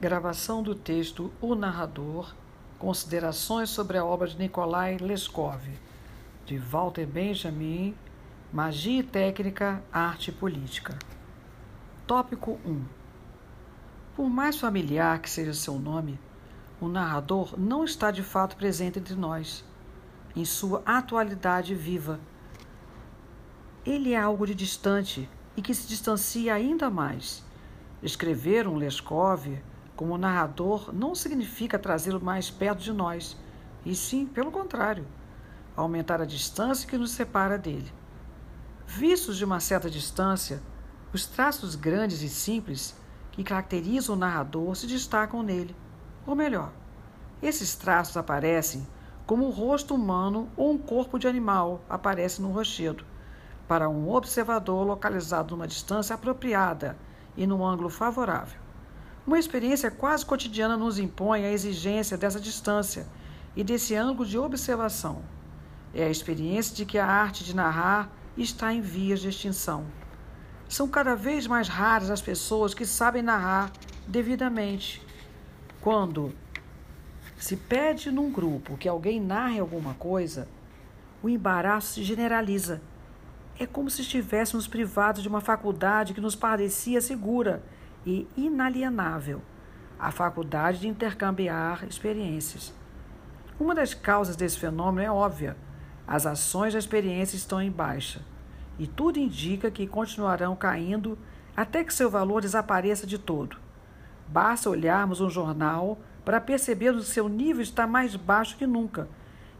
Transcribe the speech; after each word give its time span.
Gravação 0.00 0.62
do 0.62 0.76
texto 0.76 1.32
O 1.40 1.56
Narrador. 1.56 2.32
Considerações 2.78 3.68
sobre 3.68 3.98
a 3.98 4.04
obra 4.04 4.28
de 4.28 4.38
Nikolai 4.38 4.96
Leskov, 4.96 5.60
de 6.46 6.56
Walter 6.56 7.04
Benjamin. 7.04 7.96
Magia 8.52 9.00
e 9.00 9.02
técnica, 9.02 9.82
arte 9.92 10.28
e 10.28 10.32
política. 10.32 10.96
Tópico 12.06 12.60
1. 12.64 12.84
Por 14.14 14.30
mais 14.30 14.56
familiar 14.56 15.18
que 15.18 15.28
seja 15.28 15.52
seu 15.52 15.80
nome, 15.80 16.16
o 16.80 16.86
narrador 16.86 17.58
não 17.58 17.82
está 17.82 18.12
de 18.12 18.22
fato 18.22 18.54
presente 18.54 19.00
entre 19.00 19.16
nós, 19.16 19.64
em 20.36 20.44
sua 20.44 20.80
atualidade 20.86 21.74
viva. 21.74 22.20
Ele 23.84 24.12
é 24.12 24.20
algo 24.20 24.46
de 24.46 24.54
distante 24.54 25.28
e 25.56 25.60
que 25.60 25.74
se 25.74 25.88
distancia 25.88 26.54
ainda 26.54 26.88
mais. 26.88 27.44
Escrever 28.00 28.68
um 28.68 28.76
Leskov 28.76 29.58
como 29.98 30.16
narrador 30.16 30.94
não 30.94 31.12
significa 31.12 31.76
trazê-lo 31.76 32.20
mais 32.20 32.48
perto 32.48 32.78
de 32.78 32.92
nós, 32.92 33.36
e 33.84 33.96
sim, 33.96 34.26
pelo 34.26 34.52
contrário, 34.52 35.04
aumentar 35.76 36.20
a 36.20 36.24
distância 36.24 36.88
que 36.88 36.96
nos 36.96 37.10
separa 37.10 37.58
dele. 37.58 37.92
Vistos 38.86 39.36
de 39.36 39.44
uma 39.44 39.58
certa 39.58 39.90
distância, 39.90 40.62
os 41.12 41.26
traços 41.26 41.74
grandes 41.74 42.22
e 42.22 42.28
simples 42.28 42.94
que 43.32 43.42
caracterizam 43.42 44.14
o 44.14 44.18
narrador 44.18 44.76
se 44.76 44.86
destacam 44.86 45.42
nele. 45.42 45.74
Ou 46.24 46.36
melhor, 46.36 46.70
esses 47.42 47.74
traços 47.74 48.16
aparecem 48.16 48.86
como 49.26 49.46
o 49.46 49.50
rosto 49.50 49.96
humano 49.96 50.48
ou 50.56 50.70
um 50.70 50.78
corpo 50.78 51.18
de 51.18 51.26
animal 51.26 51.82
aparece 51.88 52.40
no 52.40 52.52
rochedo, 52.52 53.04
para 53.66 53.88
um 53.88 54.08
observador 54.08 54.86
localizado 54.86 55.56
numa 55.56 55.66
distância 55.66 56.14
apropriada 56.14 56.96
e 57.36 57.48
num 57.48 57.66
ângulo 57.66 57.90
favorável. 57.90 58.67
Uma 59.28 59.38
experiência 59.38 59.90
quase 59.90 60.24
cotidiana 60.24 60.74
nos 60.74 60.98
impõe 60.98 61.44
a 61.44 61.52
exigência 61.52 62.16
dessa 62.16 62.40
distância 62.40 63.06
e 63.54 63.62
desse 63.62 63.94
ângulo 63.94 64.26
de 64.26 64.38
observação. 64.38 65.20
É 65.94 66.04
a 66.04 66.08
experiência 66.08 66.74
de 66.74 66.86
que 66.86 66.96
a 66.96 67.04
arte 67.04 67.44
de 67.44 67.54
narrar 67.54 68.10
está 68.38 68.72
em 68.72 68.80
vias 68.80 69.20
de 69.20 69.28
extinção. 69.28 69.84
São 70.66 70.88
cada 70.88 71.14
vez 71.14 71.46
mais 71.46 71.68
raras 71.68 72.08
as 72.08 72.22
pessoas 72.22 72.72
que 72.72 72.86
sabem 72.86 73.20
narrar 73.20 73.70
devidamente. 74.06 75.06
Quando 75.78 76.34
se 77.36 77.54
pede 77.54 78.10
num 78.10 78.32
grupo 78.32 78.78
que 78.78 78.88
alguém 78.88 79.20
narre 79.20 79.60
alguma 79.60 79.92
coisa, 79.92 80.48
o 81.22 81.28
embaraço 81.28 81.92
se 81.92 82.02
generaliza. 82.02 82.80
É 83.58 83.66
como 83.66 83.90
se 83.90 84.00
estivéssemos 84.00 84.66
privados 84.66 85.20
de 85.20 85.28
uma 85.28 85.42
faculdade 85.42 86.14
que 86.14 86.20
nos 86.22 86.34
parecia 86.34 87.02
segura 87.02 87.62
e 88.08 88.26
inalienável 88.38 89.42
a 89.98 90.10
faculdade 90.10 90.80
de 90.80 90.88
intercambiar 90.88 91.84
experiências. 91.84 92.72
Uma 93.60 93.74
das 93.74 93.92
causas 93.92 94.34
desse 94.34 94.58
fenômeno 94.58 95.06
é 95.06 95.10
óbvia. 95.10 95.58
As 96.06 96.24
ações 96.24 96.72
da 96.72 96.78
experiência 96.78 97.36
estão 97.36 97.60
em 97.60 97.70
baixa 97.70 98.22
e 98.78 98.86
tudo 98.86 99.18
indica 99.18 99.70
que 99.70 99.86
continuarão 99.86 100.56
caindo 100.56 101.18
até 101.54 101.84
que 101.84 101.92
seu 101.92 102.08
valor 102.08 102.40
desapareça 102.40 103.06
de 103.06 103.18
todo. 103.18 103.58
Basta 104.26 104.70
olharmos 104.70 105.20
um 105.20 105.28
jornal 105.28 105.98
para 106.24 106.40
percebermos 106.40 107.04
que 107.04 107.10
seu 107.10 107.28
nível 107.28 107.60
está 107.60 107.86
mais 107.86 108.16
baixo 108.16 108.56
que 108.56 108.66
nunca 108.66 109.06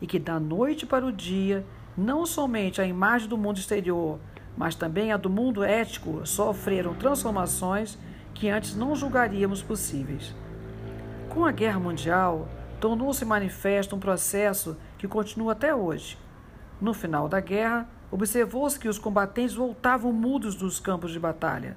e 0.01 0.07
que 0.07 0.19
da 0.19 0.41
noite 0.41 0.87
para 0.87 1.05
o 1.05 1.13
dia, 1.13 1.67
não 1.95 2.25
somente 2.25 2.81
a 2.81 2.87
imagem 2.87 3.29
do 3.29 3.37
mundo 3.37 3.59
exterior, 3.59 4.19
mas 4.57 4.75
também 4.75 5.13
a 5.13 5.19
do 5.19 5.29
mundo 5.29 5.63
ético 5.63 6.25
sofreram 6.25 6.95
transformações 6.95 7.99
que 8.39 8.49
antes 8.49 8.77
não 8.77 8.95
julgaríamos 8.95 9.63
possíveis. 9.63 10.33
Com 11.29 11.45
a 11.45 11.51
Guerra 11.51 11.81
Mundial, 11.81 12.49
tornou-se 12.81 13.25
manifesto 13.25 13.97
um 13.97 13.99
processo 13.99 14.77
que 14.97 15.09
continua 15.09 15.53
até 15.53 15.75
hoje. 15.75 16.17
No 16.81 16.95
final 16.95 17.29
da 17.29 17.41
guerra, 17.41 17.89
observou-se 18.13 18.79
que 18.79 18.89
os 18.89 18.97
combatentes 18.97 19.57
voltavam 19.57 20.13
mudos 20.13 20.55
dos 20.55 20.79
campos 20.79 21.11
de 21.11 21.19
batalha. 21.19 21.77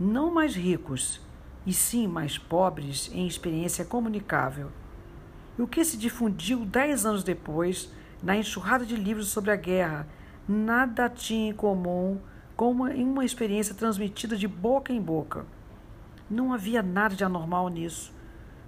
Não 0.00 0.34
mais 0.34 0.56
ricos, 0.56 1.20
e 1.64 1.72
sim 1.72 2.08
mais 2.08 2.36
pobres 2.36 3.08
em 3.14 3.24
experiência 3.24 3.84
comunicável. 3.84 4.72
E 5.56 5.62
o 5.62 5.68
que 5.68 5.84
se 5.84 5.96
difundiu 5.96 6.64
dez 6.64 7.06
anos 7.06 7.22
depois, 7.22 7.88
na 8.20 8.36
enxurrada 8.36 8.84
de 8.84 8.96
livros 8.96 9.28
sobre 9.28 9.52
a 9.52 9.56
guerra, 9.56 10.08
nada 10.48 11.08
tinha 11.08 11.50
em 11.50 11.54
comum 11.54 12.18
como 12.56 12.88
em 12.88 13.04
uma 13.04 13.24
experiência 13.24 13.74
transmitida 13.74 14.34
de 14.34 14.48
boca 14.48 14.92
em 14.92 15.00
boca. 15.00 15.44
Não 16.28 16.52
havia 16.54 16.82
nada 16.82 17.14
de 17.14 17.22
anormal 17.22 17.68
nisso, 17.68 18.12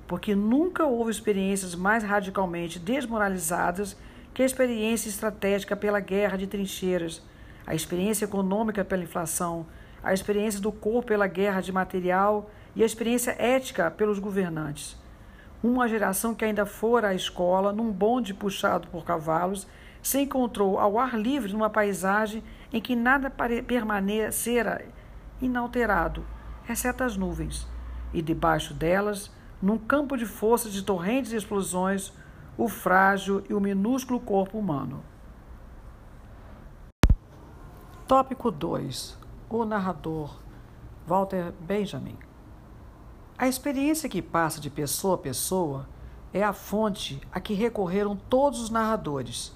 porque 0.06 0.34
nunca 0.34 0.84
houve 0.84 1.10
experiências 1.10 1.74
mais 1.74 2.04
radicalmente 2.04 2.78
desmoralizadas 2.78 3.96
que 4.34 4.42
a 4.42 4.46
experiência 4.46 5.08
estratégica 5.08 5.74
pela 5.74 6.00
guerra 6.00 6.36
de 6.36 6.46
trincheiras, 6.46 7.22
a 7.66 7.74
experiência 7.74 8.26
econômica 8.26 8.84
pela 8.84 9.02
inflação, 9.02 9.66
a 10.02 10.12
experiência 10.12 10.60
do 10.60 10.70
corpo 10.70 11.08
pela 11.08 11.26
guerra 11.26 11.60
de 11.60 11.72
material 11.72 12.50
e 12.76 12.82
a 12.82 12.86
experiência 12.86 13.34
ética 13.38 13.90
pelos 13.90 14.18
governantes. 14.18 14.96
Uma 15.62 15.88
geração 15.88 16.34
que 16.34 16.44
ainda 16.44 16.64
fora 16.64 17.08
à 17.08 17.14
escola, 17.14 17.72
num 17.72 17.90
bonde 17.90 18.32
puxado 18.32 18.86
por 18.88 19.04
cavalos, 19.04 19.66
se 20.00 20.20
encontrou 20.20 20.78
ao 20.78 20.98
ar 20.98 21.18
livre 21.18 21.52
numa 21.52 21.68
paisagem 21.68 22.44
em 22.72 22.80
que 22.80 22.94
nada 22.94 23.30
permanecera 23.66 24.84
inalterado, 25.40 26.24
exceto 26.68 27.04
as 27.04 27.16
nuvens, 27.16 27.66
e 28.12 28.20
debaixo 28.20 28.74
delas, 28.74 29.30
num 29.60 29.78
campo 29.78 30.16
de 30.16 30.26
forças 30.26 30.72
de 30.72 30.82
torrentes 30.82 31.32
e 31.32 31.36
explosões, 31.36 32.12
o 32.56 32.68
frágil 32.68 33.42
e 33.48 33.54
o 33.54 33.60
minúsculo 33.60 34.20
corpo 34.20 34.58
humano. 34.58 35.02
Tópico 38.06 38.50
2. 38.50 39.18
O 39.50 39.64
narrador, 39.64 40.38
Walter 41.06 41.52
Benjamin. 41.60 42.16
A 43.36 43.46
experiência 43.46 44.08
que 44.08 44.20
passa 44.20 44.60
de 44.60 44.68
pessoa 44.68 45.14
a 45.14 45.18
pessoa 45.18 45.88
é 46.32 46.42
a 46.42 46.52
fonte 46.52 47.20
a 47.32 47.38
que 47.38 47.54
recorreram 47.54 48.16
todos 48.16 48.60
os 48.60 48.70
narradores. 48.70 49.54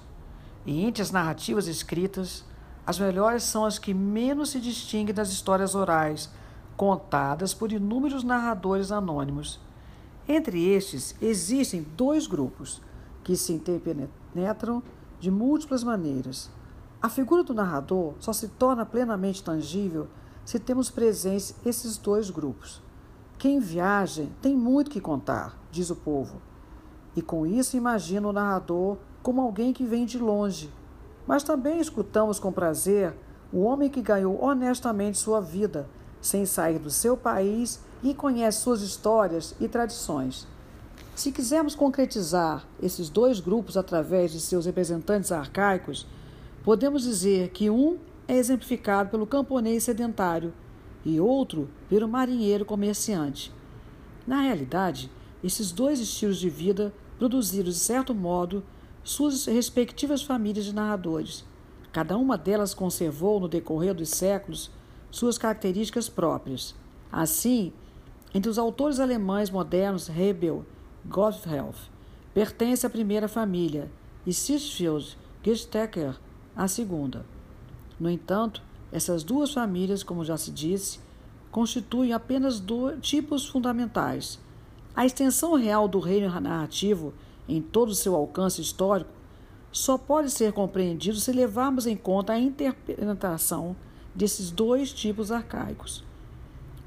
E 0.65 0.83
entre 0.85 1.01
as 1.01 1.11
narrativas 1.11 1.67
escritas, 1.67 2.45
as 2.85 2.99
melhores 2.99 3.43
são 3.43 3.63
as 3.63 3.79
que 3.79 3.93
menos 3.93 4.49
se 4.49 4.59
distinguem 4.59 5.15
das 5.15 5.29
histórias 5.31 5.73
orais, 5.73 6.29
contadas 6.75 7.53
por 7.53 7.71
inúmeros 7.71 8.23
narradores 8.23 8.91
anônimos. 8.91 9.59
Entre 10.27 10.67
estes, 10.67 11.15
existem 11.21 11.85
dois 11.95 12.27
grupos 12.27 12.81
que 13.23 13.37
se 13.37 13.53
interpenetram 13.53 14.83
de 15.17 15.31
múltiplas 15.31 15.83
maneiras. 15.83 16.51
A 17.01 17.07
figura 17.07 17.43
do 17.43 17.53
narrador 17.53 18.15
só 18.19 18.33
se 18.33 18.49
torna 18.49 18.85
plenamente 18.85 19.43
tangível 19.43 20.07
se 20.43 20.59
temos 20.59 20.89
presentes 20.89 21.55
esses 21.65 21.97
dois 21.97 22.29
grupos. 22.29 22.81
Quem 23.37 23.59
viaja 23.59 24.27
tem 24.41 24.57
muito 24.57 24.91
que 24.91 24.99
contar, 24.99 25.57
diz 25.71 25.89
o 25.89 25.95
povo, 25.95 26.41
e 27.15 27.21
com 27.21 27.45
isso 27.45 27.77
imagina 27.77 28.27
o 28.27 28.33
narrador 28.33 28.97
como 29.21 29.41
alguém 29.41 29.71
que 29.71 29.85
vem 29.85 30.05
de 30.05 30.17
longe 30.17 30.69
mas 31.27 31.43
também 31.43 31.79
escutamos 31.79 32.39
com 32.39 32.51
prazer 32.51 33.13
o 33.51 33.61
homem 33.61 33.89
que 33.89 34.01
ganhou 34.01 34.43
honestamente 34.43 35.17
sua 35.17 35.39
vida, 35.39 35.87
sem 36.21 36.45
sair 36.45 36.79
do 36.79 36.89
seu 36.89 37.15
país 37.15 37.79
e 38.01 38.13
conhece 38.13 38.61
suas 38.61 38.81
histórias 38.81 39.55
e 39.59 39.67
tradições. 39.67 40.47
Se 41.15 41.31
quisermos 41.31 41.75
concretizar 41.75 42.65
esses 42.81 43.09
dois 43.09 43.39
grupos 43.39 43.77
através 43.77 44.31
de 44.31 44.39
seus 44.39 44.65
representantes 44.65 45.31
arcaicos, 45.31 46.07
podemos 46.63 47.03
dizer 47.03 47.49
que 47.49 47.69
um 47.69 47.99
é 48.27 48.35
exemplificado 48.35 49.09
pelo 49.09 49.27
camponês 49.27 49.83
sedentário 49.83 50.53
e 51.05 51.19
outro 51.19 51.69
pelo 51.87 52.07
marinheiro 52.07 52.65
comerciante. 52.65 53.53
Na 54.25 54.41
realidade, 54.41 55.11
esses 55.43 55.71
dois 55.71 55.99
estilos 55.99 56.39
de 56.39 56.49
vida 56.49 56.93
produziram, 57.19 57.69
de 57.69 57.75
certo 57.75 58.15
modo, 58.15 58.63
suas 59.03 59.45
respectivas 59.45 60.23
famílias 60.23 60.65
de 60.65 60.73
narradores. 60.73 61.45
Cada 61.91 62.17
uma 62.17 62.37
delas 62.37 62.73
conservou, 62.73 63.39
no 63.39 63.47
decorrer 63.47 63.93
dos 63.93 64.09
séculos, 64.09 64.71
suas 65.11 65.37
características 65.37 66.09
próprias. 66.09 66.73
Assim, 67.11 67.71
entre 68.33 68.49
os 68.49 68.57
autores 68.57 68.99
alemães 68.99 69.49
modernos, 69.49 70.09
Hebel, 70.09 70.65
Gotthelf, 71.05 71.89
pertence 72.33 72.85
à 72.85 72.89
primeira 72.89 73.27
família 73.27 73.91
e 74.25 74.33
Sitchfield, 74.33 75.17
Gestecker, 75.43 76.15
à 76.55 76.67
segunda. 76.67 77.25
No 77.99 78.09
entanto, 78.09 78.63
essas 78.91 79.23
duas 79.23 79.53
famílias, 79.53 80.01
como 80.01 80.23
já 80.23 80.37
se 80.37 80.49
disse, 80.49 80.99
constituem 81.51 82.13
apenas 82.13 82.59
dois 82.59 82.99
tipos 83.01 83.47
fundamentais. 83.47 84.39
A 84.95 85.05
extensão 85.05 85.53
real 85.55 85.87
do 85.87 85.99
reino 85.99 86.27
narrativo 86.39 87.13
em 87.47 87.61
todo 87.61 87.89
o 87.89 87.95
seu 87.95 88.15
alcance 88.15 88.61
histórico, 88.61 89.11
só 89.71 89.97
pode 89.97 90.29
ser 90.29 90.53
compreendido 90.53 91.17
se 91.17 91.31
levarmos 91.31 91.87
em 91.87 91.97
conta 91.97 92.33
a 92.33 92.39
interpretação 92.39 93.75
desses 94.13 94.51
dois 94.51 94.93
tipos 94.93 95.31
arcaicos. 95.31 96.03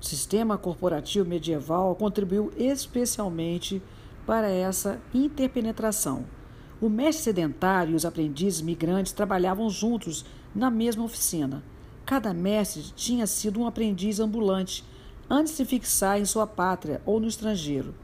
sistema 0.01 0.57
corporativo 0.57 1.29
medieval 1.29 1.97
contribuiu 1.97 2.53
especialmente 2.57 3.83
para 4.25 4.49
essa 4.49 5.01
interpenetração. 5.13 6.25
O 6.81 6.89
mestre 6.89 7.25
sedentário 7.25 7.93
e 7.93 7.97
os 7.97 8.05
aprendizes 8.05 8.61
migrantes 8.61 9.13
trabalhavam 9.13 9.69
juntos 9.69 10.25
na 10.55 10.71
mesma 10.71 11.05
oficina. 11.05 11.65
Cada 12.05 12.33
mestre 12.33 12.83
tinha 12.95 13.27
sido 13.27 13.61
um 13.61 13.67
aprendiz 13.67 14.21
ambulante 14.21 14.85
antes 15.29 15.53
de 15.53 15.57
se 15.57 15.65
fixar 15.65 16.21
em 16.21 16.25
sua 16.25 16.47
pátria 16.47 17.03
ou 17.05 17.19
no 17.19 17.27
estrangeiro. 17.27 17.95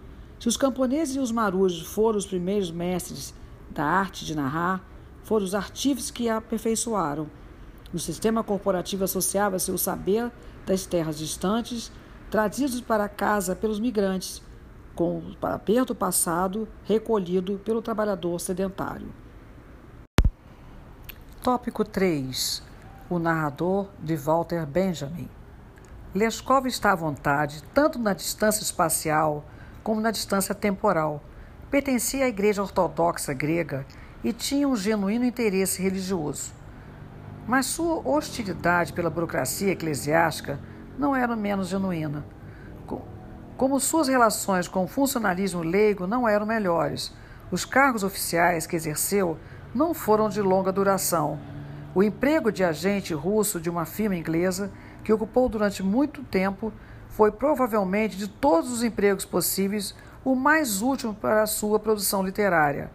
Se 0.42 0.48
os 0.48 0.56
camponeses 0.56 1.14
e 1.14 1.20
os 1.20 1.30
marujos 1.30 1.86
foram 1.86 2.18
os 2.18 2.26
primeiros 2.26 2.68
mestres 2.68 3.32
da 3.70 3.84
arte 3.84 4.24
de 4.24 4.34
narrar, 4.34 4.84
foram 5.22 5.44
os 5.44 5.54
artífices 5.54 6.10
que 6.10 6.28
a 6.28 6.38
aperfeiçoaram. 6.38 7.30
No 7.92 8.00
sistema 8.00 8.42
corporativo 8.42 9.04
associava-se 9.04 9.70
o 9.70 9.78
saber 9.78 10.32
das 10.66 10.84
terras 10.84 11.16
distantes, 11.16 11.92
trazidos 12.28 12.80
para 12.80 13.08
casa 13.08 13.54
pelos 13.54 13.78
migrantes, 13.78 14.42
com 14.96 15.18
o 15.18 15.46
aperto 15.46 15.94
passado 15.94 16.66
recolhido 16.82 17.60
pelo 17.64 17.80
trabalhador 17.80 18.40
sedentário. 18.40 19.14
Tópico 21.40 21.84
3. 21.84 22.64
O 23.08 23.20
narrador 23.20 23.90
de 24.00 24.16
Walter 24.16 24.66
Benjamin. 24.66 25.28
Leskov 26.12 26.66
está 26.66 26.90
à 26.90 26.96
vontade 26.96 27.62
tanto 27.72 27.96
na 27.96 28.12
distância 28.12 28.64
espacial 28.64 29.44
como 29.82 30.00
na 30.00 30.10
distância 30.10 30.54
temporal. 30.54 31.22
Pertencia 31.70 32.24
à 32.24 32.28
Igreja 32.28 32.62
Ortodoxa 32.62 33.32
grega 33.32 33.86
e 34.22 34.32
tinha 34.32 34.68
um 34.68 34.76
genuíno 34.76 35.24
interesse 35.24 35.82
religioso. 35.82 36.52
Mas 37.46 37.66
sua 37.66 38.00
hostilidade 38.08 38.92
pela 38.92 39.10
burocracia 39.10 39.72
eclesiástica 39.72 40.60
não 40.98 41.16
era 41.16 41.34
menos 41.34 41.68
genuína. 41.68 42.24
Como 43.56 43.78
suas 43.78 44.08
relações 44.08 44.66
com 44.66 44.84
o 44.84 44.88
funcionalismo 44.88 45.62
leigo 45.62 46.06
não 46.06 46.26
eram 46.28 46.46
melhores, 46.46 47.14
os 47.50 47.64
cargos 47.64 48.02
oficiais 48.02 48.66
que 48.66 48.74
exerceu 48.74 49.38
não 49.74 49.94
foram 49.94 50.28
de 50.28 50.40
longa 50.40 50.72
duração. 50.72 51.38
O 51.94 52.02
emprego 52.02 52.50
de 52.50 52.64
agente 52.64 53.12
russo 53.12 53.60
de 53.60 53.68
uma 53.68 53.84
firma 53.84 54.16
inglesa, 54.16 54.70
que 55.04 55.12
ocupou 55.12 55.48
durante 55.48 55.82
muito 55.82 56.22
tempo, 56.24 56.72
foi 57.12 57.30
provavelmente 57.30 58.16
de 58.16 58.26
todos 58.26 58.70
os 58.72 58.82
empregos 58.82 59.24
possíveis 59.24 59.94
o 60.24 60.34
mais 60.34 60.82
útil 60.82 61.14
para 61.14 61.42
a 61.42 61.46
sua 61.46 61.78
produção 61.78 62.22
literária. 62.22 62.90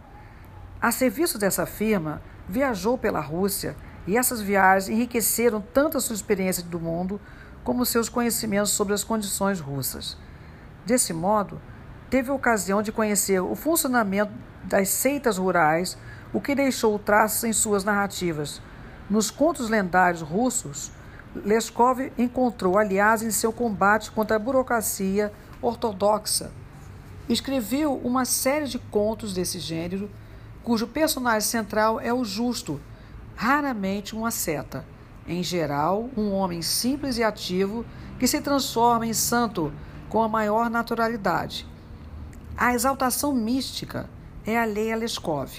A 0.81 0.91
serviço 0.91 1.37
dessa 1.37 1.65
firma, 1.65 2.21
viajou 2.47 2.97
pela 2.97 3.19
Rússia 3.19 3.75
e 4.05 4.17
essas 4.17 4.41
viagens 4.41 4.89
enriqueceram 4.89 5.61
tanto 5.73 5.97
a 5.97 6.01
sua 6.01 6.15
experiência 6.15 6.63
do 6.63 6.79
mundo 6.79 7.19
como 7.63 7.85
seus 7.85 8.07
conhecimentos 8.07 8.71
sobre 8.71 8.93
as 8.93 9.03
condições 9.03 9.59
russas. 9.59 10.17
Desse 10.85 11.13
modo, 11.13 11.59
teve 12.09 12.31
a 12.31 12.33
ocasião 12.33 12.81
de 12.81 12.91
conhecer 12.91 13.41
o 13.41 13.55
funcionamento 13.55 14.31
das 14.63 14.89
seitas 14.89 15.37
rurais, 15.37 15.97
o 16.33 16.39
que 16.39 16.55
deixou 16.55 16.97
traços 16.97 17.43
em 17.43 17.53
suas 17.53 17.83
narrativas. 17.83 18.61
Nos 19.09 19.29
contos 19.29 19.69
lendários 19.69 20.21
russos, 20.21 20.91
Leskov 21.45 22.11
encontrou 22.17 22.77
aliás 22.77 23.21
em 23.21 23.31
seu 23.31 23.51
combate 23.51 24.11
contra 24.11 24.35
a 24.35 24.39
burocracia 24.39 25.31
ortodoxa. 25.61 26.51
Escreveu 27.29 27.95
uma 27.95 28.25
série 28.25 28.67
de 28.67 28.79
contos 28.79 29.33
desse 29.33 29.59
gênero, 29.59 30.09
cujo 30.63 30.87
personagem 30.87 31.49
central 31.49 31.99
é 31.99 32.13
o 32.13 32.23
justo, 32.23 32.79
raramente 33.35 34.15
uma 34.15 34.31
seta. 34.31 34.85
Em 35.27 35.43
geral, 35.43 36.09
um 36.15 36.31
homem 36.31 36.61
simples 36.61 37.17
e 37.17 37.23
ativo 37.23 37.85
que 38.17 38.27
se 38.27 38.39
transforma 38.39 39.05
em 39.05 39.13
santo 39.13 39.73
com 40.07 40.23
a 40.23 40.29
maior 40.29 40.69
naturalidade. 40.69 41.67
A 42.55 42.73
exaltação 42.73 43.33
mística 43.35 44.09
é 44.45 44.57
alheia 44.57 44.95
a 44.95 44.97
Leskov, 44.97 45.51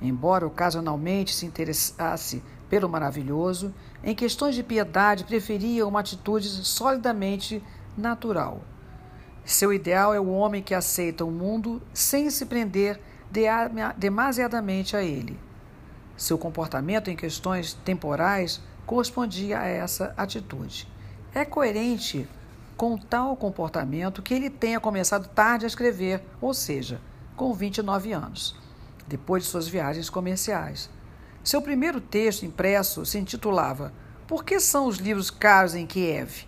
embora 0.00 0.46
ocasionalmente 0.46 1.34
se 1.34 1.44
interessasse 1.44 2.42
pelo 2.68 2.88
maravilhoso, 2.88 3.74
em 4.02 4.14
questões 4.14 4.54
de 4.54 4.62
piedade 4.62 5.24
preferia 5.24 5.86
uma 5.86 6.00
atitude 6.00 6.48
solidamente 6.48 7.62
natural. 7.96 8.62
Seu 9.44 9.72
ideal 9.72 10.12
é 10.12 10.20
o 10.20 10.30
homem 10.30 10.62
que 10.62 10.74
aceita 10.74 11.24
o 11.24 11.30
mundo 11.30 11.80
sem 11.94 12.28
se 12.30 12.46
prender 12.46 13.00
demasiadamente 13.96 14.96
a 14.96 15.02
ele. 15.02 15.38
Seu 16.16 16.36
comportamento 16.36 17.10
em 17.10 17.16
questões 17.16 17.74
temporais 17.84 18.60
correspondia 18.84 19.60
a 19.60 19.66
essa 19.66 20.14
atitude. 20.16 20.88
É 21.34 21.44
coerente 21.44 22.28
com 22.76 22.96
tal 22.96 23.36
comportamento 23.36 24.22
que 24.22 24.34
ele 24.34 24.50
tenha 24.50 24.80
começado 24.80 25.28
tarde 25.28 25.64
a 25.64 25.68
escrever, 25.68 26.22
ou 26.40 26.52
seja, 26.52 27.00
com 27.36 27.52
29 27.52 28.12
anos, 28.12 28.56
depois 29.06 29.44
de 29.44 29.48
suas 29.48 29.68
viagens 29.68 30.10
comerciais. 30.10 30.90
Seu 31.46 31.62
primeiro 31.62 32.00
texto 32.00 32.44
impresso 32.44 33.06
se 33.06 33.20
intitulava 33.20 33.92
Por 34.26 34.44
que 34.44 34.58
são 34.58 34.88
os 34.88 34.96
livros 34.96 35.30
caros 35.30 35.76
em 35.76 35.86
Kiev? 35.86 36.44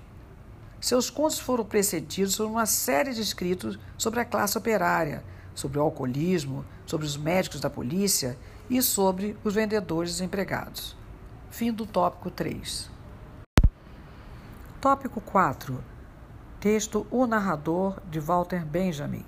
Seus 0.80 1.08
contos 1.08 1.38
foram 1.38 1.64
precedidos 1.64 2.36
por 2.36 2.46
uma 2.46 2.66
série 2.66 3.14
de 3.14 3.22
escritos 3.22 3.78
sobre 3.96 4.18
a 4.18 4.24
classe 4.24 4.58
operária, 4.58 5.22
sobre 5.54 5.78
o 5.78 5.82
alcoolismo, 5.82 6.64
sobre 6.84 7.06
os 7.06 7.16
médicos 7.16 7.60
da 7.60 7.70
polícia 7.70 8.36
e 8.68 8.82
sobre 8.82 9.36
os 9.44 9.54
vendedores 9.54 10.14
desempregados. 10.14 10.96
Fim 11.48 11.72
do 11.72 11.86
tópico 11.86 12.28
3. 12.28 12.90
Tópico 14.80 15.20
4. 15.20 15.78
Texto 16.58 17.06
O 17.08 17.24
Narrador, 17.24 18.00
de 18.10 18.18
Walter 18.18 18.66
Benjamin. 18.66 19.24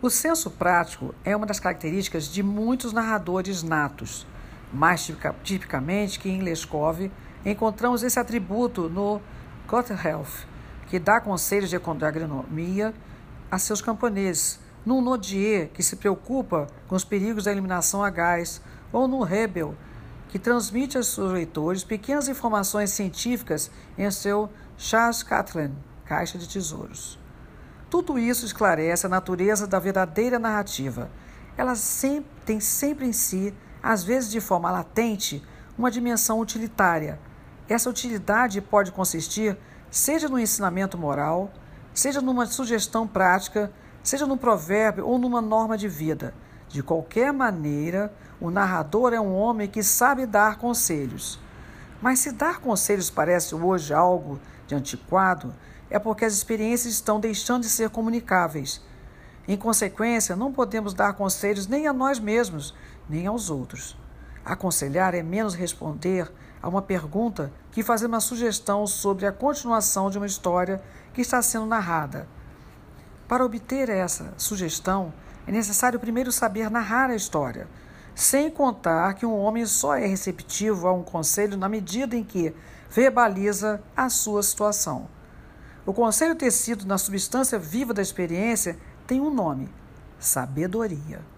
O 0.00 0.08
senso 0.08 0.50
prático 0.50 1.14
é 1.22 1.36
uma 1.36 1.44
das 1.44 1.60
características 1.60 2.32
de 2.32 2.42
muitos 2.42 2.94
narradores 2.94 3.62
natos. 3.62 4.26
Mais 4.74 5.08
tipicamente 5.44 6.18
que 6.18 6.28
em 6.28 6.42
Leskov, 6.42 7.08
encontramos 7.46 8.02
esse 8.02 8.18
atributo 8.18 8.88
no 8.88 9.20
Gothelf, 9.68 10.44
que 10.88 10.98
dá 10.98 11.20
conselhos 11.20 11.70
de 11.70 11.76
agronomia 11.76 12.92
a 13.48 13.58
seus 13.58 13.80
camponeses, 13.80 14.58
no 14.84 15.00
Nodier, 15.00 15.70
que 15.72 15.82
se 15.82 15.96
preocupa 15.96 16.66
com 16.88 16.96
os 16.96 17.04
perigos 17.04 17.44
da 17.44 17.52
eliminação 17.52 18.02
a 18.02 18.10
gás, 18.10 18.60
ou 18.92 19.06
no 19.06 19.22
Rebel, 19.22 19.76
que 20.28 20.38
transmite 20.38 20.96
aos 20.96 21.06
seus 21.06 21.32
leitores 21.32 21.84
pequenas 21.84 22.28
informações 22.28 22.90
científicas 22.90 23.70
em 23.96 24.10
seu 24.10 24.50
Charles 24.76 25.22
Catlin, 25.22 25.72
Caixa 26.04 26.36
de 26.36 26.48
Tesouros. 26.48 27.18
Tudo 27.88 28.18
isso 28.18 28.44
esclarece 28.44 29.06
a 29.06 29.08
natureza 29.08 29.68
da 29.68 29.78
verdadeira 29.78 30.36
narrativa. 30.36 31.08
Ela 31.56 31.76
sempre, 31.76 32.28
tem 32.44 32.58
sempre 32.58 33.06
em 33.06 33.12
si, 33.12 33.54
às 33.84 34.02
vezes 34.02 34.30
de 34.30 34.40
forma 34.40 34.70
latente, 34.70 35.46
uma 35.76 35.90
dimensão 35.90 36.40
utilitária. 36.40 37.20
Essa 37.68 37.90
utilidade 37.90 38.62
pode 38.62 38.90
consistir 38.90 39.58
seja 39.90 40.26
no 40.26 40.38
ensinamento 40.38 40.96
moral, 40.96 41.52
seja 41.92 42.22
numa 42.22 42.46
sugestão 42.46 43.06
prática, 43.06 43.70
seja 44.02 44.26
num 44.26 44.38
provérbio 44.38 45.06
ou 45.06 45.18
numa 45.18 45.42
norma 45.42 45.76
de 45.76 45.86
vida. 45.86 46.34
De 46.66 46.82
qualquer 46.82 47.30
maneira, 47.30 48.10
o 48.40 48.50
narrador 48.50 49.12
é 49.12 49.20
um 49.20 49.34
homem 49.34 49.68
que 49.68 49.82
sabe 49.82 50.24
dar 50.24 50.56
conselhos. 50.56 51.38
Mas 52.00 52.20
se 52.20 52.32
dar 52.32 52.60
conselhos 52.60 53.10
parece 53.10 53.54
hoje 53.54 53.92
algo 53.92 54.40
de 54.66 54.74
antiquado, 54.74 55.54
é 55.90 55.98
porque 55.98 56.24
as 56.24 56.32
experiências 56.32 56.94
estão 56.94 57.20
deixando 57.20 57.62
de 57.62 57.68
ser 57.68 57.90
comunicáveis. 57.90 58.82
Em 59.46 59.58
consequência, 59.58 60.34
não 60.34 60.50
podemos 60.50 60.94
dar 60.94 61.12
conselhos 61.12 61.66
nem 61.66 61.86
a 61.86 61.92
nós 61.92 62.18
mesmos, 62.18 62.74
nem 63.08 63.26
aos 63.26 63.50
outros. 63.50 63.96
Aconselhar 64.44 65.14
é 65.14 65.22
menos 65.22 65.54
responder 65.54 66.30
a 66.62 66.68
uma 66.68 66.82
pergunta 66.82 67.52
que 67.70 67.82
fazer 67.82 68.06
uma 68.06 68.20
sugestão 68.20 68.86
sobre 68.86 69.26
a 69.26 69.32
continuação 69.32 70.10
de 70.10 70.18
uma 70.18 70.26
história 70.26 70.82
que 71.12 71.20
está 71.20 71.40
sendo 71.42 71.66
narrada. 71.66 72.26
Para 73.28 73.44
obter 73.44 73.88
essa 73.88 74.34
sugestão, 74.36 75.12
é 75.46 75.52
necessário 75.52 76.00
primeiro 76.00 76.32
saber 76.32 76.70
narrar 76.70 77.10
a 77.10 77.16
história, 77.16 77.68
sem 78.14 78.50
contar 78.50 79.14
que 79.14 79.26
um 79.26 79.36
homem 79.36 79.66
só 79.66 79.96
é 79.96 80.06
receptivo 80.06 80.86
a 80.86 80.92
um 80.92 81.02
conselho 81.02 81.56
na 81.56 81.68
medida 81.68 82.16
em 82.16 82.24
que 82.24 82.54
verbaliza 82.90 83.82
a 83.96 84.08
sua 84.08 84.42
situação. 84.42 85.08
O 85.84 85.92
conselho 85.92 86.34
tecido 86.34 86.86
na 86.86 86.96
substância 86.96 87.58
viva 87.58 87.92
da 87.92 88.00
experiência 88.00 88.78
tem 89.06 89.20
um 89.20 89.32
nome: 89.32 89.68
sabedoria. 90.18 91.33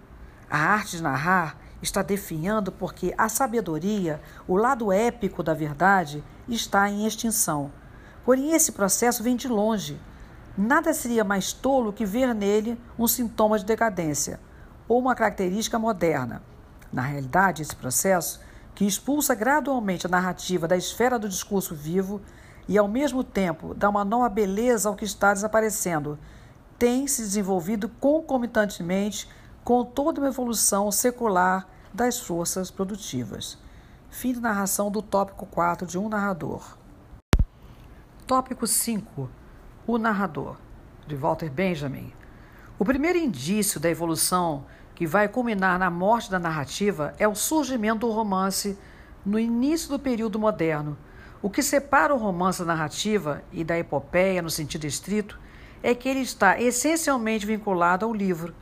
A 0.49 0.57
arte 0.57 0.97
de 0.97 1.03
narrar 1.03 1.57
está 1.81 2.01
definhando 2.01 2.71
porque 2.71 3.13
a 3.17 3.29
sabedoria, 3.29 4.21
o 4.47 4.55
lado 4.55 4.91
épico 4.91 5.43
da 5.43 5.53
verdade, 5.53 6.23
está 6.47 6.89
em 6.89 7.05
extinção. 7.05 7.71
Porém, 8.25 8.53
esse 8.53 8.71
processo 8.71 9.23
vem 9.23 9.35
de 9.35 9.47
longe. 9.47 9.99
Nada 10.57 10.93
seria 10.93 11.23
mais 11.23 11.53
tolo 11.53 11.93
que 11.93 12.05
ver 12.05 12.33
nele 12.33 12.79
um 12.97 13.07
sintoma 13.07 13.59
de 13.59 13.65
decadência 13.65 14.39
ou 14.87 14.99
uma 14.99 15.15
característica 15.15 15.77
moderna. 15.77 16.41
Na 16.91 17.01
realidade, 17.01 17.61
esse 17.61 17.75
processo, 17.75 18.39
que 18.73 18.85
expulsa 18.85 19.35
gradualmente 19.35 20.07
a 20.07 20.09
narrativa 20.09 20.67
da 20.67 20.77
esfera 20.77 21.19
do 21.19 21.27
discurso 21.27 21.75
vivo, 21.75 22.21
e, 22.67 22.77
ao 22.77 22.87
mesmo 22.87 23.23
tempo, 23.23 23.73
dá 23.73 23.89
uma 23.89 24.03
nova 24.03 24.27
beleza 24.27 24.89
ao 24.89 24.95
que 24.95 25.05
está 25.05 25.33
desaparecendo, 25.33 26.19
tem 26.77 27.07
se 27.07 27.21
desenvolvido 27.21 27.87
concomitantemente 27.87 29.27
com 29.67 29.83
toda 29.83 30.21
uma 30.21 30.29
evolução 30.29 30.89
secular 30.89 31.67
das 31.93 32.17
forças 32.17 32.71
produtivas. 32.71 33.57
Fim 34.09 34.31
de 34.31 34.39
narração 34.39 34.89
do 34.89 35.01
tópico 35.01 35.45
4 35.45 35.85
de 35.85 35.97
um 35.97 36.07
narrador. 36.07 36.77
Tópico 38.25 38.65
5. 38.65 39.29
O 39.85 39.97
narrador, 39.97 40.55
de 41.05 41.17
Walter 41.17 41.49
Benjamin. 41.49 42.13
O 42.79 42.85
primeiro 42.85 43.17
indício 43.17 43.77
da 43.77 43.89
evolução 43.89 44.63
que 44.95 45.05
vai 45.05 45.27
culminar 45.27 45.77
na 45.77 45.89
morte 45.89 46.31
da 46.31 46.39
narrativa 46.39 47.13
é 47.19 47.27
o 47.27 47.35
surgimento 47.35 48.07
do 48.07 48.11
romance 48.13 48.79
no 49.25 49.37
início 49.37 49.89
do 49.89 49.99
período 49.99 50.39
moderno. 50.39 50.97
O 51.41 51.49
que 51.49 51.61
separa 51.61 52.15
o 52.15 52.17
romance 52.17 52.59
da 52.59 52.67
narrativa 52.67 53.43
e 53.51 53.65
da 53.65 53.77
epopeia 53.77 54.41
no 54.41 54.49
sentido 54.49 54.85
estrito 54.85 55.37
é 55.83 55.93
que 55.93 56.07
ele 56.07 56.21
está 56.21 56.57
essencialmente 56.57 57.45
vinculado 57.45 58.05
ao 58.05 58.13
livro. 58.13 58.55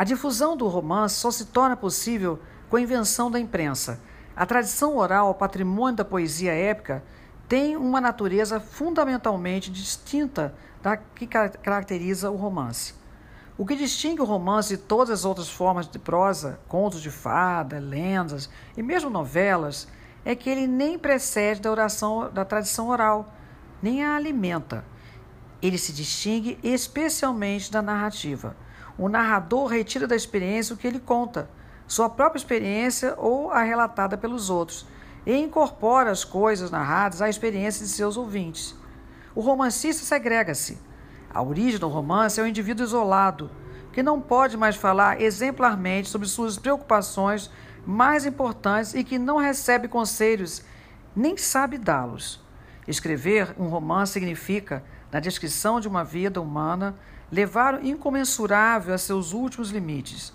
A 0.00 0.04
difusão 0.04 0.56
do 0.56 0.66
romance 0.66 1.16
só 1.16 1.30
se 1.30 1.44
torna 1.44 1.76
possível 1.76 2.40
com 2.70 2.76
a 2.76 2.80
invenção 2.80 3.30
da 3.30 3.38
imprensa. 3.38 4.00
A 4.34 4.46
tradição 4.46 4.96
oral, 4.96 5.34
patrimônio 5.34 5.96
da 5.96 6.06
poesia 6.06 6.54
épica, 6.54 7.04
tem 7.46 7.76
uma 7.76 8.00
natureza 8.00 8.58
fundamentalmente 8.58 9.70
distinta 9.70 10.54
da 10.82 10.96
que 10.96 11.26
caracteriza 11.26 12.30
o 12.30 12.36
romance. 12.36 12.94
O 13.58 13.66
que 13.66 13.76
distingue 13.76 14.22
o 14.22 14.24
romance 14.24 14.74
de 14.74 14.82
todas 14.82 15.10
as 15.10 15.26
outras 15.26 15.50
formas 15.50 15.86
de 15.86 15.98
prosa, 15.98 16.58
contos 16.66 17.02
de 17.02 17.10
fada, 17.10 17.78
lendas 17.78 18.48
e 18.78 18.82
mesmo 18.82 19.10
novelas, 19.10 19.86
é 20.24 20.34
que 20.34 20.48
ele 20.48 20.66
nem 20.66 20.98
precede 20.98 21.60
da 21.60 21.70
oração 21.70 22.32
da 22.32 22.42
tradição 22.42 22.88
oral, 22.88 23.34
nem 23.82 24.02
a 24.02 24.16
alimenta. 24.16 24.82
Ele 25.60 25.76
se 25.76 25.92
distingue 25.92 26.58
especialmente 26.62 27.70
da 27.70 27.82
narrativa. 27.82 28.56
O 29.00 29.08
narrador 29.08 29.68
retira 29.68 30.06
da 30.06 30.14
experiência 30.14 30.74
o 30.74 30.76
que 30.76 30.86
ele 30.86 31.00
conta, 31.00 31.48
sua 31.86 32.10
própria 32.10 32.38
experiência 32.38 33.14
ou 33.16 33.50
a 33.50 33.62
relatada 33.62 34.18
pelos 34.18 34.50
outros, 34.50 34.86
e 35.24 35.34
incorpora 35.34 36.10
as 36.10 36.22
coisas 36.22 36.70
narradas 36.70 37.22
à 37.22 37.26
experiência 37.30 37.82
de 37.82 37.90
seus 37.90 38.18
ouvintes. 38.18 38.76
O 39.34 39.40
romancista 39.40 40.04
segrega-se. 40.04 40.78
A 41.32 41.42
origem 41.42 41.80
do 41.80 41.88
romance 41.88 42.38
é 42.38 42.42
o 42.42 42.46
indivíduo 42.46 42.84
isolado, 42.84 43.50
que 43.90 44.02
não 44.02 44.20
pode 44.20 44.58
mais 44.58 44.76
falar 44.76 45.18
exemplarmente 45.18 46.10
sobre 46.10 46.28
suas 46.28 46.58
preocupações 46.58 47.50
mais 47.86 48.26
importantes 48.26 48.92
e 48.92 49.02
que 49.02 49.18
não 49.18 49.38
recebe 49.38 49.88
conselhos, 49.88 50.62
nem 51.16 51.38
sabe 51.38 51.78
dá-los. 51.78 52.38
Escrever 52.86 53.54
um 53.58 53.68
romance 53.68 54.12
significa 54.12 54.84
na 55.10 55.20
descrição 55.20 55.80
de 55.80 55.88
uma 55.88 56.04
vida 56.04 56.38
humana, 56.38 56.94
levar 57.30 57.74
o 57.74 57.86
incomensurável 57.86 58.94
a 58.94 58.98
seus 58.98 59.32
últimos 59.32 59.70
limites. 59.70 60.32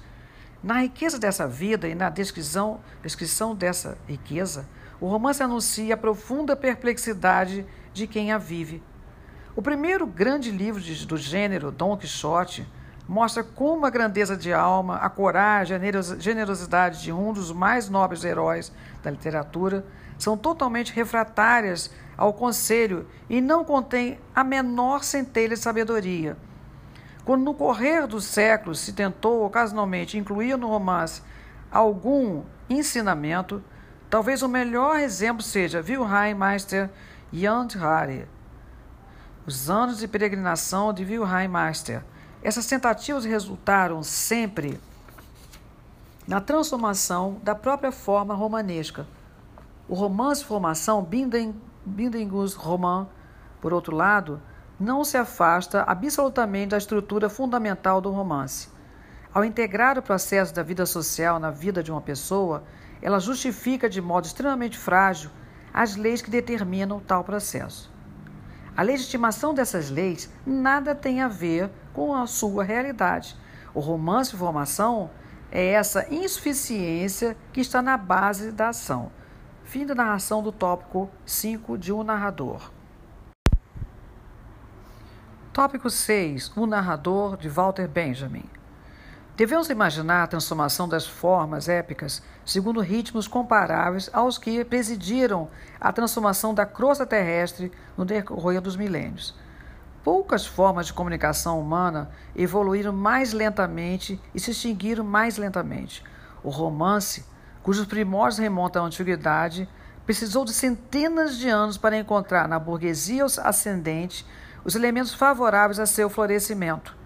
Na 0.64 0.82
riqueza 0.82 1.20
dessa 1.20 1.48
vida 1.48 1.88
e 1.88 1.94
na 1.94 2.10
descrição, 2.10 2.80
descrição 3.04 3.54
dessa 3.54 3.98
riqueza, 4.08 4.66
o 5.00 5.08
romance 5.08 5.44
anuncia 5.44 5.94
a 5.94 5.98
profunda 5.98 6.56
perplexidade 6.56 7.66
de 7.94 8.08
quem 8.08 8.32
a 8.32 8.38
vive. 8.38 8.82
O 9.56 9.62
primeiro 9.62 10.08
grande 10.08 10.52
livro 10.52 10.82
de, 10.82 11.06
do 11.06 11.18
gênero, 11.18 11.72
Dom 11.72 11.96
Quixote, 11.96 12.68
mostra 13.08 13.44
como 13.44 13.86
a 13.86 13.90
grandeza 13.90 14.36
de 14.36 14.52
alma, 14.52 14.98
a 14.98 15.10
coragem, 15.10 15.78
a 15.78 16.20
generosidade 16.20 17.04
de 17.04 17.12
um 17.12 17.32
dos 17.32 17.52
mais 17.52 17.88
nobres 17.88 18.24
heróis 18.24 18.72
da 19.04 19.12
literatura 19.12 19.86
são 20.18 20.38
totalmente 20.38 20.94
refratárias 20.94 21.92
ao 22.18 22.34
conselho 22.34 23.06
e 23.30 23.42
não 23.42 23.64
contém 23.64 24.20
a 24.34 24.44
menor 24.44 25.04
centelha 25.04 25.56
de 25.56 25.62
sabedoria. 25.62 26.36
Quando 27.26 27.44
no 27.44 27.56
correr 27.56 28.06
dos 28.06 28.24
séculos 28.24 28.80
se 28.80 28.94
tentou 28.94 29.44
ocasionalmente 29.44 30.16
incluir 30.16 30.56
no 30.58 30.68
romance 30.68 31.24
algum 31.72 32.44
ensinamento, 32.70 33.64
talvez 34.12 34.44
o 34.44 34.48
melhor 34.48 35.00
exemplo 35.00 35.42
seja 35.42 35.80
Wilhelm 35.80 36.38
Meister 36.38 36.92
Jan 37.34 37.68
Harry, 37.80 38.28
Os 39.46 39.70
anos 39.70 39.98
de 39.98 40.08
peregrinação 40.08 40.94
de 40.94 41.04
Wilhelm 41.04 41.52
Meister. 41.52 42.04
Essas 42.44 42.68
tentativas 42.68 43.26
resultaram 43.26 44.04
sempre 44.04 44.80
na 46.28 46.40
transformação 46.40 47.40
da 47.44 47.56
própria 47.56 47.92
forma 47.92 48.36
romanesca. 48.36 49.08
O 49.90 49.96
romance 49.96 50.46
formação 50.46 51.04
Binden 51.04 51.56
Bindengus 51.84 52.54
Roman, 52.54 53.08
por 53.62 53.74
outro 53.74 53.96
lado, 53.96 54.42
não 54.80 55.04
se 55.04 55.18
afasta 55.18 55.84
absolutamente 55.84 56.70
da 56.70 56.78
estrutura 56.78 57.30
fundamental 57.30 58.02
do 58.02 58.12
romance. 58.12 58.70
Ao 59.34 59.44
integrar 59.44 59.98
o 59.98 60.02
processo 60.02 60.54
da 60.54 60.64
vida 60.64 60.86
social 60.86 61.40
na 61.40 61.52
vida 61.52 61.84
de 61.84 61.92
uma 61.92 62.02
pessoa, 62.02 62.64
ela 63.02 63.20
justifica 63.20 63.90
de 63.90 64.02
modo 64.02 64.26
extremamente 64.26 64.78
frágil 64.78 65.30
as 65.74 65.96
leis 65.96 66.22
que 66.22 66.30
determinam 66.30 67.00
tal 67.00 67.24
processo. 67.24 67.94
A 68.76 68.82
legitimação 68.82 69.54
dessas 69.54 69.90
leis 69.90 70.30
nada 70.46 70.94
tem 70.94 71.22
a 71.22 71.28
ver 71.28 71.70
com 71.94 72.14
a 72.14 72.28
sua 72.28 72.64
realidade. 72.64 73.36
O 73.74 73.80
romance 73.80 74.32
de 74.32 74.38
formação 74.38 75.10
é 75.52 75.72
essa 75.72 76.14
insuficiência 76.14 77.38
que 77.54 77.62
está 77.62 77.82
na 77.82 77.98
base 77.98 78.52
da 78.52 78.70
ação. 78.70 79.12
Fim 79.64 79.86
da 79.86 79.96
narração 79.96 80.44
do 80.44 80.52
tópico 80.52 81.10
5 81.26 81.78
de 81.78 81.94
um 81.94 82.04
narrador. 82.04 82.75
Tópico 85.56 85.90
6. 85.90 86.52
O 86.58 86.66
narrador 86.66 87.38
de 87.38 87.48
Walter 87.48 87.88
Benjamin. 87.88 88.44
Devemos 89.38 89.70
imaginar 89.70 90.24
a 90.24 90.28
transformação 90.28 90.86
das 90.86 91.08
formas 91.08 91.70
épicas 91.70 92.22
segundo 92.44 92.82
ritmos 92.82 93.26
comparáveis 93.26 94.10
aos 94.12 94.38
que 94.38 94.66
presidiram 94.66 95.48
a 95.80 95.94
transformação 95.94 96.54
da 96.54 96.66
crosta 96.66 97.06
terrestre 97.06 97.72
no 97.96 98.04
decorrer 98.04 98.60
dos 98.60 98.76
milênios. 98.76 99.34
Poucas 100.04 100.46
formas 100.46 100.88
de 100.88 100.94
comunicação 100.94 101.58
humana 101.58 102.12
evoluíram 102.36 102.92
mais 102.92 103.32
lentamente 103.32 104.20
e 104.34 104.42
se 104.42 104.52
extinguiram 104.52 105.06
mais 105.06 105.38
lentamente. 105.38 106.04
O 106.44 106.50
romance 106.50 107.24
cujos 107.64 107.86
primórdios 107.86 108.40
remontam 108.40 108.84
à 108.84 108.88
antiguidade, 108.88 109.70
precisou 110.06 110.44
de 110.44 110.52
centenas 110.52 111.38
de 111.38 111.48
anos 111.48 111.78
para 111.78 111.98
encontrar 111.98 112.46
na 112.46 112.60
burguesia 112.60 113.24
ascendente 113.24 114.26
os 114.66 114.76
elementos 114.76 115.14
favoráveis 115.14 115.80
a 115.80 115.86
seu 115.86 116.10
florescimento. 116.10 116.98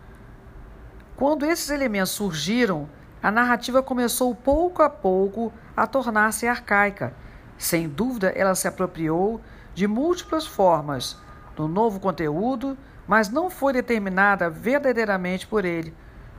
Quando 1.18 1.46
esses 1.46 1.70
elementos 1.70 2.12
surgiram, 2.12 2.90
a 3.22 3.30
narrativa 3.30 3.84
começou 3.84 4.34
pouco 4.34 4.82
a 4.82 4.90
pouco 4.90 5.52
a 5.76 5.86
tornar-se 5.86 6.48
arcaica. 6.48 7.14
Sem 7.58 7.90
dúvida, 7.90 8.30
ela 8.30 8.56
se 8.56 8.70
apropriou 8.70 9.42
de 9.76 9.86
múltiplas 9.86 10.48
formas 10.48 11.18
do 11.58 11.68
novo 11.68 12.00
conteúdo, 12.00 12.78
mas 13.06 13.30
não 13.30 13.50
foi 13.50 13.74
determinada 13.74 14.50
verdadeiramente 14.50 15.46
por 15.46 15.66
ele. 15.66 15.94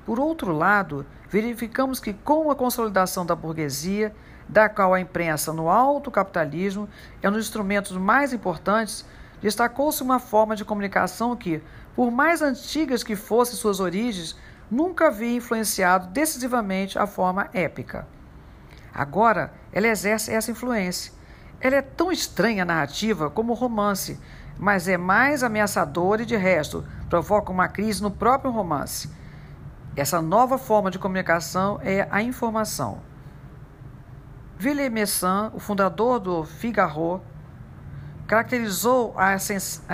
Por 0.07 0.19
outro 0.19 0.51
lado, 0.53 1.05
verificamos 1.29 2.01
que, 2.01 2.15
com 2.15 2.51
a 2.51 2.57
consolidação 2.57 3.27
da 3.27 3.37
burguesia, 3.37 4.15
da 4.49 4.71
qual 4.71 4.95
a 4.95 5.01
imprensa 5.01 5.53
no 5.53 5.69
alto 5.69 6.11
capitalismo 6.11 6.89
é 7.23 7.29
um 7.29 7.33
dos 7.33 7.45
instrumentos 7.45 7.97
mais 7.99 8.33
importantes, 8.33 9.05
destacou-se 9.41 10.03
uma 10.03 10.19
forma 10.19 10.55
de 10.55 10.65
comunicação 10.65 11.35
que, 11.37 11.63
por 11.95 12.11
mais 12.11 12.43
antigas 12.43 13.03
que 13.03 13.17
fossem 13.17 13.57
suas 13.57 13.81
origens, 13.81 14.37
nunca 14.71 15.09
havia 15.09 15.37
influenciado 15.37 16.09
decisivamente 16.09 16.99
a 16.99 17.07
forma 17.07 17.49
épica. 17.53 18.07
Agora, 18.93 19.53
ela 19.73 19.89
exerce 19.89 20.33
essa 20.33 20.51
influência. 20.51 21.13
Ela 21.61 21.77
é 21.77 21.83
tão 21.83 22.11
estranha 22.11 22.63
a 22.63 22.67
narrativa 22.67 23.31
como 23.31 23.53
o 23.53 23.57
romance, 23.57 24.19
mas 24.59 24.89
é 24.89 24.97
mais 24.97 25.43
ameaçadora 25.43 26.23
e, 26.23 26.27
de 26.27 26.37
resto, 26.37 26.85
provoca 27.09 27.53
uma 27.53 27.69
crise 27.69 28.03
no 28.03 28.11
próprio 28.11 28.51
romance. 28.51 29.11
Essa 29.97 30.23
nova 30.23 30.57
forma 30.59 30.91
de 30.91 30.99
comunicação 30.99 31.81
é 31.83 32.07
a 32.11 32.23
informação. 32.23 33.01
Villemessin, 34.59 35.51
o 35.55 35.59
fundador 35.59 36.21
do 36.21 36.45
Figaro, 36.45 37.23
caracterizou 38.31 39.13
a 39.17 39.35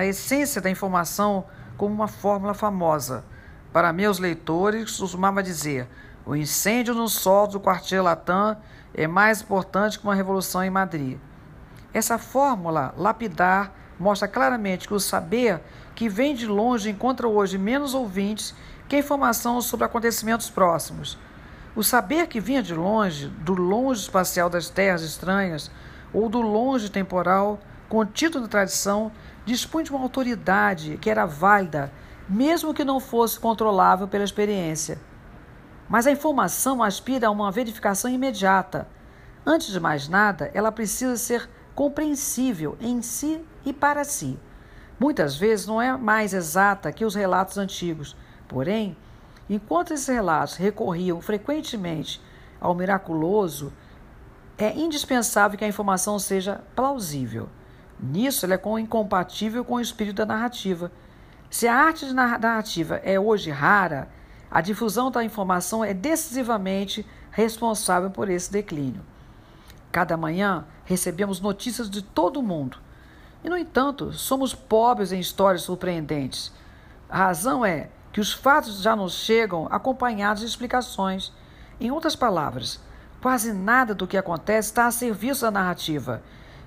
essência 0.04 0.60
da 0.60 0.68
informação 0.68 1.46
como 1.74 1.94
uma 1.94 2.06
fórmula 2.06 2.52
famosa. 2.52 3.24
Para 3.72 3.94
meus 3.94 4.18
leitores, 4.18 4.98
costumava 4.98 5.42
dizer: 5.42 5.88
o 6.26 6.36
incêndio 6.36 6.92
no 6.92 7.08
solo 7.08 7.52
do 7.52 7.60
quartier 7.60 8.02
Latam 8.02 8.58
é 8.92 9.06
mais 9.06 9.40
importante 9.40 9.98
que 9.98 10.04
uma 10.04 10.14
revolução 10.14 10.62
em 10.62 10.68
Madrid. 10.68 11.16
Essa 11.94 12.18
fórmula 12.18 12.92
lapidar 12.98 13.72
mostra 13.98 14.28
claramente 14.28 14.86
que 14.86 14.92
o 14.92 15.00
saber 15.00 15.62
que 15.94 16.06
vem 16.06 16.34
de 16.34 16.46
longe 16.46 16.90
encontra 16.90 17.26
hoje 17.26 17.56
menos 17.56 17.94
ouvintes 17.94 18.54
que 18.86 18.98
informação 18.98 19.62
sobre 19.62 19.86
acontecimentos 19.86 20.50
próximos. 20.50 21.16
O 21.74 21.82
saber 21.82 22.26
que 22.26 22.38
vinha 22.38 22.62
de 22.62 22.74
longe, 22.74 23.28
do 23.28 23.54
longe 23.54 24.02
espacial 24.02 24.50
das 24.50 24.68
terras 24.68 25.00
estranhas, 25.00 25.70
ou 26.12 26.28
do 26.28 26.42
longe 26.42 26.90
temporal, 26.90 27.58
contido 27.88 28.40
na 28.40 28.48
tradição, 28.48 29.12
dispunha 29.44 29.84
de 29.84 29.90
uma 29.90 30.00
autoridade 30.00 30.98
que 30.98 31.10
era 31.10 31.26
válida, 31.26 31.92
mesmo 32.28 32.74
que 32.74 32.84
não 32.84 32.98
fosse 32.98 33.38
controlável 33.38 34.08
pela 34.08 34.24
experiência. 34.24 34.98
Mas 35.88 36.06
a 36.06 36.10
informação 36.10 36.82
aspira 36.82 37.28
a 37.28 37.30
uma 37.30 37.50
verificação 37.50 38.10
imediata. 38.10 38.88
Antes 39.44 39.68
de 39.68 39.78
mais 39.78 40.08
nada, 40.08 40.50
ela 40.52 40.72
precisa 40.72 41.16
ser 41.16 41.48
compreensível 41.74 42.76
em 42.80 43.00
si 43.02 43.40
e 43.64 43.72
para 43.72 44.02
si. 44.02 44.38
Muitas 44.98 45.36
vezes 45.36 45.66
não 45.66 45.80
é 45.80 45.96
mais 45.96 46.32
exata 46.32 46.90
que 46.90 47.04
os 47.04 47.14
relatos 47.14 47.58
antigos, 47.58 48.16
porém, 48.48 48.96
enquanto 49.48 49.92
esses 49.92 50.08
relatos 50.08 50.56
recorriam 50.56 51.20
frequentemente 51.20 52.20
ao 52.60 52.74
miraculoso, 52.74 53.72
é 54.58 54.74
indispensável 54.76 55.58
que 55.58 55.64
a 55.64 55.68
informação 55.68 56.18
seja 56.18 56.62
plausível. 56.74 57.48
Nisso, 57.98 58.44
ela 58.44 58.54
é 58.54 58.80
incompatível 58.80 59.64
com 59.64 59.74
o 59.74 59.80
espírito 59.80 60.16
da 60.16 60.26
narrativa. 60.26 60.92
Se 61.50 61.66
a 61.66 61.74
arte 61.74 62.04
narrativa 62.12 62.96
é 62.96 63.18
hoje 63.18 63.50
rara, 63.50 64.08
a 64.50 64.60
difusão 64.60 65.10
da 65.10 65.24
informação 65.24 65.84
é 65.84 65.94
decisivamente 65.94 67.06
responsável 67.30 68.10
por 68.10 68.28
esse 68.28 68.50
declínio. 68.50 69.02
Cada 69.90 70.16
manhã 70.16 70.66
recebemos 70.84 71.40
notícias 71.40 71.88
de 71.88 72.02
todo 72.02 72.38
o 72.38 72.42
mundo. 72.42 72.78
E, 73.42 73.48
no 73.48 73.56
entanto, 73.56 74.12
somos 74.12 74.54
pobres 74.54 75.12
em 75.12 75.20
histórias 75.20 75.62
surpreendentes. 75.62 76.52
A 77.08 77.18
razão 77.18 77.64
é 77.64 77.88
que 78.12 78.20
os 78.20 78.32
fatos 78.32 78.82
já 78.82 78.94
nos 78.94 79.14
chegam 79.14 79.68
acompanhados 79.70 80.40
de 80.40 80.48
explicações. 80.48 81.32
Em 81.80 81.90
outras 81.90 82.16
palavras, 82.16 82.80
quase 83.20 83.52
nada 83.52 83.94
do 83.94 84.06
que 84.06 84.16
acontece 84.16 84.68
está 84.68 84.86
a 84.86 84.90
serviço 84.90 85.42
da 85.42 85.50
narrativa 85.50 86.22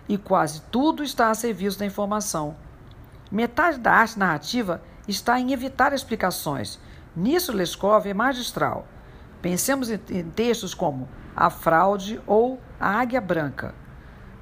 e 0.09 0.17
quase 0.17 0.61
tudo 0.71 1.03
está 1.03 1.29
a 1.29 1.35
serviço 1.35 1.77
da 1.77 1.85
informação. 1.85 2.57
Metade 3.31 3.77
da 3.77 3.93
arte 3.93 4.17
narrativa 4.17 4.81
está 5.07 5.39
em 5.39 5.53
evitar 5.53 5.93
explicações. 5.93 6.79
Nisso, 7.15 7.53
Leskov 7.53 8.07
é 8.07 8.13
magistral. 8.13 8.87
Pensemos 9.39 9.89
em 9.91 10.23
textos 10.31 10.73
como 10.73 11.07
A 11.35 11.51
Fraude 11.51 12.19
ou 12.25 12.59
A 12.79 12.99
Águia 12.99 13.21
Branca. 13.21 13.75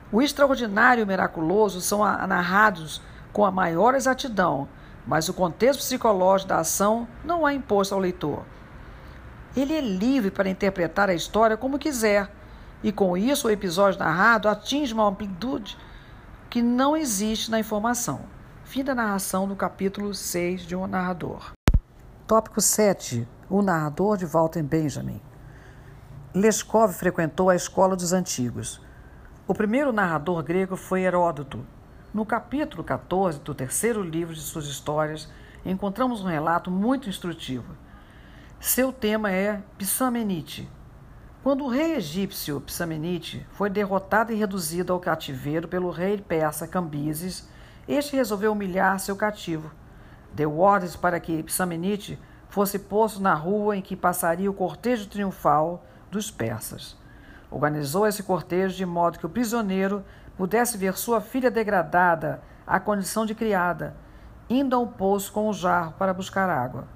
O 0.09 0.21
extraordinário 0.21 1.01
e 1.01 1.03
o 1.03 1.07
miraculoso 1.07 1.81
são 1.81 1.99
narrados 1.99 3.01
com 3.33 3.45
a 3.45 3.51
maior 3.51 3.93
exatidão, 3.93 4.69
mas 5.05 5.27
o 5.27 5.33
contexto 5.33 5.81
psicológico 5.81 6.49
da 6.49 6.59
ação 6.59 7.07
não 7.25 7.45
é 7.45 7.53
imposto 7.53 7.93
ao 7.93 7.99
leitor. 7.99 8.45
Ele 9.55 9.73
é 9.73 9.81
livre 9.81 10.31
para 10.31 10.49
interpretar 10.49 11.09
a 11.09 11.13
história 11.13 11.57
como 11.57 11.77
quiser, 11.77 12.31
e 12.83 12.91
com 12.91 13.17
isso 13.17 13.47
o 13.47 13.51
episódio 13.51 13.99
narrado 13.99 14.47
atinge 14.47 14.93
uma 14.93 15.07
amplitude 15.07 15.77
que 16.49 16.61
não 16.61 16.95
existe 16.95 17.49
na 17.49 17.59
informação. 17.59 18.21
Fim 18.63 18.83
da 18.83 18.93
narração 18.93 19.47
do 19.47 19.55
capítulo 19.55 20.13
6 20.13 20.61
de 20.61 20.75
Um 20.75 20.87
Narrador. 20.87 21.51
Tópico 22.27 22.59
7. 22.59 23.27
O 23.49 23.61
narrador 23.61 24.17
de 24.17 24.25
Walter 24.25 24.61
Benjamin. 24.61 25.21
Leskov 26.33 26.93
frequentou 26.93 27.49
a 27.49 27.55
escola 27.55 27.95
dos 27.95 28.11
antigos. 28.13 28.81
O 29.47 29.53
primeiro 29.53 29.93
narrador 29.93 30.43
grego 30.43 30.75
foi 30.75 31.03
Heródoto. 31.03 31.65
No 32.13 32.25
capítulo 32.25 32.83
14 32.83 33.39
do 33.39 33.55
terceiro 33.55 34.03
livro 34.03 34.33
de 34.33 34.41
suas 34.41 34.65
histórias, 34.65 35.29
encontramos 35.65 36.21
um 36.21 36.27
relato 36.27 36.69
muito 36.69 37.09
instrutivo. 37.09 37.75
Seu 38.59 38.91
tema 38.91 39.31
é 39.31 39.61
Psamenite, 39.77 40.69
quando 41.47 41.63
o 41.63 41.69
rei 41.69 41.95
egípcio 41.95 42.59
Psamenite 42.59 43.47
foi 43.51 43.69
derrotado 43.69 44.33
e 44.33 44.35
reduzido 44.35 44.91
ao 44.91 44.99
cativeiro 44.99 45.65
pelo 45.65 45.89
rei 45.89 46.17
persa 46.17 46.67
Cambises, 46.67 47.47
este 47.87 48.17
resolveu 48.17 48.51
humilhar 48.51 48.99
seu 48.99 49.15
cativo. 49.15 49.71
Deu 50.33 50.59
ordens 50.59 50.97
para 50.97 51.21
que 51.21 51.41
Psamenite 51.43 52.19
fosse 52.49 52.77
posto 52.77 53.21
na 53.21 53.33
rua 53.33 53.77
em 53.77 53.81
que 53.81 53.95
passaria 53.95 54.51
o 54.51 54.53
cortejo 54.53 55.07
triunfal 55.07 55.85
dos 56.11 56.29
persas. 56.29 56.97
Organizou 57.49 58.05
esse 58.05 58.23
cortejo 58.23 58.75
de 58.75 58.85
modo 58.85 59.17
que 59.17 59.25
o 59.25 59.29
prisioneiro 59.29 60.03
pudesse 60.35 60.77
ver 60.77 60.97
sua 60.97 61.21
filha 61.21 61.49
degradada 61.49 62.41
à 62.67 62.77
condição 62.77 63.25
de 63.25 63.33
criada, 63.33 63.95
indo 64.49 64.75
ao 64.75 64.85
poço 64.85 65.31
com 65.31 65.47
o 65.47 65.53
jarro 65.53 65.93
para 65.97 66.13
buscar 66.13 66.49
água. 66.49 66.89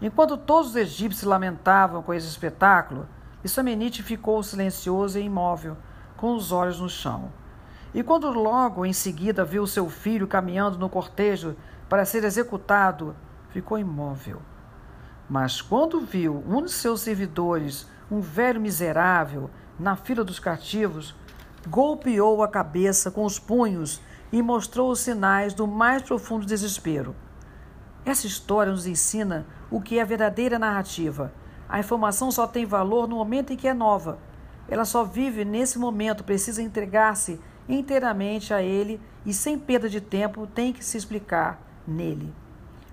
Enquanto 0.00 0.38
todos 0.38 0.70
os 0.70 0.76
egípcios 0.76 1.28
lamentavam 1.28 2.02
com 2.02 2.14
esse 2.14 2.26
espetáculo, 2.26 3.06
e 3.44 3.48
Samenite 3.48 4.02
ficou 4.02 4.42
silencioso 4.42 5.18
e 5.18 5.22
imóvel, 5.22 5.76
com 6.16 6.34
os 6.34 6.52
olhos 6.52 6.80
no 6.80 6.88
chão. 6.88 7.32
E 7.92 8.02
quando 8.02 8.30
logo 8.30 8.86
em 8.86 8.92
seguida 8.92 9.44
viu 9.44 9.66
seu 9.66 9.90
filho 9.90 10.26
caminhando 10.26 10.78
no 10.78 10.88
cortejo 10.88 11.56
para 11.88 12.04
ser 12.04 12.24
executado, 12.24 13.14
ficou 13.50 13.78
imóvel. 13.78 14.40
Mas 15.28 15.60
quando 15.60 16.00
viu 16.00 16.42
um 16.46 16.64
de 16.64 16.70
seus 16.70 17.00
servidores, 17.00 17.86
um 18.10 18.20
velho 18.20 18.60
miserável, 18.60 19.50
na 19.78 19.96
fila 19.96 20.22
dos 20.22 20.38
cativos, 20.38 21.14
golpeou 21.68 22.42
a 22.42 22.48
cabeça 22.48 23.10
com 23.10 23.24
os 23.24 23.38
punhos 23.38 24.00
e 24.32 24.40
mostrou 24.40 24.90
os 24.90 25.00
sinais 25.00 25.52
do 25.52 25.66
mais 25.66 26.02
profundo 26.02 26.46
desespero. 26.46 27.14
Essa 28.04 28.26
história 28.26 28.72
nos 28.72 28.86
ensina 28.86 29.46
o 29.70 29.80
que 29.80 29.98
é 29.98 30.04
verdadeira 30.04 30.58
narrativa 30.58 31.32
a 31.72 31.80
informação 31.80 32.30
só 32.30 32.46
tem 32.46 32.66
valor 32.66 33.08
no 33.08 33.16
momento 33.16 33.50
em 33.50 33.56
que 33.56 33.66
é 33.66 33.72
nova. 33.72 34.18
Ela 34.68 34.84
só 34.84 35.04
vive 35.04 35.42
nesse 35.42 35.78
momento, 35.78 36.22
precisa 36.22 36.60
entregar-se 36.60 37.40
inteiramente 37.66 38.52
a 38.52 38.62
ele 38.62 39.00
e, 39.24 39.32
sem 39.32 39.58
perda 39.58 39.88
de 39.88 39.98
tempo, 39.98 40.46
tem 40.46 40.70
que 40.70 40.84
se 40.84 40.98
explicar 40.98 41.62
nele. 41.88 42.30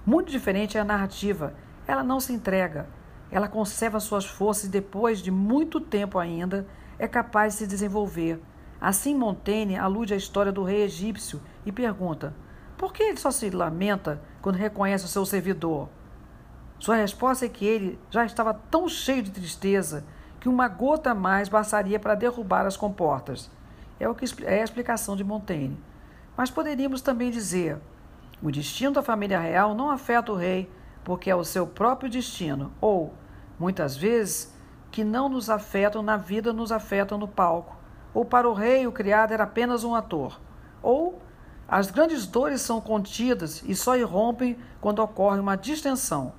Muito 0.06 0.32
diferente 0.32 0.78
é 0.78 0.80
a 0.80 0.86
narrativa. 0.86 1.54
Ela 1.86 2.02
não 2.04 2.22
se 2.22 2.32
entrega. 2.32 2.88
Ela 3.30 3.50
conserva 3.50 4.00
suas 4.00 4.24
forças 4.26 4.64
e, 4.64 4.70
depois 4.70 5.22
de 5.22 5.30
muito 5.30 5.82
tempo 5.82 6.18
ainda, 6.18 6.66
é 6.98 7.06
capaz 7.06 7.56
de 7.56 7.60
se 7.60 7.68
desenvolver. 7.68 8.42
Assim, 8.80 9.14
Montaigne 9.14 9.76
alude 9.76 10.14
à 10.14 10.18
história 10.18 10.54
do 10.54 10.64
rei 10.64 10.84
egípcio 10.84 11.42
e 11.66 11.72
pergunta: 11.74 12.34
por 12.78 12.94
que 12.94 13.04
ele 13.04 13.18
só 13.18 13.30
se 13.30 13.50
lamenta 13.50 14.22
quando 14.42 14.56
reconhece 14.56 15.04
o 15.04 15.10
seu 15.10 15.26
servidor? 15.26 15.90
Sua 16.80 16.96
resposta 16.96 17.46
é 17.46 17.50
que 17.50 17.66
ele 17.66 18.00
já 18.10 18.26
estava 18.26 18.54
tão 18.54 18.88
cheio 18.88 19.22
de 19.22 19.32
tristeza 19.32 20.06
que 20.40 20.48
uma 20.48 20.70
gota 20.70 21.12
a 21.12 21.16
mais 21.16 21.50
bastaria 21.50 22.00
para 22.00 22.16
derrubar 22.16 22.66
as 22.66 22.78
comportas. 22.78 23.52
É, 24.00 24.08
o 24.08 24.16
que, 24.16 24.26
é 24.46 24.62
a 24.62 24.64
explicação 24.64 25.16
de 25.16 25.24
Montaigne. 25.24 25.78
Mas 26.38 26.50
poderíamos 26.50 27.02
também 27.02 27.30
dizer: 27.30 27.78
o 28.42 28.50
destino 28.50 28.94
da 28.94 29.04
família 29.04 29.38
real 29.38 29.76
não 29.76 29.92
afeta 29.92 30.32
o 30.32 30.36
rei, 30.36 30.72
porque 31.04 31.30
é 31.30 31.36
o 31.36 31.44
seu 31.44 31.68
próprio 31.68 32.10
destino, 32.10 32.72
ou, 32.80 33.14
muitas 33.60 33.98
vezes, 33.98 34.56
que 34.90 35.04
não 35.04 35.28
nos 35.28 35.50
afetam 35.50 36.02
na 36.02 36.16
vida 36.16 36.54
nos 36.54 36.72
afetam 36.72 37.18
no 37.18 37.28
palco. 37.28 37.76
Ou 38.14 38.24
para 38.24 38.50
o 38.50 38.54
rei, 38.54 38.88
o 38.88 38.92
criado 38.92 39.34
era 39.34 39.44
apenas 39.44 39.84
um 39.84 39.94
ator. 39.94 40.40
Ou 40.82 41.22
as 41.68 41.92
grandes 41.92 42.26
dores 42.26 42.62
são 42.62 42.80
contidas 42.80 43.62
e 43.64 43.76
só 43.76 43.98
irrompem 43.98 44.58
quando 44.80 45.00
ocorre 45.00 45.40
uma 45.40 45.58
distensão. 45.58 46.39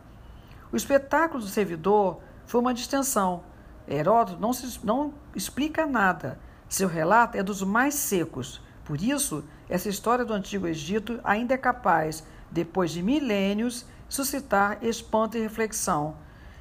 O 0.73 0.77
espetáculo 0.77 1.43
do 1.43 1.49
servidor 1.49 2.21
foi 2.47 2.61
uma 2.61 2.75
distensão. 2.75 3.43
Heródoto 3.89 4.41
não, 4.41 4.53
se, 4.53 4.85
não 4.85 5.13
explica 5.35 5.87
nada. 5.87 6.39
Seu 6.69 6.89
relato 6.89 7.37
é 7.37 7.43
dos 7.43 7.63
mais 7.63 7.95
secos. 7.95 8.63
Por 8.85 9.01
isso, 9.01 9.45
essa 9.69 9.89
história 9.89 10.25
do 10.25 10.33
Antigo 10.33 10.67
Egito 10.67 11.21
ainda 11.25 11.55
é 11.55 11.59
capaz, 11.59 12.25
depois 12.51 12.93
de 12.93 13.03
milênios, 13.03 13.85
suscitar 14.09 14.79
espanto 14.83 15.37
e 15.37 15.41
reflexão. 15.41 16.17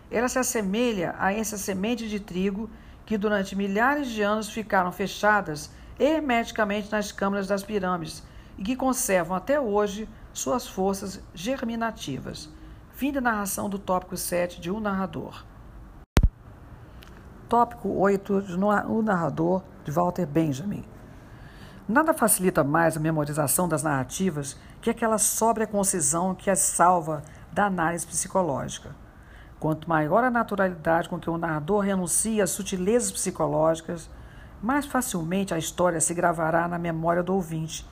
Ela 0.09 0.27
se 0.27 0.39
assemelha 0.39 1.15
a 1.19 1.31
essa 1.31 1.57
semente 1.57 2.09
de 2.09 2.19
trigo 2.19 2.69
que 3.05 3.17
durante 3.17 3.55
milhares 3.55 4.09
de 4.09 4.21
anos 4.21 4.49
ficaram 4.49 4.91
fechadas 4.91 5.71
hermeticamente 5.99 6.91
nas 6.91 7.11
câmaras 7.11 7.47
das 7.47 7.63
pirâmides 7.63 8.23
e 8.57 8.63
que 8.63 8.75
conservam 8.75 9.35
até 9.35 9.59
hoje 9.59 10.09
suas 10.33 10.67
forças 10.67 11.21
germinativas. 11.33 12.49
Fim 12.99 13.13
da 13.13 13.21
narração 13.21 13.69
do 13.69 13.79
tópico 13.79 14.17
7 14.17 14.59
de 14.59 14.69
Um 14.69 14.81
Narrador. 14.81 15.45
Tópico 17.47 17.87
8 17.87 18.41
de 18.41 18.55
O 18.57 19.01
Narrador, 19.01 19.63
de 19.85 19.91
Walter 19.91 20.25
Benjamin. 20.25 20.83
Nada 21.87 22.13
facilita 22.13 22.61
mais 22.61 22.97
a 22.97 22.99
memorização 22.99 23.69
das 23.69 23.83
narrativas 23.83 24.59
que 24.81 24.89
aquela 24.89 25.17
sóbria 25.17 25.65
concisão 25.65 26.35
que 26.35 26.49
as 26.49 26.59
salva 26.59 27.21
da 27.53 27.67
análise 27.67 28.05
psicológica. 28.05 28.93
Quanto 29.61 29.87
maior 29.87 30.25
a 30.25 30.29
naturalidade 30.29 31.07
com 31.07 31.17
que 31.17 31.29
o 31.29 31.37
narrador 31.37 31.79
renuncia 31.79 32.43
às 32.43 32.49
sutilezas 32.49 33.13
psicológicas, 33.13 34.09
mais 34.61 34.85
facilmente 34.85 35.53
a 35.53 35.57
história 35.57 36.01
se 36.01 36.13
gravará 36.13 36.67
na 36.67 36.77
memória 36.77 37.23
do 37.23 37.33
ouvinte. 37.33 37.89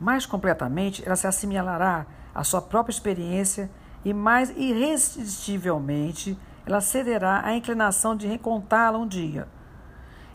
Mais 0.00 0.26
completamente, 0.26 1.06
ela 1.06 1.14
se 1.14 1.28
assimilará 1.28 2.04
à 2.34 2.42
sua 2.42 2.60
própria 2.60 2.92
experiência 2.92 3.70
e 4.04 4.12
mais 4.14 4.50
irresistivelmente 4.56 6.38
ela 6.66 6.80
cederá 6.80 7.44
à 7.44 7.54
inclinação 7.54 8.14
de 8.14 8.26
recontá-la 8.26 8.98
um 8.98 9.06
dia. 9.06 9.48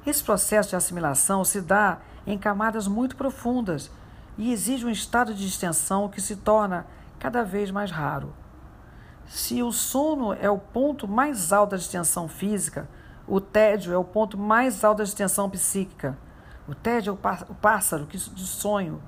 Esse 0.06 0.23
processo 0.23 0.69
de 0.69 0.75
assimilação 0.75 1.43
se 1.43 1.62
dá 1.62 1.99
em 2.28 2.38
camadas 2.38 2.88
muito 2.88 3.15
profundas 3.15 3.89
e 4.38 4.51
exige 4.51 4.86
um 4.86 4.89
estado 4.89 5.34
de 5.34 5.47
extensão 5.47 6.10
que 6.10 6.21
se 6.21 6.36
torna 6.36 6.86
cada 7.19 7.43
vez 7.43 7.71
mais 7.71 7.89
raro. 7.89 8.34
Se 9.25 9.63
o 9.63 9.71
sono 9.71 10.34
é 10.34 10.49
o 10.49 10.58
ponto 10.58 11.08
mais 11.08 11.51
alto 11.51 11.71
da 11.71 11.78
extensão 11.78 12.28
física, 12.28 12.88
o 13.28 13.39
tédio 13.41 13.93
é 13.93 13.97
o 13.97 14.04
ponto 14.04 14.38
mais 14.38 14.84
alto 14.84 14.99
da 14.99 15.04
extensão 15.04 15.49
psíquica. 15.49 16.17
O 16.67 16.75
tédio 16.75 17.12
é 17.12 17.30
o 17.49 17.56
pássaro 17.56 18.06
de 18.06 18.45
sonho 18.45 19.01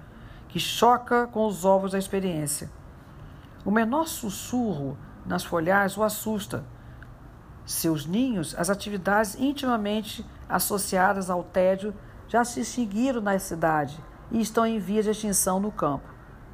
que 0.47 0.59
choca 0.59 1.27
com 1.27 1.45
os 1.45 1.65
ovos 1.65 1.91
da 1.91 1.99
experiência. 1.99 2.69
O 3.67 3.71
menor 3.71 4.07
sussurro 4.07 4.97
nas 5.25 5.43
folhagens 5.43 5.97
o 5.97 6.03
assusta. 6.03 6.63
Seus 7.65 8.05
ninhos, 8.05 8.55
as 8.57 8.69
atividades 8.69 9.35
intimamente 9.37 10.25
associadas 10.47 11.29
ao 11.29 11.43
tédio, 11.43 11.93
já 12.29 12.45
se 12.45 12.61
extinguiram 12.61 13.19
na 13.19 13.37
cidade 13.37 14.01
e 14.31 14.39
estão 14.39 14.65
em 14.65 14.79
vias 14.79 15.03
de 15.03 15.11
extinção 15.11 15.59
no 15.59 15.69
campo. 15.69 16.07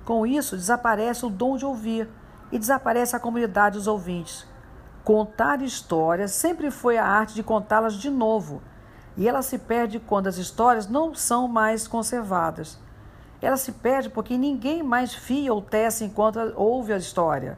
Com 0.03 0.25
isso, 0.25 0.57
desaparece 0.57 1.23
o 1.23 1.29
dom 1.29 1.55
de 1.55 1.67
ouvir 1.67 2.09
e 2.51 2.57
desaparece 2.57 3.15
a 3.15 3.19
comunidade 3.19 3.77
dos 3.77 3.85
ouvintes. 3.85 4.47
Contar 5.03 5.61
histórias 5.61 6.31
sempre 6.31 6.71
foi 6.71 6.97
a 6.97 7.05
arte 7.05 7.35
de 7.35 7.43
contá-las 7.43 7.93
de 7.93 8.09
novo, 8.09 8.59
e 9.15 9.29
ela 9.29 9.43
se 9.43 9.59
perde 9.59 9.99
quando 9.99 10.25
as 10.25 10.37
histórias 10.37 10.87
não 10.87 11.13
são 11.13 11.47
mais 11.47 11.87
conservadas. 11.87 12.79
Ela 13.43 13.57
se 13.57 13.73
perde 13.73 14.09
porque 14.09 14.37
ninguém 14.37 14.81
mais 14.81 15.13
fia 15.13 15.53
ou 15.53 15.61
tece 15.61 16.05
enquanto 16.05 16.39
ouve 16.55 16.93
a 16.93 16.97
história. 16.97 17.57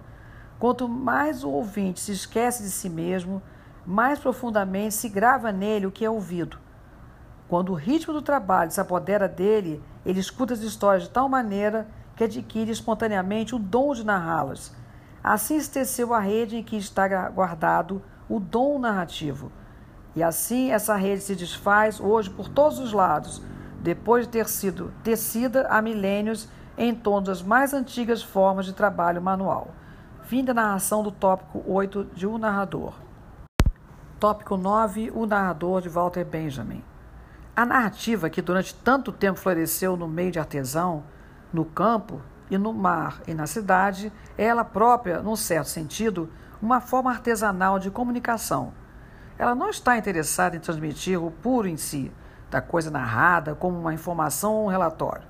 Quanto 0.57 0.89
mais 0.89 1.43
o 1.43 1.49
ouvinte 1.51 1.99
se 1.99 2.11
esquece 2.11 2.63
de 2.63 2.71
si 2.71 2.89
mesmo, 2.89 3.39
mais 3.85 4.17
profundamente 4.17 4.95
se 4.95 5.07
grava 5.07 5.51
nele 5.51 5.85
o 5.85 5.91
que 5.91 6.03
é 6.03 6.09
ouvido. 6.09 6.57
Quando 7.47 7.71
o 7.71 7.75
ritmo 7.75 8.11
do 8.13 8.21
trabalho 8.23 8.71
se 8.71 8.81
apodera 8.81 9.27
dele, 9.27 9.79
ele 10.03 10.19
escuta 10.19 10.55
as 10.55 10.61
histórias 10.61 11.03
de 11.03 11.11
tal 11.11 11.29
maneira 11.29 11.87
que 12.15 12.23
adquire 12.23 12.71
espontaneamente 12.71 13.53
o 13.53 13.59
dom 13.59 13.93
de 13.93 14.03
narrá-las. 14.03 14.75
Assim 15.23 15.59
se 15.59 15.69
teceu 15.69 16.15
a 16.15 16.19
rede 16.19 16.57
em 16.57 16.63
que 16.63 16.77
está 16.77 17.29
guardado 17.29 18.01
o 18.27 18.39
dom 18.39 18.79
narrativo. 18.79 19.51
E 20.15 20.23
assim 20.23 20.71
essa 20.71 20.95
rede 20.95 21.21
se 21.21 21.35
desfaz 21.35 21.99
hoje 21.99 22.31
por 22.31 22.49
todos 22.49 22.79
os 22.79 22.91
lados, 22.91 23.39
depois 23.85 24.25
de 24.25 24.31
ter 24.31 24.47
sido 24.47 24.91
tecida 25.03 25.67
há 25.69 25.79
milênios 25.79 26.49
em 26.75 26.95
todas 26.95 27.37
as 27.37 27.43
mais 27.43 27.71
antigas 27.71 28.23
formas 28.23 28.65
de 28.65 28.73
trabalho 28.73 29.21
manual. 29.21 29.67
Fim 30.23 30.43
da 30.43 30.55
narração 30.55 31.03
do 31.03 31.11
tópico 31.11 31.63
8 31.67 32.05
de 32.15 32.25
O 32.25 32.39
Narrador. 32.39 32.95
Tópico 34.19 34.57
9 34.57 35.11
O 35.13 35.27
Narrador 35.27 35.83
de 35.83 35.89
Walter 35.89 36.25
Benjamin. 36.25 36.83
A 37.55 37.63
narrativa 37.63 38.27
que 38.27 38.41
durante 38.41 38.73
tanto 38.73 39.11
tempo 39.11 39.37
floresceu 39.37 39.95
no 39.95 40.07
meio 40.07 40.31
de 40.31 40.39
artesão, 40.39 41.03
no 41.53 41.63
campo 41.63 42.19
e 42.49 42.57
no 42.57 42.73
mar 42.73 43.21
e 43.27 43.35
na 43.35 43.45
cidade, 43.45 44.11
é 44.35 44.45
ela 44.45 44.65
própria, 44.65 45.21
num 45.21 45.35
certo 45.35 45.67
sentido, 45.67 46.27
uma 46.59 46.81
forma 46.81 47.11
artesanal 47.11 47.77
de 47.77 47.91
comunicação. 47.91 48.73
Ela 49.37 49.53
não 49.53 49.69
está 49.69 49.95
interessada 49.95 50.55
em 50.55 50.59
transmitir 50.59 51.23
o 51.23 51.29
puro 51.29 51.67
em 51.67 51.77
si, 51.77 52.11
da 52.49 52.61
coisa 52.61 52.91
narrada 52.91 53.55
como 53.55 53.79
uma 53.79 53.93
informação 53.93 54.53
ou 54.53 54.65
um 54.65 54.69
relatório. 54.69 55.23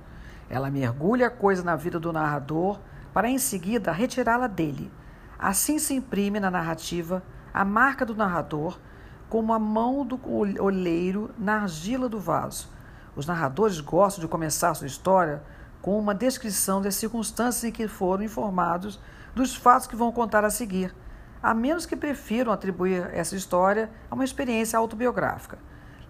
Ela 0.48 0.70
mergulha 0.70 1.26
a 1.26 1.30
coisa 1.30 1.62
na 1.62 1.76
vida 1.76 1.98
do 1.98 2.12
narrador 2.12 2.78
para 3.12 3.28
em 3.28 3.38
seguida 3.38 3.92
retirá-la 3.92 4.46
dele. 4.46 4.92
Assim 5.38 5.78
se 5.78 5.94
imprime 5.94 6.38
na 6.38 6.50
narrativa 6.50 7.22
a 7.52 7.64
marca 7.64 8.06
do 8.06 8.14
narrador 8.14 8.78
como 9.28 9.52
a 9.52 9.58
mão 9.58 10.04
do 10.06 10.20
olheiro 10.62 11.30
na 11.38 11.62
argila 11.62 12.08
do 12.08 12.20
vaso. 12.20 12.68
Os 13.16 13.26
narradores 13.26 13.80
gostam 13.80 14.22
de 14.22 14.28
começar 14.28 14.74
sua 14.74 14.86
história 14.86 15.42
com 15.82 15.98
uma 15.98 16.14
descrição 16.14 16.80
das 16.82 16.94
circunstâncias 16.96 17.64
em 17.64 17.72
que 17.72 17.88
foram 17.88 18.22
informados 18.22 19.00
dos 19.34 19.54
fatos 19.54 19.86
que 19.86 19.96
vão 19.96 20.12
contar 20.12 20.44
a 20.44 20.50
seguir, 20.50 20.94
a 21.42 21.54
menos 21.54 21.86
que 21.86 21.96
prefiram 21.96 22.52
atribuir 22.52 23.08
essa 23.12 23.36
história 23.36 23.90
a 24.10 24.14
uma 24.14 24.24
experiência 24.24 24.78
autobiográfica. 24.78 25.58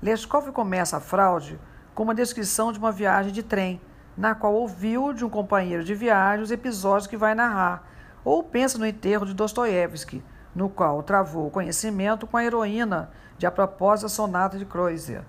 Leskov 0.03 0.53
começa 0.53 0.99
a 0.99 1.01
fraude 1.01 1.59
com 1.95 2.03
uma 2.03 2.15
descrição 2.15 2.71
de 2.71 2.79
uma 2.79 2.93
viagem 2.93 3.33
de 3.33 3.43
trem, 3.43 3.81
na 4.17 4.35
qual 4.35 4.55
ouviu 4.55 5.13
de 5.13 5.25
um 5.25 5.31
companheiro 5.31 5.83
de 5.83 5.95
viagem 5.95 6.43
os 6.43 6.51
episódios 6.51 7.07
que 7.07 7.17
vai 7.17 7.35
narrar, 7.35 7.83
ou 8.25 8.43
pensa 8.43 8.79
no 8.79 8.87
enterro 8.87 9.25
de 9.25 9.33
Dostoiévski, 9.33 10.23
no 10.55 10.69
qual 10.69 11.03
travou 11.03 11.47
o 11.47 11.51
conhecimento 11.51 12.27
com 12.27 12.37
a 12.37 12.45
heroína 12.45 13.11
de 13.39 13.47
A 13.47 13.51
Propósito 13.51 14.05
da 14.05 14.09
Sonata 14.09 14.59
de 14.59 14.67
Kreutzer, 14.67 15.23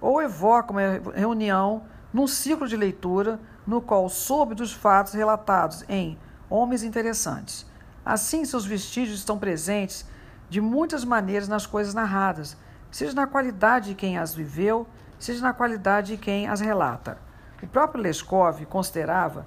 ou 0.00 0.20
evoca 0.20 0.72
uma 0.72 0.80
reunião 1.14 1.82
num 2.12 2.26
ciclo 2.26 2.66
de 2.66 2.76
leitura 2.76 3.40
no 3.66 3.80
qual 3.80 4.08
soube 4.08 4.54
dos 4.54 4.72
fatos 4.72 5.12
relatados 5.12 5.84
em 5.88 6.18
Homens 6.50 6.82
Interessantes. 6.82 7.66
Assim, 8.04 8.44
seus 8.44 8.64
vestígios 8.64 9.18
estão 9.18 9.38
presentes 9.38 10.06
de 10.48 10.60
muitas 10.60 11.04
maneiras 11.04 11.48
nas 11.48 11.66
coisas 11.66 11.92
narradas, 11.92 12.56
seja 12.90 13.14
na 13.14 13.26
qualidade 13.26 13.90
de 13.90 13.94
quem 13.94 14.18
as 14.18 14.34
viveu, 14.34 14.86
seja 15.18 15.42
na 15.42 15.52
qualidade 15.52 16.16
de 16.16 16.22
quem 16.22 16.48
as 16.48 16.60
relata. 16.60 17.18
O 17.62 17.66
próprio 17.66 18.02
Leskov 18.02 18.64
considerava 18.66 19.46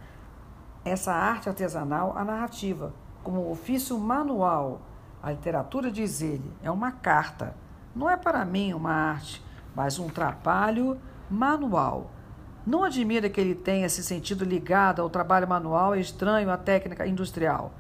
essa 0.84 1.14
arte 1.14 1.48
artesanal 1.48 2.18
a 2.18 2.24
narrativa 2.26 2.94
como 3.24 3.48
um 3.48 3.52
ofício 3.52 3.98
manual. 3.98 4.82
A 5.22 5.32
literatura, 5.32 5.92
diz 5.92 6.22
ele, 6.22 6.52
é 6.64 6.72
uma 6.72 6.92
carta. 6.92 7.56
Não 7.96 8.10
é 8.10 8.18
para 8.18 8.44
mim 8.44 8.74
uma 8.74 8.92
arte, 8.92 9.44
mas 9.76 10.00
um 10.00 10.10
trabalho 10.10 11.00
manual. 11.30 12.12
Não 12.66 12.84
admira 12.84 13.30
que 13.30 13.40
ele 13.40 13.56
tenha 13.56 13.90
se 13.90 14.04
sentido 14.04 14.44
ligado 14.44 15.02
ao 15.02 15.10
trabalho 15.10 15.48
manual 15.48 15.96
estranho 15.96 16.50
à 16.50 16.58
técnica 16.58 17.08
industrial. 17.08 17.74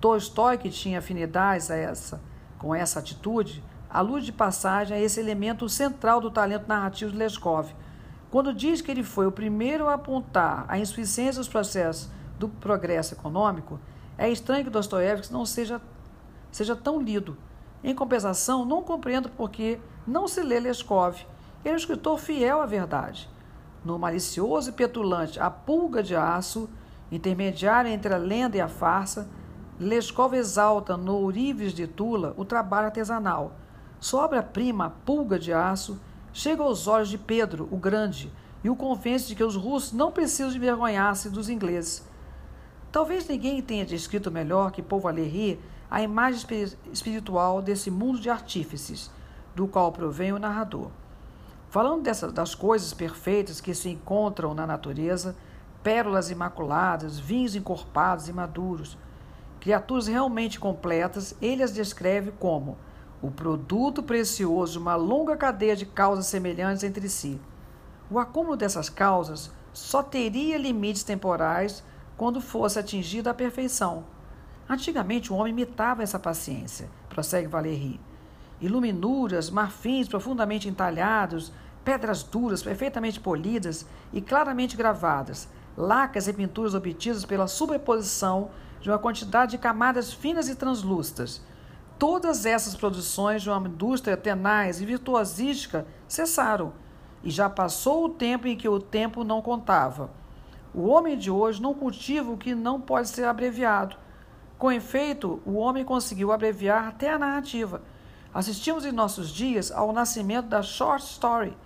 Tolstói, 0.00 0.58
que 0.58 0.70
tinha 0.70 0.98
afinidades 0.98 1.70
a 1.70 1.76
essa, 1.76 2.20
com 2.58 2.74
essa 2.74 3.00
atitude, 3.00 3.64
a 3.90 4.02
luz 4.02 4.24
de 4.24 4.32
passagem 4.32 4.98
é 4.98 5.02
esse 5.02 5.18
elemento 5.18 5.66
central 5.68 6.20
do 6.20 6.30
talento 6.30 6.68
narrativo 6.68 7.10
de 7.10 7.16
Leskov. 7.16 7.74
Quando 8.30 8.52
diz 8.52 8.82
que 8.82 8.90
ele 8.90 9.02
foi 9.02 9.26
o 9.26 9.32
primeiro 9.32 9.88
a 9.88 9.94
apontar 9.94 10.66
a 10.68 10.78
insuficiência 10.78 11.40
dos 11.40 11.48
processos 11.48 12.10
do 12.38 12.48
progresso 12.48 13.14
econômico, 13.14 13.80
é 14.18 14.28
estranho 14.28 14.64
que 14.64 14.70
Dostoiévski 14.70 15.32
não 15.32 15.46
seja, 15.46 15.80
seja 16.52 16.76
tão 16.76 17.00
lido. 17.00 17.36
Em 17.82 17.94
compensação, 17.94 18.66
não 18.66 18.82
compreendo 18.82 19.30
por 19.30 19.48
que 19.48 19.80
não 20.06 20.28
se 20.28 20.42
lê 20.42 20.60
Leskov. 20.60 21.16
Ele 21.64 21.70
é 21.70 21.72
um 21.72 21.76
escritor 21.76 22.18
fiel 22.18 22.60
à 22.60 22.66
verdade. 22.66 23.30
No 23.82 23.98
malicioso 23.98 24.68
e 24.68 24.72
petulante 24.72 25.40
A 25.40 25.48
Pulga 25.48 26.02
de 26.02 26.14
Aço, 26.14 26.68
intermediário 27.10 27.90
entre 27.90 28.12
a 28.12 28.18
lenda 28.18 28.58
e 28.58 28.60
a 28.60 28.68
farsa, 28.68 29.30
Leskov 29.80 30.34
exalta 30.34 30.94
no 30.96 31.14
Ourives 31.14 31.72
de 31.72 31.86
Tula 31.86 32.34
o 32.36 32.44
trabalho 32.44 32.86
artesanal 32.86 33.54
sua 34.00 34.24
obra-prima, 34.24 34.94
Pulga 35.04 35.38
de 35.38 35.52
Aço, 35.52 35.98
chega 36.32 36.62
aos 36.62 36.86
olhos 36.86 37.08
de 37.08 37.18
Pedro, 37.18 37.68
o 37.70 37.76
Grande, 37.76 38.32
e 38.62 38.70
o 38.70 38.76
convence 38.76 39.26
de 39.26 39.34
que 39.34 39.42
os 39.42 39.56
russos 39.56 39.92
não 39.92 40.12
precisam 40.12 40.54
envergonhar-se 40.54 41.28
dos 41.28 41.48
ingleses. 41.48 42.06
Talvez 42.92 43.26
ninguém 43.26 43.60
tenha 43.60 43.84
descrito 43.84 44.30
melhor 44.30 44.70
que 44.70 44.82
Paul 44.82 45.00
Valéry 45.00 45.60
a 45.90 46.00
imagem 46.00 46.46
espiritual 46.92 47.60
desse 47.60 47.90
mundo 47.90 48.20
de 48.20 48.30
artífices, 48.30 49.10
do 49.54 49.66
qual 49.66 49.90
provém 49.90 50.32
o 50.32 50.38
narrador. 50.38 50.90
Falando 51.70 52.02
dessas, 52.02 52.32
das 52.32 52.54
coisas 52.54 52.94
perfeitas 52.94 53.60
que 53.60 53.74
se 53.74 53.90
encontram 53.90 54.54
na 54.54 54.66
natureza, 54.66 55.34
pérolas 55.82 56.30
imaculadas, 56.30 57.18
vinhos 57.18 57.56
encorpados 57.56 58.28
e 58.28 58.32
maduros, 58.32 58.96
criaturas 59.60 60.06
realmente 60.06 60.60
completas, 60.60 61.34
ele 61.42 61.62
as 61.62 61.72
descreve 61.72 62.30
como 62.32 62.76
o 63.20 63.30
produto 63.30 64.02
precioso 64.02 64.72
de 64.72 64.78
uma 64.78 64.94
longa 64.94 65.36
cadeia 65.36 65.74
de 65.74 65.84
causas 65.84 66.26
semelhantes 66.26 66.84
entre 66.84 67.08
si. 67.08 67.40
O 68.10 68.18
acúmulo 68.18 68.56
dessas 68.56 68.88
causas 68.88 69.50
só 69.72 70.02
teria 70.02 70.56
limites 70.56 71.02
temporais 71.02 71.82
quando 72.16 72.40
fosse 72.40 72.78
atingida 72.78 73.30
a 73.30 73.34
perfeição. 73.34 74.04
Antigamente 74.68 75.32
o 75.32 75.36
homem 75.36 75.52
imitava 75.52 76.02
essa 76.02 76.18
paciência, 76.18 76.88
prossegue 77.08 77.48
Valéry. 77.48 78.00
Iluminuras, 78.60 79.50
marfins 79.50 80.08
profundamente 80.08 80.68
entalhados, 80.68 81.52
pedras 81.84 82.22
duras, 82.22 82.62
perfeitamente 82.62 83.20
polidas 83.20 83.86
e 84.12 84.20
claramente 84.20 84.76
gravadas, 84.76 85.48
lacas 85.76 86.28
e 86.28 86.32
pinturas 86.32 86.74
obtidas 86.74 87.24
pela 87.24 87.46
sobreposição 87.46 88.50
de 88.80 88.90
uma 88.90 88.98
quantidade 88.98 89.52
de 89.52 89.58
camadas 89.58 90.12
finas 90.12 90.48
e 90.48 90.54
translúcidas 90.54 91.42
Todas 91.98 92.46
essas 92.46 92.76
produções 92.76 93.42
de 93.42 93.50
uma 93.50 93.68
indústria 93.68 94.16
tenaz 94.16 94.80
e 94.80 94.86
virtuosística 94.86 95.86
cessaram, 96.06 96.72
e 97.24 97.30
já 97.30 97.50
passou 97.50 98.04
o 98.04 98.08
tempo 98.08 98.46
em 98.46 98.56
que 98.56 98.68
o 98.68 98.78
tempo 98.78 99.24
não 99.24 99.42
contava. 99.42 100.10
O 100.72 100.86
homem 100.86 101.18
de 101.18 101.30
hoje 101.30 101.60
não 101.60 101.74
cultiva 101.74 102.30
o 102.30 102.38
que 102.38 102.54
não 102.54 102.80
pode 102.80 103.08
ser 103.08 103.24
abreviado. 103.24 103.96
Com 104.56 104.70
efeito, 104.70 105.42
o 105.44 105.54
homem 105.54 105.84
conseguiu 105.84 106.30
abreviar 106.30 106.86
até 106.86 107.12
a 107.12 107.18
narrativa. 107.18 107.82
Assistimos 108.32 108.84
em 108.84 108.92
nossos 108.92 109.30
dias 109.30 109.72
ao 109.72 109.92
nascimento 109.92 110.46
da 110.46 110.62
short 110.62 111.04
story, 111.04 111.56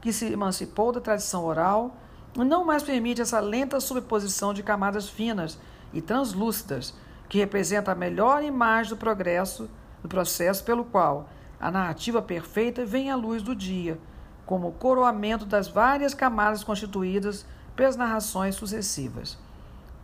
que 0.00 0.12
se 0.12 0.26
emancipou 0.26 0.92
da 0.92 1.00
tradição 1.00 1.44
oral 1.44 1.96
não 2.36 2.64
mais 2.64 2.82
permite 2.82 3.20
essa 3.20 3.40
lenta 3.40 3.80
superposição 3.80 4.52
de 4.52 4.62
camadas 4.62 5.08
finas 5.08 5.58
e 5.92 6.00
translúcidas, 6.00 6.94
que 7.28 7.38
representa 7.38 7.92
a 7.92 7.94
melhor 7.94 8.42
imagem 8.42 8.90
do 8.90 8.96
progresso, 8.96 9.68
do 10.02 10.08
processo 10.08 10.64
pelo 10.64 10.84
qual 10.84 11.28
a 11.60 11.70
narrativa 11.70 12.22
perfeita 12.22 12.84
vem 12.84 13.10
à 13.10 13.16
luz 13.16 13.42
do 13.42 13.54
dia, 13.54 13.98
como 14.46 14.72
coroamento 14.72 15.44
das 15.44 15.68
várias 15.68 16.14
camadas 16.14 16.64
constituídas 16.64 17.44
pelas 17.76 17.96
narrações 17.96 18.54
sucessivas. 18.54 19.36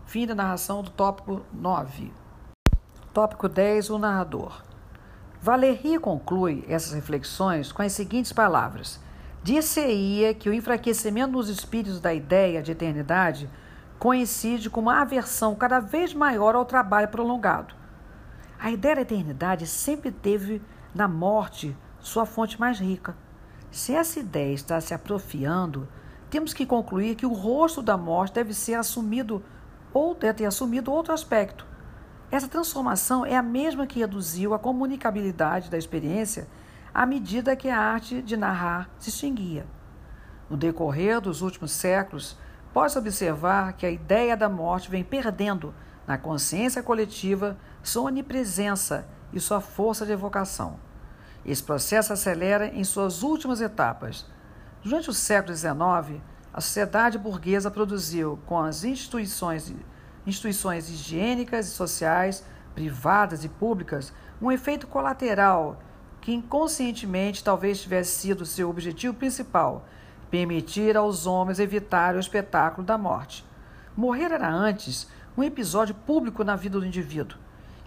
Fim 0.07 0.27
da 0.27 0.35
narração 0.35 0.83
do 0.83 0.91
tópico 0.91 1.43
9. 1.53 2.13
Tópico 3.13 3.49
10. 3.49 3.91
O 3.91 3.99
narrador. 3.99 4.63
Valéry 5.41 5.99
conclui 5.99 6.65
essas 6.69 6.93
reflexões 6.93 7.73
com 7.73 7.83
as 7.83 7.93
seguintes 7.93 8.33
palavras: 8.33 9.01
Dir-se-ia 9.43 10.35
que 10.35 10.49
o 10.49 10.55
enfraquecimento 10.55 11.33
nos 11.33 11.49
espíritos 11.49 12.01
da 12.01 12.13
ideia 12.13 12.63
de 12.63 12.73
eternidade 12.73 13.49
coincide 14.05 14.69
com 14.69 14.83
uma 14.83 15.01
aversão 15.01 15.55
cada 15.55 15.81
vez 15.81 16.13
maior 16.13 16.55
ao 16.55 16.67
trabalho 16.67 17.09
prolongado. 17.09 17.75
A 18.61 18.71
ideia 18.71 18.97
da 18.97 19.01
eternidade 19.01 19.67
sempre 19.67 20.13
teve 20.13 20.61
na 20.95 21.09
morte 21.09 21.75
sua 22.01 22.27
fonte 22.27 22.61
mais 22.61 22.79
rica. 22.79 23.17
Se 23.71 23.95
essa 23.95 24.21
ideia 24.21 24.53
está 24.53 24.79
se 24.79 24.93
atrofiando, 24.93 25.89
temos 26.29 26.53
que 26.53 26.67
concluir 26.67 27.15
que 27.15 27.25
o 27.25 27.33
rosto 27.33 27.81
da 27.81 27.97
morte 27.97 28.35
deve 28.35 28.53
ser 28.53 28.75
assumido 28.75 29.43
ou 29.91 30.15
deve 30.15 30.35
ter 30.35 30.45
assumido 30.45 30.93
outro 30.93 31.15
aspecto. 31.15 31.67
Essa 32.31 32.47
transformação 32.47 33.25
é 33.25 33.35
a 33.35 33.43
mesma 33.43 33.87
que 33.87 34.01
reduziu 34.01 34.53
a 34.53 34.59
comunicabilidade 34.59 35.71
da 35.71 35.79
experiência 35.79 36.47
à 36.93 37.07
medida 37.07 37.57
que 37.57 37.71
a 37.71 37.81
arte 37.81 38.21
de 38.21 38.37
narrar 38.37 38.91
se 38.99 39.09
extinguia. 39.09 39.67
No 40.51 40.59
decorrer 40.59 41.23
dos 41.23 41.41
últimos 41.41 41.71
séculos, 41.73 42.37
pode-se 42.75 42.99
observar 42.99 43.75
que 43.75 43.87
a 43.87 43.91
ideia 43.91 44.37
da 44.37 44.49
morte 44.49 44.91
vem 44.91 45.05
perdendo 45.05 45.73
na 46.09 46.19
consciência 46.19 46.83
coletiva 46.83 47.57
sua 47.85 48.03
onipresença 48.03 49.07
e 49.33 49.39
sua 49.39 49.61
força 49.61 50.05
de 50.05 50.11
evocação. 50.11 50.81
Esse 51.47 51.63
processo 51.63 52.13
acelera 52.13 52.67
em 52.67 52.83
suas 52.83 53.23
últimas 53.23 53.61
etapas. 53.61 54.27
Durante 54.83 55.09
o 55.09 55.15
século 55.15 55.57
XIX, 55.57 56.21
a 56.53 56.61
sociedade 56.61 57.17
burguesa 57.17 57.71
produziu, 57.71 58.41
com 58.45 58.59
as 58.59 58.83
instituições, 58.83 59.73
instituições 60.27 60.91
higiênicas 60.91 61.69
e 61.69 61.71
sociais, 61.71 62.45
privadas 62.75 63.45
e 63.45 63.49
públicas, 63.49 64.13
um 64.43 64.51
efeito 64.51 64.89
colateral 64.89 65.79
que 66.21 66.33
inconscientemente 66.33 67.45
talvez 67.45 67.81
tivesse 67.81 68.19
sido 68.19 68.45
seu 68.45 68.69
objetivo 68.69 69.15
principal, 69.15 69.87
permitir 70.31 70.97
aos 70.97 71.27
homens 71.27 71.59
evitar 71.59 72.15
o 72.15 72.21
espetáculo 72.21 72.87
da 72.87 72.99
morte. 72.99 73.45
Morrer 73.97 74.33
era 74.33 74.51
antes 74.51 75.09
um 75.37 75.43
episódio 75.43 75.95
público 75.95 76.45
na 76.45 76.57
vida 76.57 76.79
do 76.79 76.87
indivíduo, 76.87 77.39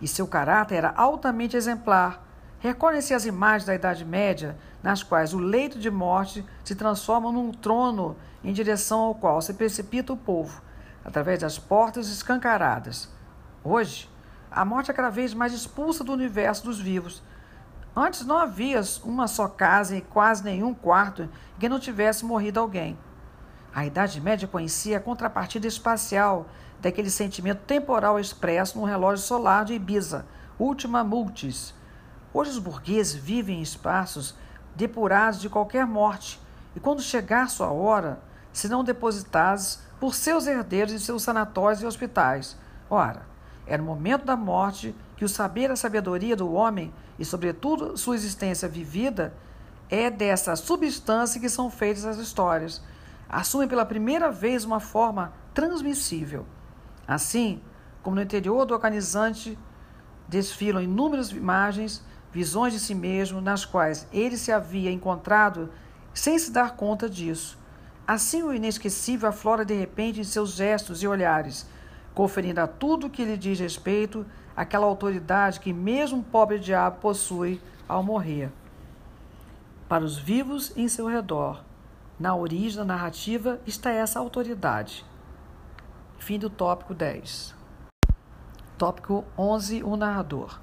e 0.01 0.07
seu 0.07 0.27
caráter 0.27 0.75
era 0.75 0.93
altamente 0.95 1.57
exemplar. 1.57 2.25
Recordem-se 2.59 3.13
as 3.13 3.25
imagens 3.25 3.65
da 3.65 3.75
Idade 3.75 4.03
Média, 4.03 4.57
nas 4.81 5.03
quais 5.03 5.33
o 5.33 5.39
leito 5.39 5.79
de 5.79 5.89
morte 5.89 6.45
se 6.63 6.75
transforma 6.75 7.31
num 7.31 7.51
trono 7.51 8.15
em 8.43 8.53
direção 8.53 9.01
ao 9.01 9.15
qual 9.15 9.41
se 9.41 9.53
precipita 9.53 10.13
o 10.13 10.17
povo, 10.17 10.61
através 11.03 11.39
das 11.39 11.57
portas 11.57 12.09
escancaradas. 12.09 13.09
Hoje, 13.63 14.09
a 14.49 14.63
morte 14.63 14.91
é 14.91 14.93
cada 14.93 15.09
vez 15.09 15.33
mais 15.33 15.53
expulsa 15.53 16.03
do 16.03 16.13
universo 16.13 16.65
dos 16.65 16.79
vivos, 16.79 17.21
Antes 17.99 18.23
não 18.23 18.37
havia 18.37 18.79
uma 19.03 19.27
só 19.27 19.47
casa 19.47 19.97
e 19.97 20.01
quase 20.01 20.43
nenhum 20.43 20.71
quarto 20.71 21.23
em 21.23 21.29
que 21.59 21.67
não 21.67 21.79
tivesse 21.79 22.23
morrido 22.23 22.59
alguém. 22.59 22.95
A 23.73 23.87
Idade 23.87 24.21
Média 24.21 24.47
conhecia 24.47 24.97
a 24.97 25.01
contrapartida 25.01 25.65
espacial 25.65 26.45
daquele 26.79 27.09
sentimento 27.09 27.61
temporal 27.65 28.19
expresso 28.19 28.77
no 28.77 28.85
relógio 28.85 29.25
solar 29.25 29.65
de 29.65 29.73
Ibiza, 29.73 30.27
Ultima 30.59 31.03
Multis. 31.03 31.73
Hoje 32.31 32.51
os 32.51 32.59
burgueses 32.59 33.15
vivem 33.15 33.57
em 33.57 33.63
espaços 33.63 34.35
depurados 34.75 35.41
de 35.41 35.49
qualquer 35.49 35.87
morte, 35.87 36.39
e 36.75 36.79
quando 36.79 37.01
chegar 37.01 37.49
sua 37.49 37.71
hora, 37.71 38.19
serão 38.53 38.83
depositados 38.83 39.79
por 39.99 40.13
seus 40.13 40.45
herdeiros 40.45 40.93
em 40.93 40.99
seus 40.99 41.23
sanatórios 41.23 41.81
e 41.81 41.85
hospitais. 41.87 42.55
Ora, 42.91 43.23
era 43.65 43.81
o 43.81 43.85
momento 43.85 44.23
da 44.23 44.37
morte 44.37 44.93
que 45.17 45.25
o 45.25 45.29
saber, 45.29 45.71
a 45.71 45.75
sabedoria 45.75 46.35
do 46.35 46.53
homem 46.53 46.93
e, 47.17 47.25
sobretudo, 47.25 47.97
sua 47.97 48.15
existência 48.15 48.69
vivida, 48.69 49.33
é 49.89 50.09
dessa 50.09 50.55
substância 50.55 51.41
que 51.41 51.49
são 51.49 51.71
feitas 51.71 52.05
as 52.05 52.17
histórias. 52.17 52.83
Assumem 53.27 53.67
pela 53.67 53.85
primeira 53.85 54.31
vez 54.31 54.63
uma 54.63 54.79
forma 54.79 55.33
transmissível. 55.53 56.45
Assim, 57.07 57.61
como 58.03 58.15
no 58.15 58.21
interior 58.21 58.65
do 58.65 58.73
organizante 58.73 59.57
desfilam 60.27 60.83
inúmeras 60.83 61.31
imagens, 61.31 62.03
visões 62.31 62.73
de 62.73 62.79
si 62.79 62.93
mesmo, 62.93 63.41
nas 63.41 63.65
quais 63.65 64.07
ele 64.13 64.37
se 64.37 64.51
havia 64.51 64.91
encontrado 64.91 65.71
sem 66.13 66.37
se 66.37 66.51
dar 66.51 66.75
conta 66.75 67.09
disso. 67.09 67.57
Assim, 68.05 68.43
o 68.43 68.53
inesquecível 68.53 69.29
aflora 69.29 69.65
de 69.65 69.73
repente 69.73 70.19
em 70.19 70.23
seus 70.23 70.51
gestos 70.51 71.01
e 71.01 71.07
olhares, 71.07 71.65
conferindo 72.13 72.61
a 72.61 72.67
tudo 72.67 73.09
que 73.09 73.25
lhe 73.25 73.35
diz 73.35 73.59
respeito 73.59 74.25
aquela 74.57 74.87
autoridade 74.87 75.59
que 75.59 75.71
mesmo 75.71 76.21
o 76.21 76.23
pobre 76.23 76.57
diabo 76.57 76.99
possui 76.99 77.61
ao 77.87 78.01
morrer. 78.01 78.51
Para 79.87 80.03
os 80.03 80.17
vivos 80.17 80.75
em 80.75 80.87
seu 80.87 81.05
redor, 81.05 81.63
na 82.19 82.35
origem 82.35 82.79
da 82.79 82.83
narrativa 82.83 83.61
está 83.67 83.91
essa 83.91 84.19
autoridade. 84.19 85.05
Fim 86.17 86.39
do 86.39 86.49
tópico 86.49 86.95
10. 86.95 87.55
Tópico 88.75 89.23
11: 89.37 89.83
O 89.83 89.95
narrador. 89.95 90.59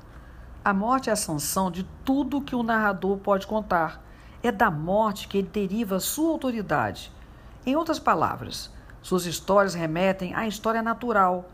A 0.64 0.74
morte 0.74 1.08
é 1.08 1.12
a 1.12 1.16
sanção 1.16 1.70
de 1.70 1.84
tudo 2.04 2.40
que 2.40 2.56
o 2.56 2.62
narrador 2.64 3.18
pode 3.18 3.46
contar. 3.46 4.02
É 4.42 4.50
da 4.50 4.70
morte 4.70 5.28
que 5.28 5.38
ele 5.38 5.48
deriva 5.48 6.00
sua 6.00 6.32
autoridade. 6.32 7.12
Em 7.64 7.76
outras 7.76 7.98
palavras, 7.98 8.70
suas 9.00 9.24
histórias 9.24 9.74
remetem 9.74 10.34
à 10.34 10.46
história 10.46 10.82
natural, 10.82 11.48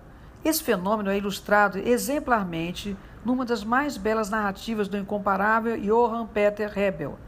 esse 0.44 0.62
fenômeno 0.62 1.10
é 1.10 1.18
ilustrado 1.18 1.78
exemplarmente 1.78 2.96
numa 3.24 3.44
das 3.44 3.62
mais 3.62 3.96
belas 3.96 4.30
narrativas 4.30 4.88
do 4.88 4.96
incomparável 4.96 5.78
Johann 5.78 6.26
Peter 6.26 6.76
Hebel. 6.76 7.18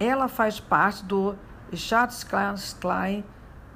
Ela 0.00 0.28
faz 0.28 0.58
parte 0.58 1.04
do 1.04 1.36
Schatzklein 1.74 3.24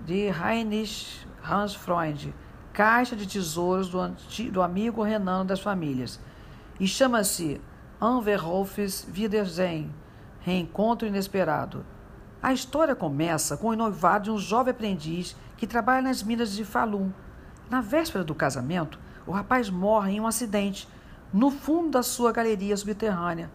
de 0.05 0.29
Heinrich 0.29 1.27
Hans 1.45 1.75
Freund, 1.75 2.35
Caixa 2.73 3.15
de 3.15 3.27
Tesouros 3.27 3.89
do, 3.89 3.99
do 4.51 4.63
amigo 4.63 5.03
Renan 5.03 5.45
das 5.45 5.61
famílias, 5.61 6.19
e 6.81 6.87
chama-se 6.87 7.61
Anverhofes 8.01 9.07
Wiedersehen, 9.15 9.91
Reencontro 10.41 11.07
Inesperado. 11.07 11.85
A 12.43 12.53
história 12.53 12.95
começa 12.95 13.57
com 13.57 13.69
o 13.69 13.77
noivado 13.77 14.25
de 14.25 14.31
um 14.31 14.39
jovem 14.39 14.71
aprendiz 14.71 15.37
que 15.57 15.67
trabalha 15.67 16.03
nas 16.03 16.23
minas 16.23 16.53
de 16.53 16.65
Falun, 16.65 17.11
na 17.71 17.81
véspera 17.81 18.25
do 18.25 18.35
casamento, 18.35 18.99
o 19.27 19.33
rapaz 19.33 19.69
morre 19.69 20.13
em 20.13 20.21
um 20.21 20.27
acidente 20.27 20.89
no 21.33 21.51
fundo 21.51 21.91
da 21.91 22.03
sua 22.03 22.33
galeria 22.33 22.77
subterrânea. 22.77 23.51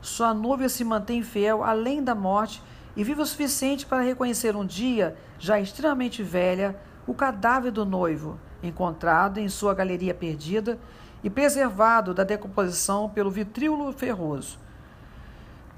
Sua 0.00 0.32
noiva 0.32 0.68
se 0.68 0.84
mantém 0.84 1.22
fiel 1.22 1.64
além 1.64 2.02
da 2.02 2.14
morte 2.14 2.62
e 2.96 3.02
vive 3.02 3.20
o 3.20 3.26
suficiente 3.26 3.84
para 3.84 4.02
reconhecer 4.02 4.54
um 4.56 4.64
dia, 4.64 5.16
já 5.38 5.58
extremamente 5.58 6.22
velha, 6.22 6.78
o 7.06 7.14
cadáver 7.14 7.70
do 7.70 7.84
noivo, 7.84 8.38
encontrado 8.62 9.38
em 9.38 9.48
sua 9.48 9.74
galeria 9.74 10.14
perdida 10.14 10.78
e 11.22 11.28
preservado 11.28 12.14
da 12.14 12.24
decomposição 12.24 13.08
pelo 13.08 13.30
vitríolo 13.30 13.92
ferroso. 13.92 14.58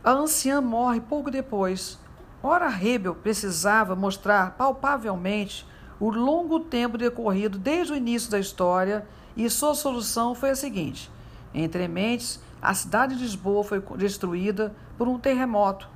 A 0.04 0.12
anciã 0.12 0.60
morre 0.60 1.00
pouco 1.00 1.30
depois. 1.30 1.98
Ora, 2.42 2.68
Rebel 2.68 3.14
precisava 3.14 3.96
mostrar 3.96 4.52
palpavelmente 4.52 5.66
o 6.00 6.10
longo 6.10 6.60
tempo 6.60 6.96
decorrido 6.96 7.58
desde 7.58 7.92
o 7.92 7.96
início 7.96 8.30
da 8.30 8.38
história 8.38 9.06
e 9.36 9.48
sua 9.50 9.74
solução 9.74 10.34
foi 10.34 10.50
a 10.50 10.56
seguinte: 10.56 11.10
entre 11.54 11.88
mentes, 11.88 12.40
a 12.60 12.74
cidade 12.74 13.16
de 13.16 13.22
Lisboa 13.22 13.64
foi 13.64 13.82
destruída 13.96 14.74
por 14.96 15.08
um 15.08 15.18
terremoto 15.18 15.88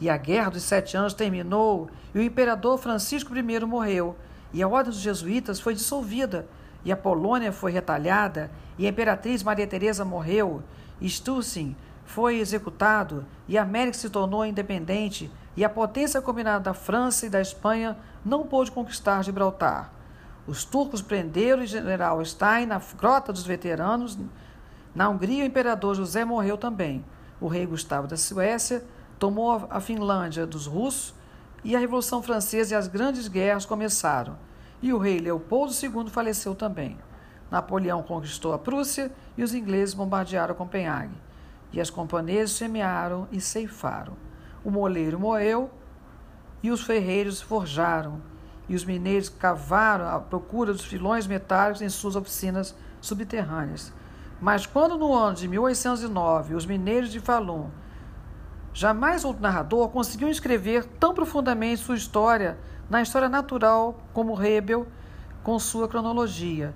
e 0.00 0.08
a 0.08 0.16
Guerra 0.16 0.50
dos 0.50 0.62
Sete 0.62 0.96
Anos 0.96 1.12
terminou 1.12 1.90
e 2.14 2.18
o 2.18 2.22
imperador 2.22 2.78
Francisco 2.78 3.36
I 3.36 3.60
morreu 3.66 4.16
e 4.52 4.62
a 4.62 4.68
Ordem 4.68 4.92
dos 4.92 5.00
Jesuítas 5.00 5.60
foi 5.60 5.74
dissolvida 5.74 6.46
e 6.84 6.90
a 6.90 6.96
Polônia 6.96 7.52
foi 7.52 7.70
retalhada 7.72 8.50
e 8.78 8.86
a 8.86 8.88
Imperatriz 8.88 9.42
Maria 9.42 9.66
Teresa 9.66 10.04
morreu. 10.04 10.62
E 11.00 11.08
Sturzen 11.08 11.76
foi 12.04 12.38
executado 12.38 13.24
e 13.46 13.56
a 13.56 13.62
América 13.62 13.96
se 13.96 14.10
tornou 14.10 14.44
independente 14.44 15.30
e 15.60 15.64
a 15.64 15.68
potência 15.68 16.22
combinada 16.22 16.60
da 16.60 16.72
França 16.72 17.26
e 17.26 17.28
da 17.28 17.38
Espanha 17.38 17.94
não 18.24 18.46
pôde 18.46 18.72
conquistar 18.72 19.22
Gibraltar. 19.22 19.92
Os 20.46 20.64
turcos 20.64 21.02
prenderam 21.02 21.62
o 21.62 21.66
general 21.66 22.24
Stein 22.24 22.64
na 22.64 22.80
Grota 22.96 23.30
dos 23.30 23.44
Veteranos. 23.44 24.18
Na 24.94 25.10
Hungria, 25.10 25.44
o 25.44 25.46
imperador 25.46 25.94
José 25.94 26.24
morreu 26.24 26.56
também. 26.56 27.04
O 27.38 27.46
rei 27.46 27.66
Gustavo 27.66 28.06
da 28.06 28.16
Suécia 28.16 28.82
tomou 29.18 29.66
a 29.68 29.80
Finlândia 29.80 30.46
dos 30.46 30.66
russos. 30.66 31.12
e 31.62 31.76
a 31.76 31.78
Revolução 31.78 32.22
Francesa 32.22 32.72
e 32.72 32.78
as 32.78 32.88
grandes 32.88 33.28
guerras 33.28 33.66
começaram, 33.66 34.38
e 34.80 34.94
o 34.94 34.98
rei 34.98 35.18
Leopoldo 35.18 35.74
II 35.74 36.08
faleceu 36.08 36.54
também. 36.54 36.96
Napoleão 37.50 38.02
conquistou 38.02 38.54
a 38.54 38.58
Prússia 38.58 39.12
e 39.36 39.42
os 39.42 39.52
ingleses 39.52 39.92
bombardearam 39.92 40.54
Copenhague. 40.54 41.20
E 41.70 41.78
as 41.78 41.90
companhias 41.90 42.52
semearam 42.52 43.28
e 43.30 43.42
ceifaram. 43.42 44.29
O 44.64 44.70
moleiro 44.70 45.18
moeu 45.18 45.70
e 46.62 46.70
os 46.70 46.82
ferreiros 46.82 47.40
forjaram. 47.40 48.20
E 48.68 48.74
os 48.74 48.84
mineiros 48.84 49.28
cavaram 49.28 50.06
à 50.08 50.20
procura 50.20 50.72
dos 50.72 50.84
filões 50.84 51.26
metálicos 51.26 51.82
em 51.82 51.88
suas 51.88 52.14
oficinas 52.14 52.74
subterrâneas. 53.00 53.92
Mas 54.40 54.64
quando 54.64 54.96
no 54.96 55.12
ano 55.12 55.36
de 55.36 55.48
1809 55.48 56.54
os 56.54 56.64
mineiros 56.64 57.10
de 57.10 57.20
Falun, 57.20 57.68
jamais 58.72 59.24
outro 59.24 59.42
narrador 59.42 59.88
conseguiu 59.88 60.28
escrever 60.28 60.84
tão 60.84 61.12
profundamente 61.12 61.82
sua 61.82 61.96
história 61.96 62.58
na 62.88 63.02
história 63.02 63.28
natural 63.28 64.00
como 64.12 64.40
Hebel 64.40 64.86
com 65.42 65.58
sua 65.58 65.88
cronologia. 65.88 66.74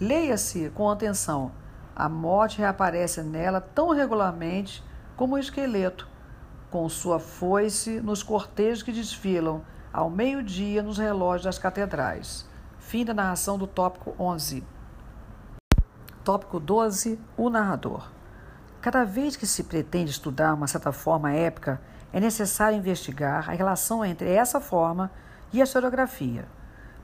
Leia-se 0.00 0.70
com 0.70 0.90
atenção. 0.90 1.52
A 1.94 2.08
morte 2.08 2.58
reaparece 2.58 3.22
nela 3.22 3.60
tão 3.60 3.90
regularmente 3.90 4.82
como 5.16 5.36
o 5.36 5.38
esqueleto, 5.38 6.08
com 6.74 6.88
sua 6.88 7.20
foice 7.20 8.00
nos 8.00 8.20
cortejos 8.20 8.82
que 8.82 8.90
desfilam 8.90 9.62
ao 9.92 10.10
meio-dia 10.10 10.82
nos 10.82 10.98
relógios 10.98 11.44
das 11.44 11.56
catedrais. 11.56 12.48
Fim 12.80 13.04
da 13.04 13.14
narração 13.14 13.56
do 13.56 13.64
tópico 13.64 14.12
11. 14.18 14.64
Tópico 16.24 16.58
12. 16.58 17.16
O 17.36 17.48
narrador. 17.48 18.10
Cada 18.80 19.04
vez 19.04 19.36
que 19.36 19.46
se 19.46 19.62
pretende 19.62 20.10
estudar 20.10 20.52
uma 20.52 20.66
certa 20.66 20.90
forma 20.90 21.30
épica, 21.30 21.80
é 22.12 22.18
necessário 22.18 22.76
investigar 22.76 23.48
a 23.48 23.52
relação 23.52 24.04
entre 24.04 24.28
essa 24.28 24.60
forma 24.60 25.12
e 25.52 25.60
a 25.60 25.64
historiografia. 25.64 26.44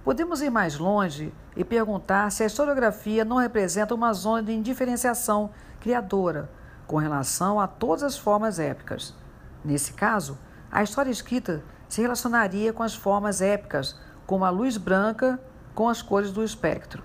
Podemos 0.02 0.42
ir 0.42 0.50
mais 0.50 0.78
longe 0.78 1.33
e 1.54 1.62
perguntar 1.62 2.33
se 2.33 2.42
a 2.42 2.46
historiografia 2.46 3.24
não 3.24 3.37
representa 3.37 3.94
uma 3.94 4.12
zona 4.14 4.42
de 4.42 4.52
indiferenciação 4.52 5.50
criadora 5.78 6.50
com 6.88 6.96
relação 6.96 7.61
a 7.61 7.68
todas 7.68 8.02
as 8.02 8.18
formas 8.18 8.59
épicas. 8.59 9.14
Nesse 9.64 9.92
caso, 9.92 10.38
a 10.70 10.83
história 10.83 11.11
escrita 11.11 11.62
se 11.88 12.01
relacionaria 12.01 12.73
com 12.73 12.83
as 12.83 12.94
formas 12.94 13.42
épicas, 13.42 13.99
como 14.27 14.44
a 14.44 14.51
luz 14.51 14.77
branca 14.77 15.40
com 15.75 15.88
as 15.88 16.01
cores 16.01 16.31
do 16.31 16.44
espectro. 16.44 17.03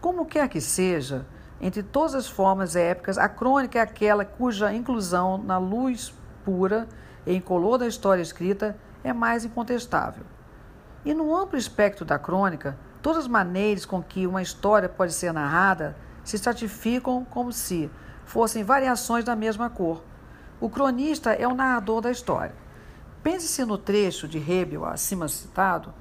Como 0.00 0.26
quer 0.26 0.48
que 0.48 0.60
seja, 0.60 1.24
entre 1.60 1.82
todas 1.82 2.14
as 2.14 2.28
formas 2.28 2.74
épicas, 2.74 3.16
a 3.16 3.28
crônica 3.28 3.78
é 3.78 3.82
aquela 3.82 4.24
cuja 4.24 4.72
inclusão 4.72 5.38
na 5.38 5.58
luz 5.58 6.12
pura 6.44 6.88
e 7.24 7.34
incolor 7.34 7.78
da 7.78 7.86
história 7.86 8.20
escrita 8.20 8.76
é 9.04 9.12
mais 9.12 9.44
incontestável. 9.44 10.24
E 11.04 11.14
no 11.14 11.34
amplo 11.36 11.56
espectro 11.56 12.04
da 12.04 12.18
crônica, 12.18 12.76
todas 13.00 13.20
as 13.20 13.28
maneiras 13.28 13.84
com 13.84 14.02
que 14.02 14.26
uma 14.26 14.42
história 14.42 14.88
pode 14.88 15.12
ser 15.12 15.32
narrada 15.32 15.96
se 16.24 16.36
estratificam 16.36 17.24
como 17.24 17.52
se 17.52 17.90
fossem 18.24 18.62
variações 18.64 19.24
da 19.24 19.34
mesma 19.34 19.70
cor. 19.70 20.02
O 20.62 20.70
cronista 20.70 21.32
é 21.32 21.44
o 21.44 21.56
narrador 21.56 22.00
da 22.00 22.12
história. 22.12 22.54
Pense-se 23.20 23.64
no 23.64 23.76
trecho 23.76 24.28
de 24.28 24.38
Hebel, 24.38 24.84
acima 24.84 25.26
citado, 25.26 25.92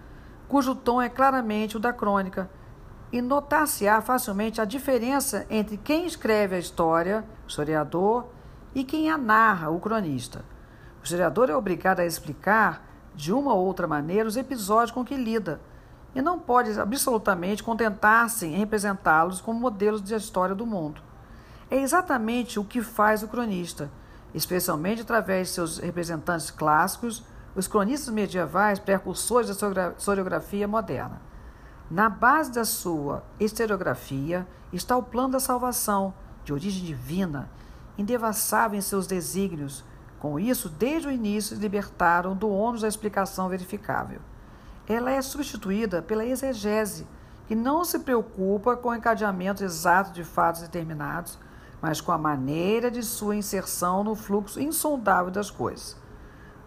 cujo 0.47 0.75
tom 0.75 1.01
é 1.01 1.09
claramente 1.09 1.77
o 1.77 1.79
da 1.79 1.91
crônica, 1.91 2.47
e 3.11 3.23
notar-se-á 3.23 3.99
facilmente 4.01 4.61
a 4.61 4.65
diferença 4.65 5.47
entre 5.49 5.77
quem 5.77 6.05
escreve 6.05 6.55
a 6.55 6.59
história, 6.59 7.25
o 7.43 7.47
historiador, 7.47 8.27
e 8.75 8.83
quem 8.83 9.09
a 9.09 9.17
narra, 9.17 9.71
o 9.71 9.79
cronista. 9.79 10.45
O 11.01 11.03
historiador 11.03 11.49
é 11.49 11.55
obrigado 11.55 12.01
a 12.01 12.05
explicar 12.05 12.85
de 13.15 13.33
uma 13.33 13.55
ou 13.55 13.65
outra 13.65 13.87
maneira 13.87 14.29
os 14.29 14.37
episódios 14.37 14.91
com 14.91 15.03
que 15.03 15.15
lida 15.15 15.59
e 16.13 16.21
não 16.21 16.37
pode 16.37 16.79
absolutamente 16.79 17.63
contentar-se 17.63 18.45
em 18.45 18.57
representá-los 18.57 19.41
como 19.41 19.59
modelos 19.59 20.03
de 20.03 20.13
história 20.13 20.53
do 20.53 20.67
mundo. 20.67 21.01
É 21.67 21.77
exatamente 21.77 22.59
o 22.59 22.63
que 22.63 22.83
faz 22.83 23.23
o 23.23 23.27
cronista, 23.27 23.89
especialmente 24.33 25.01
através 25.01 25.47
de 25.47 25.53
seus 25.53 25.77
representantes 25.77 26.51
clássicos, 26.51 27.23
os 27.55 27.67
cronistas 27.67 28.13
medievais, 28.13 28.79
precursores 28.79 29.55
da 29.55 29.93
historiografia 29.97 30.67
moderna. 30.67 31.21
Na 31.89 32.09
base 32.09 32.51
da 32.51 32.63
sua 32.63 33.23
historiografia 33.39 34.47
está 34.71 34.95
o 34.95 35.03
plano 35.03 35.33
da 35.33 35.39
salvação, 35.39 36.13
de 36.45 36.53
origem 36.53 36.85
divina, 36.85 37.49
indevassável 37.97 38.77
em 38.77 38.81
seus 38.81 39.05
desígnios, 39.05 39.83
com 40.17 40.39
isso, 40.39 40.69
desde 40.69 41.07
o 41.07 41.11
início, 41.11 41.57
libertaram 41.57 42.35
do 42.35 42.49
ônus 42.49 42.81
da 42.81 42.87
explicação 42.87 43.49
verificável. 43.49 44.21
Ela 44.87 45.11
é 45.11 45.21
substituída 45.21 46.01
pela 46.01 46.23
exegese, 46.23 47.07
que 47.47 47.55
não 47.55 47.83
se 47.83 47.99
preocupa 47.99 48.77
com 48.77 48.89
o 48.89 48.95
encadeamento 48.95 49.63
exato 49.63 50.11
de 50.11 50.23
fatos 50.23 50.61
determinados, 50.61 51.37
mas 51.81 51.99
com 51.99 52.11
a 52.11 52.17
maneira 52.17 52.91
de 52.91 53.01
sua 53.01 53.35
inserção 53.35 54.03
no 54.03 54.15
fluxo 54.15 54.59
insondável 54.59 55.31
das 55.31 55.49
coisas. 55.49 55.97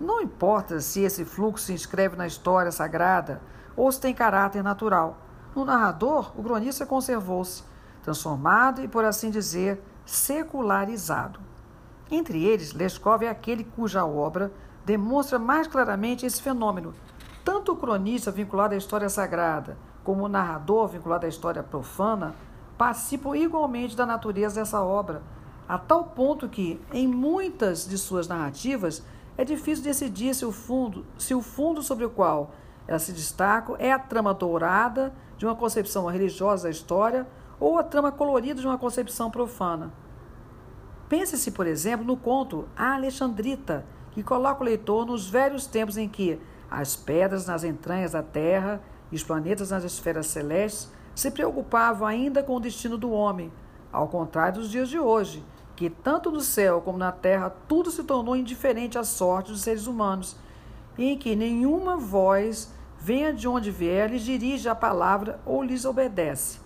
Não 0.01 0.21
importa 0.21 0.81
se 0.81 1.01
esse 1.03 1.25
fluxo 1.25 1.67
se 1.67 1.73
inscreve 1.73 2.17
na 2.17 2.27
história 2.27 2.73
sagrada 2.73 3.41
ou 3.77 3.91
se 3.91 4.01
tem 4.01 4.13
caráter 4.13 4.63
natural. 4.63 5.19
No 5.55 5.65
narrador, 5.65 6.33
o 6.37 6.43
cronista 6.43 6.85
conservou-se, 6.85 7.63
transformado 8.03 8.83
e, 8.83 8.89
por 8.89 9.05
assim 9.05 9.31
dizer, 9.31 9.81
secularizado. 10.05 11.39
Entre 12.11 12.45
eles, 12.45 12.73
Leskov 12.73 13.23
é 13.23 13.29
aquele 13.29 13.65
cuja 13.65 14.05
obra 14.05 14.53
demonstra 14.85 15.39
mais 15.39 15.67
claramente 15.67 16.27
esse 16.27 16.43
fenômeno. 16.43 16.93
Tanto 17.45 17.73
o 17.73 17.77
cronista 17.77 18.31
vinculado 18.31 18.75
à 18.75 18.77
história 18.77 19.09
sagrada 19.09 19.77
como 20.03 20.25
o 20.25 20.29
narrador 20.29 20.89
vinculado 20.89 21.25
à 21.25 21.29
história 21.29 21.63
profana 21.63 22.35
participam 22.77 23.37
igualmente 23.37 23.97
da 23.97 24.05
natureza 24.05 24.61
dessa 24.61 24.83
obra, 24.83 25.23
a 25.69 25.79
tal 25.79 26.05
ponto 26.05 26.49
que, 26.49 26.81
em 26.93 27.07
muitas 27.09 27.87
de 27.87 27.97
suas 27.97 28.29
narrativas, 28.29 29.03
é 29.37 29.45
difícil 29.45 29.85
decidir 29.85 30.35
se 30.35 30.45
o 30.45 30.53
fundo, 30.53 31.05
se 31.19 31.35
o 31.35 31.41
fundo 31.41 31.83
sobre 31.83 32.05
o 32.05 32.11
qual 32.11 32.53
elas 32.87 33.03
se 33.03 33.13
destacam 33.13 33.77
é 33.79 33.91
a 33.91 33.99
trama 33.99 34.35
dourada 34.35 35.13
de 35.39 35.47
uma 35.47 35.55
concepção 35.55 36.07
religiosa 36.07 36.65
da 36.65 36.71
história 36.71 37.27
ou 37.59 37.79
a 37.79 37.83
trama 37.83 38.13
colorida 38.13 38.61
de 38.61 38.67
uma 38.67 38.79
concepção 38.79 39.31
profana. 39.31 39.93
Pense-se, 41.09 41.51
por 41.51 41.67
exemplo, 41.67 42.05
no 42.05 42.17
conto 42.17 42.69
A 42.77 42.95
Alexandrita, 42.95 43.87
que 44.13 44.23
coloca 44.23 44.63
o 44.63 44.65
leitor 44.65 45.07
nos 45.07 45.29
velhos 45.29 45.67
tempos 45.67 45.97
em 45.97 46.09
que 46.09 46.39
as 46.71 46.95
pedras 46.95 47.47
nas 47.47 47.65
entranhas 47.65 48.13
da 48.13 48.23
Terra 48.23 48.81
e 49.11 49.17
os 49.17 49.23
planetas 49.23 49.71
nas 49.71 49.85
esferas 49.85 50.27
celestes 50.27 50.91
se 51.15 51.31
preocupavam 51.31 52.07
ainda 52.07 52.43
com 52.43 52.57
o 52.57 52.61
destino 52.61 52.99
do 52.99 53.11
homem, 53.11 53.53
ao 53.93 54.09
contrário 54.09 54.61
dos 54.61 54.71
dias 54.71 54.89
de 54.89 54.99
hoje, 54.99 55.45
que 55.77 55.89
tanto 55.91 56.31
no 56.31 56.41
céu 56.41 56.81
como 56.81 56.99
na 56.99 57.13
terra 57.13 57.51
tudo 57.69 57.91
se 57.91 58.05
tornou 58.05 58.37
indiferente 58.37 58.99
à 58.99 59.05
sorte 59.05 59.53
dos 59.53 59.63
seres 59.63 59.87
humanos, 59.87 60.37
e 60.97 61.05
em 61.07 61.19
que 61.19 61.35
nenhuma 61.35 61.97
voz, 61.97 62.73
venha 62.99 63.33
de 63.33 63.49
onde 63.49 63.71
vier, 63.71 64.11
lhes 64.11 64.23
dirige 64.23 64.69
a 64.69 64.75
palavra 64.75 65.41
ou 65.45 65.63
lhes 65.63 65.85
obedece. 65.85 66.61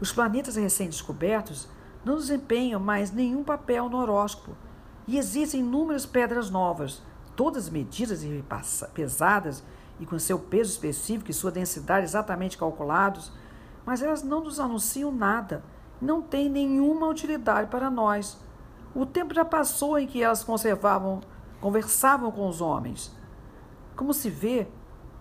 Os 0.00 0.12
planetas 0.12 0.56
recém-descobertos 0.56 1.68
não 2.04 2.16
desempenham 2.16 2.80
mais 2.80 3.10
nenhum 3.10 3.44
papel 3.44 3.88
no 3.88 3.98
horóscopo. 3.98 4.56
E 5.06 5.18
existem 5.18 5.60
inúmeras 5.60 6.06
pedras 6.06 6.50
novas, 6.50 7.02
todas 7.36 7.68
medidas 7.68 8.22
e 8.22 8.44
pesadas 8.94 9.62
e 9.98 10.06
com 10.06 10.18
seu 10.18 10.38
peso 10.38 10.70
específico 10.70 11.30
e 11.30 11.34
sua 11.34 11.50
densidade 11.50 12.04
exatamente 12.04 12.58
calculados, 12.58 13.32
mas 13.84 14.02
elas 14.02 14.22
não 14.22 14.42
nos 14.42 14.58
anunciam 14.60 15.12
nada, 15.12 15.64
não 16.00 16.22
têm 16.22 16.48
nenhuma 16.48 17.06
utilidade 17.08 17.68
para 17.70 17.90
nós. 17.90 18.40
O 18.94 19.06
tempo 19.06 19.34
já 19.34 19.44
passou 19.44 19.98
em 19.98 20.06
que 20.06 20.22
elas 20.22 20.44
conservavam, 20.44 21.20
conversavam 21.60 22.30
com 22.30 22.48
os 22.48 22.60
homens. 22.60 23.16
Como 23.96 24.12
se 24.12 24.28
vê, 24.28 24.68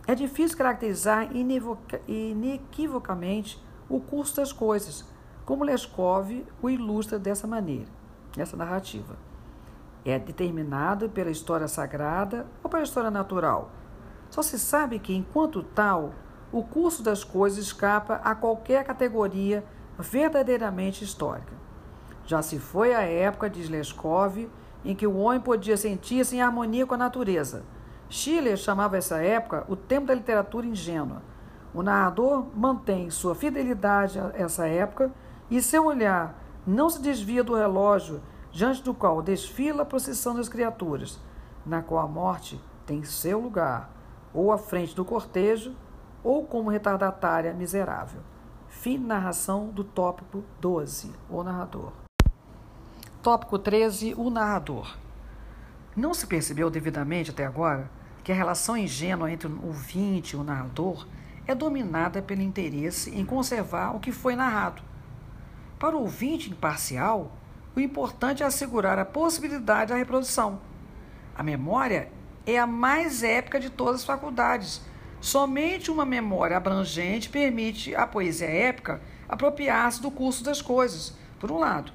é 0.08 0.16
difícil 0.16 0.58
caracterizar 0.58 1.30
inequivocamente 2.08 3.64
o 3.88 4.00
curso 4.00 4.38
das 4.38 4.52
coisas 4.52 5.06
como 5.46 5.64
Leskov 5.64 6.46
o 6.62 6.70
ilustra 6.70 7.20
dessa 7.20 7.48
maneira, 7.48 7.90
essa 8.38 8.56
narrativa. 8.56 9.18
É 10.06 10.18
determinado 10.18 11.10
pela 11.10 11.30
história 11.30 11.68
sagrada 11.68 12.48
ou 12.64 12.70
pela 12.70 12.84
história 12.84 13.12
natural. 13.12 13.70
Só 14.30 14.42
se 14.42 14.58
sabe 14.58 14.98
que, 14.98 15.14
enquanto 15.14 15.62
tal, 15.62 16.14
o 16.52 16.64
curso 16.64 17.02
das 17.02 17.24
coisas 17.24 17.60
escapa 17.60 18.16
a 18.24 18.36
qualquer 18.36 18.84
categoria 18.84 19.64
verdadeiramente 19.98 21.04
histórica. 21.04 21.54
Já 22.26 22.42
se 22.42 22.60
foi 22.60 22.94
a 22.94 23.02
época, 23.02 23.50
diz 23.50 23.70
Leskov, 23.70 24.50
em 24.84 24.96
que 24.96 25.08
o 25.08 25.18
homem 25.18 25.40
podia 25.40 25.78
sentir-se 25.78 26.36
em 26.36 26.42
harmonia 26.42 26.86
com 26.86 26.94
a 26.94 26.98
natureza. 26.98 27.64
Schiller 28.10 28.58
chamava 28.58 28.98
essa 28.98 29.24
época 29.24 29.66
o 29.70 29.76
tempo 29.76 30.08
da 30.08 30.14
literatura 30.14 30.66
ingênua. 30.66 31.22
O 31.74 31.82
narrador 31.82 32.46
mantém 32.56 33.10
sua 33.10 33.34
fidelidade 33.34 34.20
a 34.20 34.32
essa 34.34 34.68
época 34.68 35.12
e 35.50 35.62
seu 35.62 35.86
olhar 35.86 36.38
não 36.68 36.90
se 36.90 37.02
desvia 37.02 37.44
do 37.44 37.56
relógio 37.56 38.22
diante 38.52 38.84
do 38.84 38.94
qual 38.94 39.22
desfila 39.22 39.84
a 39.84 39.86
procissão 39.86 40.36
das 40.36 40.50
criaturas, 40.50 41.20
na 41.66 41.82
qual 41.82 42.04
a 42.04 42.08
morte 42.08 42.62
tem 42.86 43.04
seu 43.04 43.40
lugar, 43.40 43.90
ou 44.34 44.52
à 44.52 44.58
frente 44.58 44.94
do 44.96 45.06
cortejo, 45.06 45.74
ou 46.24 46.46
como 46.46 46.70
retardatária 46.70 47.54
miserável. 47.54 48.22
Fim 48.68 49.00
de 49.00 49.06
narração 49.06 49.68
do 49.68 49.84
tópico 49.84 50.44
12, 50.60 51.12
o 51.30 51.44
narrador. 51.44 51.92
Tópico 53.22 53.60
13, 53.60 54.16
o 54.18 54.30
narrador. 54.30 54.98
Não 55.96 56.14
se 56.14 56.26
percebeu 56.26 56.70
devidamente 56.70 57.32
até 57.32 57.46
agora 57.46 57.90
que 58.24 58.32
a 58.32 58.36
relação 58.36 58.78
ingênua 58.78 59.32
entre 59.32 59.48
o 59.48 59.68
ouvinte 59.68 60.36
e 60.36 60.40
o 60.40 60.44
narrador 60.44 61.06
é 61.46 61.54
dominada 61.54 62.22
pelo 62.22 62.42
interesse 62.42 63.14
em 63.14 63.26
conservar 63.26 63.96
o 63.96 64.00
que 64.00 64.12
foi 64.12 64.36
narrado. 64.36 64.82
Para 65.78 65.96
o 65.96 66.02
ouvinte 66.02 66.50
imparcial, 66.50 67.32
o 67.76 67.80
importante 67.80 68.44
é 68.44 68.46
assegurar 68.46 69.00
a 69.00 69.06
possibilidade 69.06 69.92
da 69.92 69.98
reprodução. 69.98 70.62
A 71.36 71.44
memória 71.44 72.12
é 72.46 72.60
a 72.60 72.68
mais 72.68 73.24
épica 73.24 73.60
de 73.60 73.70
todas 73.70 74.02
as 74.02 74.06
faculdades. 74.06 74.82
Somente 75.22 75.92
uma 75.92 76.04
memória 76.04 76.58
abrangente 76.58 77.30
permite 77.30 77.96
à 77.96 78.08
poesia 78.08 78.50
épica 78.50 79.00
apropriar-se 79.30 80.02
do 80.02 80.10
curso 80.10 80.44
das 80.44 80.64
coisas, 80.64 81.16
por 81.40 81.52
um 81.52 81.60
lado, 81.60 81.94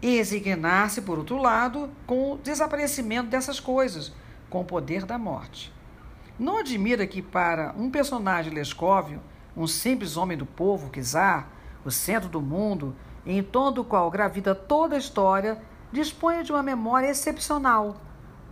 e 0.00 0.16
resignar-se, 0.16 1.02
por 1.02 1.18
outro 1.18 1.36
lado, 1.36 1.90
com 2.06 2.32
o 2.32 2.38
desaparecimento 2.38 3.28
dessas 3.28 3.60
coisas, 3.60 4.10
com 4.48 4.62
o 4.62 4.64
poder 4.64 5.04
da 5.04 5.18
morte. 5.18 5.70
Não 6.38 6.56
admira 6.56 7.06
que, 7.06 7.20
para 7.20 7.74
um 7.76 7.90
personagem 7.90 8.54
lescóvio, 8.54 9.20
um 9.54 9.66
simples 9.66 10.16
homem 10.16 10.38
do 10.38 10.46
povo, 10.46 10.88
Kizar, 10.88 11.46
o 11.84 11.90
centro 11.90 12.30
do 12.30 12.40
mundo, 12.40 12.96
em 13.26 13.42
torno 13.42 13.72
do 13.72 13.84
qual 13.84 14.10
gravida 14.10 14.54
toda 14.54 14.96
a 14.96 14.98
história, 14.98 15.60
disponha 15.92 16.42
de 16.42 16.52
uma 16.52 16.62
memória 16.62 17.10
excepcional. 17.10 18.00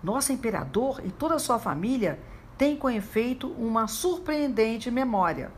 Nosso 0.03 0.30
imperador 0.30 1.01
e 1.03 1.11
toda 1.11 1.36
a 1.36 1.39
sua 1.39 1.59
família 1.59 2.18
têm 2.59 2.76
com 2.76 2.90
efeito 2.90 3.46
uma 3.52 3.86
surpreendente 3.86 4.90
memória. 4.90 5.52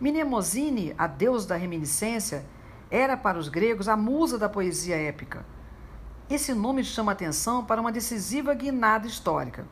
Mnemosine, 0.00 0.94
a 0.96 1.06
deusa 1.06 1.48
da 1.48 1.56
reminiscência, 1.56 2.46
era 2.90 3.18
para 3.18 3.38
os 3.38 3.50
gregos 3.50 3.86
a 3.86 3.96
musa 3.96 4.38
da 4.38 4.48
poesia 4.48 4.96
épica. 4.96 5.44
Esse 6.30 6.54
nome 6.54 6.82
chama 6.82 7.12
atenção 7.12 7.62
para 7.62 7.80
uma 7.80 7.92
decisiva 7.92 8.54
guinada 8.54 9.06
histórica. 9.06 9.66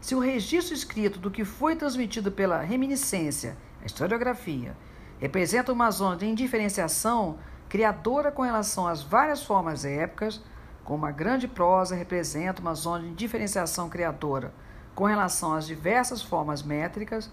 Se 0.00 0.14
o 0.14 0.18
registro 0.18 0.74
escrito 0.74 1.18
do 1.18 1.30
que 1.30 1.44
foi 1.44 1.76
transmitido 1.76 2.32
pela 2.32 2.62
reminiscência, 2.62 3.58
a 3.82 3.86
historiografia, 3.86 4.74
representa 5.18 5.72
uma 5.72 5.90
zona 5.90 6.16
de 6.16 6.26
indiferenciação 6.26 7.38
criadora 7.68 8.32
com 8.32 8.42
relação 8.42 8.86
às 8.86 9.02
várias 9.02 9.42
formas 9.42 9.84
épicas, 9.84 10.40
como 10.84 11.04
a 11.04 11.10
grande 11.10 11.46
prosa 11.46 11.94
representa 11.94 12.62
uma 12.62 12.74
zona 12.74 13.04
de 13.04 13.14
diferenciação 13.14 13.90
criadora 13.90 14.54
com 14.98 15.04
relação 15.04 15.54
às 15.54 15.64
diversas 15.64 16.20
formas 16.20 16.60
métricas, 16.60 17.30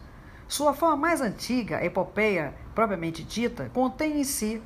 sua 0.47 0.71
forma 0.71 0.95
mais 0.95 1.19
antiga, 1.19 1.79
a 1.79 1.83
epopeia 1.83 2.53
propriamente 2.75 3.23
dita, 3.23 3.71
contém 3.73 4.19
em 4.19 4.23
si 4.23 4.61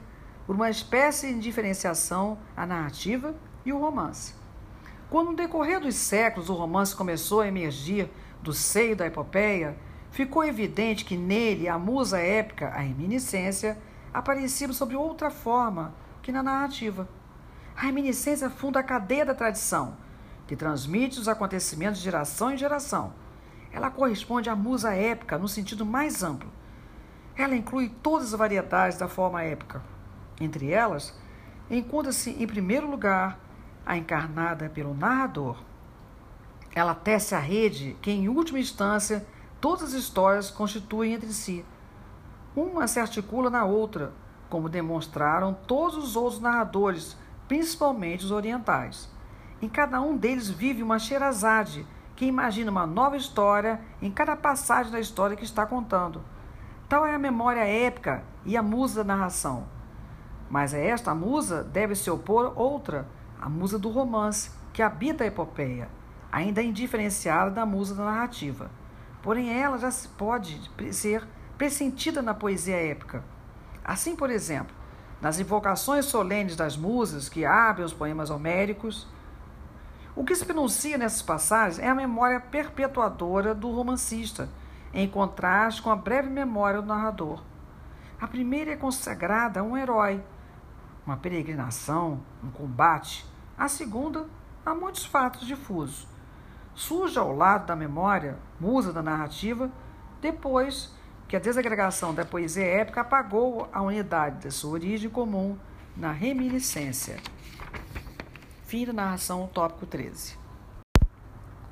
uma 0.49 0.69
espécie 0.69 1.33
de 1.33 1.39
diferenciação 1.39 2.37
a 2.57 2.65
narrativa 2.65 3.33
e 3.65 3.71
o 3.71 3.79
romance. 3.79 4.33
Quando 5.09 5.29
no 5.29 5.37
decorrer 5.37 5.79
dos 5.79 5.95
séculos 5.95 6.49
o 6.49 6.53
romance 6.53 6.93
começou 6.93 7.39
a 7.39 7.47
emergir 7.47 8.09
do 8.43 8.51
seio 8.51 8.97
da 8.97 9.07
epopeia, 9.07 9.77
ficou 10.11 10.43
evidente 10.43 11.05
que 11.05 11.15
nele 11.15 11.69
a 11.69 11.79
musa 11.79 12.19
épica, 12.19 12.67
a 12.67 12.79
reminiscência, 12.79 13.77
aparecia 14.13 14.73
sob 14.73 14.93
outra 14.93 15.31
forma 15.31 15.93
que 16.21 16.33
na 16.33 16.43
narrativa. 16.43 17.07
A 17.77 17.79
reminiscência 17.79 18.49
funda 18.49 18.81
a 18.81 18.83
cadeia 18.83 19.25
da 19.25 19.33
tradição, 19.33 19.95
que 20.49 20.55
transmite 20.55 21.19
os 21.19 21.27
acontecimentos 21.27 21.99
de 21.99 22.05
geração 22.05 22.51
em 22.51 22.57
geração. 22.57 23.13
Ela 23.71 23.91
corresponde 23.91 24.49
à 24.49 24.55
musa 24.55 24.95
épica 24.95 25.37
no 25.37 25.47
sentido 25.47 25.85
mais 25.85 26.23
amplo. 26.23 26.49
Ela 27.37 27.55
inclui 27.55 27.89
todas 28.01 28.33
as 28.33 28.39
variedades 28.39 28.97
da 28.97 29.07
forma 29.07 29.43
épica. 29.43 29.79
Entre 30.41 30.71
elas, 30.71 31.15
encontra-se, 31.69 32.31
em 32.31 32.47
primeiro 32.47 32.89
lugar, 32.89 33.39
a 33.85 33.95
encarnada 33.95 34.67
pelo 34.71 34.95
narrador. 34.95 35.55
Ela 36.73 36.95
tece 36.95 37.35
a 37.35 37.39
rede 37.39 37.95
que, 38.01 38.09
em 38.09 38.27
última 38.27 38.57
instância, 38.57 39.23
todas 39.61 39.89
as 39.89 39.93
histórias 39.93 40.49
constituem 40.49 41.13
entre 41.13 41.31
si. 41.31 41.63
Uma 42.55 42.87
se 42.87 42.99
articula 42.99 43.51
na 43.51 43.65
outra, 43.65 44.13
como 44.49 44.67
demonstraram 44.67 45.53
todos 45.67 45.95
os 45.95 46.15
outros 46.15 46.41
narradores, 46.41 47.15
principalmente 47.47 48.25
os 48.25 48.31
orientais. 48.31 49.18
Em 49.61 49.67
cada 49.67 49.99
um 49.99 50.15
deles 50.15 50.49
vive 50.49 50.81
uma 50.81 50.97
Sherazade, 50.97 51.85
que 52.15 52.25
imagina 52.25 52.71
uma 52.71 52.87
nova 52.87 53.17
história 53.17 53.81
em 54.01 54.09
cada 54.09 54.35
passagem 54.35 54.91
da 54.91 54.99
história 54.99 55.35
que 55.35 55.43
está 55.43 55.65
contando. 55.65 56.21
Tal 56.87 57.05
é 57.05 57.13
a 57.13 57.19
memória 57.19 57.65
épica 57.67 58.23
e 58.45 58.55
a 58.55 58.63
musa 58.63 59.03
da 59.03 59.15
narração. 59.15 59.67
Mas 60.49 60.73
a 60.73 60.77
esta 60.77 61.13
musa 61.13 61.63
deve 61.63 61.93
se 61.93 62.09
opor 62.09 62.53
outra, 62.55 63.05
a 63.39 63.49
musa 63.49 63.77
do 63.77 63.89
romance, 63.89 64.49
que 64.71 64.81
habita 64.81 65.23
a 65.23 65.27
epopeia, 65.27 65.89
ainda 66.31 66.63
indiferenciada 66.63 67.51
da 67.51 67.65
musa 67.65 67.93
da 67.93 68.05
narrativa. 68.05 68.71
Porém, 69.21 69.51
ela 69.51 69.77
já 69.77 69.89
pode 70.17 70.59
ser 70.93 71.27
pressentida 71.57 72.21
na 72.21 72.33
poesia 72.33 72.77
épica. 72.77 73.23
Assim, 73.83 74.15
por 74.15 74.29
exemplo, 74.29 74.73
nas 75.21 75.37
invocações 75.37 76.05
solenes 76.05 76.55
das 76.55 76.77
musas 76.77 77.27
que 77.27 77.43
abrem 77.43 77.85
os 77.85 77.93
poemas 77.93 78.29
homéricos, 78.29 79.05
o 80.15 80.23
que 80.23 80.35
se 80.35 80.45
pronuncia 80.45 80.97
nessas 80.97 81.21
passagens 81.21 81.79
é 81.79 81.87
a 81.87 81.95
memória 81.95 82.39
perpetuadora 82.39 83.53
do 83.53 83.71
romancista, 83.71 84.49
em 84.93 85.07
contraste 85.07 85.81
com 85.81 85.91
a 85.91 85.95
breve 85.95 86.29
memória 86.29 86.81
do 86.81 86.87
narrador. 86.87 87.43
A 88.19 88.27
primeira 88.27 88.71
é 88.71 88.75
consagrada 88.75 89.59
a 89.59 89.63
um 89.63 89.77
herói, 89.77 90.21
uma 91.05 91.15
peregrinação, 91.15 92.21
um 92.43 92.49
combate. 92.49 93.25
A 93.57 93.67
segunda, 93.67 94.27
há 94.65 94.73
muitos 94.73 95.05
fatos 95.05 95.47
difusos. 95.47 96.07
Surge 96.75 97.17
ao 97.17 97.35
lado 97.35 97.67
da 97.67 97.75
memória, 97.75 98.37
musa 98.59 98.91
da 98.91 99.01
narrativa, 99.01 99.71
depois 100.21 100.93
que 101.27 101.35
a 101.35 101.39
desagregação 101.39 102.13
da 102.13 102.25
poesia 102.25 102.65
épica 102.65 103.01
apagou 103.01 103.69
a 103.71 103.81
unidade 103.81 104.39
de 104.39 104.51
sua 104.51 104.71
origem 104.71 105.09
comum 105.09 105.57
na 105.95 106.11
reminiscência. 106.11 107.17
Fim 108.69 108.85
da 108.85 108.93
narração, 108.93 109.49
tópico 109.51 109.87
13. 109.87 110.37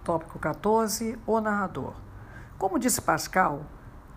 Tópico 0.03 0.39
14, 0.39 1.15
o 1.27 1.39
narrador. 1.39 1.93
Como 2.57 2.79
disse 2.79 2.99
Pascal, 2.99 3.67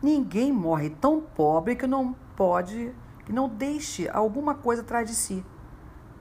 ninguém 0.03 0.51
morre 0.51 0.89
tão 0.89 1.21
pobre 1.21 1.77
que 1.77 1.87
não 1.87 2.15
pode 2.35 2.91
e 3.29 3.33
não 3.35 3.51
deixe 3.51 4.09
alguma 4.09 4.55
coisa 4.55 4.81
atrás 4.81 5.07
de 5.07 5.15
si. 5.15 5.45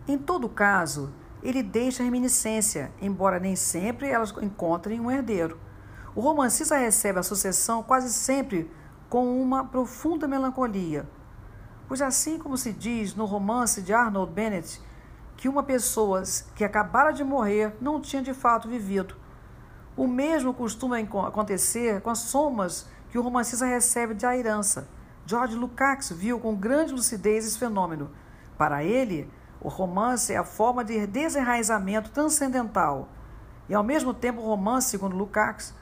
Em 0.05 0.17
todo 0.17 0.49
caso, 0.49 1.13
ele 1.41 1.63
deixa 1.63 2.03
reminiscência, 2.03 2.91
embora 3.01 3.39
nem 3.39 3.55
sempre 3.55 4.09
elas 4.09 4.33
encontrem 4.41 4.99
um 4.99 5.09
herdeiro. 5.09 5.57
O 6.13 6.19
romancista 6.19 6.75
recebe 6.75 7.19
a 7.19 7.23
sucessão 7.23 7.81
quase 7.81 8.11
sempre 8.11 8.69
com 9.07 9.41
uma 9.41 9.63
profunda 9.63 10.27
melancolia, 10.27 11.09
pois 11.87 12.01
assim 12.01 12.37
como 12.37 12.57
se 12.57 12.73
diz 12.73 13.15
no 13.15 13.23
romance 13.23 13.81
de 13.81 13.93
Arnold 13.93 14.33
Bennett, 14.33 14.88
que 15.39 15.47
uma 15.47 15.63
pessoa 15.63 16.21
que 16.53 16.65
acabara 16.65 17.13
de 17.13 17.23
morrer 17.23 17.73
não 17.79 18.01
tinha 18.01 18.21
de 18.21 18.33
fato 18.33 18.67
vivido. 18.67 19.15
O 19.95 20.05
mesmo 20.05 20.53
costuma 20.53 20.99
acontecer 20.99 22.01
com 22.01 22.09
as 22.09 22.19
somas 22.19 22.89
que 23.09 23.17
o 23.17 23.21
romancista 23.21 23.65
recebe 23.65 24.13
de 24.13 24.25
herança. 24.25 24.89
George 25.25 25.55
Lukács 25.55 26.11
viu 26.11 26.41
com 26.41 26.53
grande 26.53 26.91
lucidez 26.91 27.45
esse 27.45 27.57
fenômeno. 27.57 28.11
Para 28.57 28.83
ele, 28.83 29.31
o 29.61 29.69
romance 29.69 30.33
é 30.33 30.37
a 30.37 30.43
forma 30.43 30.83
de 30.83 31.07
desenraizamento 31.07 32.11
transcendental. 32.11 33.07
E, 33.69 33.73
ao 33.73 33.83
mesmo 33.83 34.13
tempo, 34.13 34.41
o 34.41 34.45
romance, 34.45 34.89
segundo 34.89 35.15
Lukács, 35.15 35.73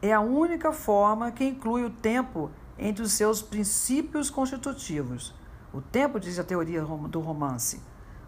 é 0.00 0.14
a 0.14 0.20
única 0.22 0.72
forma 0.72 1.30
que 1.30 1.44
inclui 1.44 1.84
o 1.84 1.90
tempo 1.90 2.50
entre 2.78 3.02
os 3.02 3.12
seus 3.12 3.42
princípios 3.42 4.30
constitutivos. 4.30 5.34
O 5.74 5.82
tempo, 5.82 6.18
diz 6.18 6.38
a 6.38 6.44
teoria 6.44 6.80
do 6.80 7.20
romance, 7.20 7.82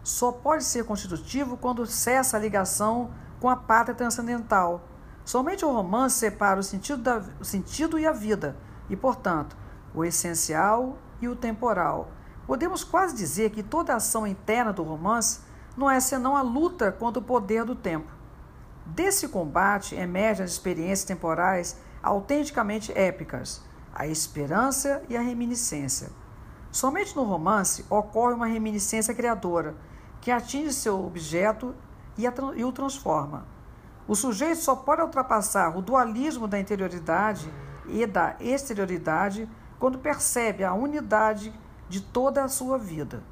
só 0.07 0.31
pode 0.31 0.63
ser 0.63 0.85
constitutivo 0.85 1.57
quando 1.57 1.85
cessa 1.85 2.37
a 2.37 2.39
ligação 2.39 3.11
com 3.41 3.49
a 3.49 3.57
pátria 3.57 3.93
transcendental. 3.93 4.87
Somente 5.25 5.65
o 5.65 5.71
romance 5.71 6.15
separa 6.15 6.61
o 6.61 6.63
sentido, 6.63 7.01
da, 7.01 7.21
o 7.41 7.43
sentido 7.43 7.99
e 7.99 8.07
a 8.07 8.13
vida, 8.13 8.55
e, 8.89 8.95
portanto, 8.95 9.57
o 9.93 10.05
essencial 10.05 10.97
e 11.19 11.27
o 11.27 11.35
temporal. 11.35 12.09
Podemos 12.45 12.85
quase 12.85 13.17
dizer 13.17 13.49
que 13.49 13.61
toda 13.61 13.91
a 13.91 13.97
ação 13.97 14.25
interna 14.25 14.71
do 14.71 14.81
romance 14.81 15.41
não 15.75 15.91
é 15.91 15.99
senão 15.99 16.37
a 16.37 16.41
luta 16.41 16.89
contra 16.89 17.19
o 17.19 17.25
poder 17.25 17.65
do 17.65 17.75
tempo. 17.75 18.09
Desse 18.85 19.27
combate 19.27 19.93
emergem 19.93 20.45
as 20.45 20.51
experiências 20.51 21.03
temporais 21.03 21.81
autenticamente 22.01 22.97
épicas, 22.97 23.61
a 23.93 24.07
esperança 24.07 25.03
e 25.09 25.17
a 25.17 25.21
reminiscência. 25.21 26.09
Somente 26.71 27.13
no 27.13 27.23
romance 27.23 27.83
ocorre 27.89 28.33
uma 28.33 28.47
reminiscência 28.47 29.13
criadora, 29.13 29.75
que 30.21 30.31
atinge 30.31 30.73
seu 30.73 31.05
objeto 31.05 31.75
e, 32.17 32.23
e 32.55 32.65
o 32.65 32.71
transforma. 32.71 33.45
O 34.07 34.15
sujeito 34.15 34.61
só 34.61 34.75
pode 34.75 35.01
ultrapassar 35.01 35.77
o 35.77 35.81
dualismo 35.81 36.47
da 36.47 36.59
interioridade 36.59 37.51
e 37.87 38.05
da 38.05 38.35
exterioridade 38.39 39.49
quando 39.79 39.99
percebe 39.99 40.63
a 40.63 40.73
unidade 40.73 41.53
de 41.89 42.01
toda 42.01 42.43
a 42.43 42.47
sua 42.47 42.77
vida. 42.77 43.23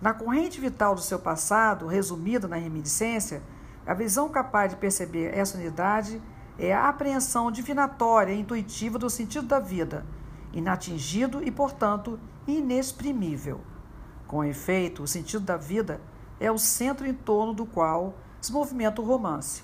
Na 0.00 0.14
corrente 0.14 0.60
vital 0.60 0.94
do 0.94 1.00
seu 1.00 1.18
passado, 1.18 1.86
resumida 1.86 2.48
na 2.48 2.56
reminiscência, 2.56 3.42
a 3.86 3.94
visão 3.94 4.28
capaz 4.28 4.70
de 4.70 4.76
perceber 4.78 5.36
essa 5.36 5.58
unidade 5.58 6.20
é 6.58 6.72
a 6.74 6.88
apreensão 6.88 7.50
divinatória 7.50 8.32
e 8.32 8.40
intuitiva 8.40 8.98
do 8.98 9.08
sentido 9.08 9.46
da 9.46 9.58
vida, 9.58 10.04
inatingido 10.52 11.42
e, 11.42 11.50
portanto, 11.50 12.18
inexprimível. 12.46 13.60
Com 14.26 14.44
efeito, 14.44 15.02
o 15.02 15.08
sentido 15.08 15.44
da 15.44 15.56
vida 15.56 16.00
é 16.40 16.50
o 16.50 16.58
centro 16.58 17.06
em 17.06 17.12
torno 17.12 17.52
do 17.52 17.66
qual 17.66 18.14
se 18.40 18.50
movimenta 18.50 19.02
o 19.02 19.04
romance. 19.04 19.62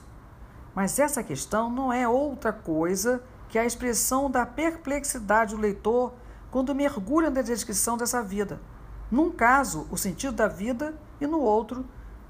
Mas 0.74 0.98
essa 0.98 1.24
questão 1.24 1.70
não 1.70 1.90
é 1.90 2.06
outra 2.06 2.52
coisa 2.52 3.22
que 3.48 3.58
a 3.58 3.64
expressão 3.64 4.30
da 4.30 4.44
perplexidade 4.44 5.54
do 5.54 5.60
leitor 5.60 6.12
quando 6.50 6.74
mergulha 6.74 7.30
na 7.30 7.40
descrição 7.40 7.96
dessa 7.96 8.22
vida. 8.22 8.60
Num 9.10 9.30
caso, 9.30 9.86
o 9.90 9.96
sentido 9.96 10.34
da 10.34 10.46
vida 10.46 10.94
e 11.18 11.26
no 11.26 11.40
outro, 11.40 11.86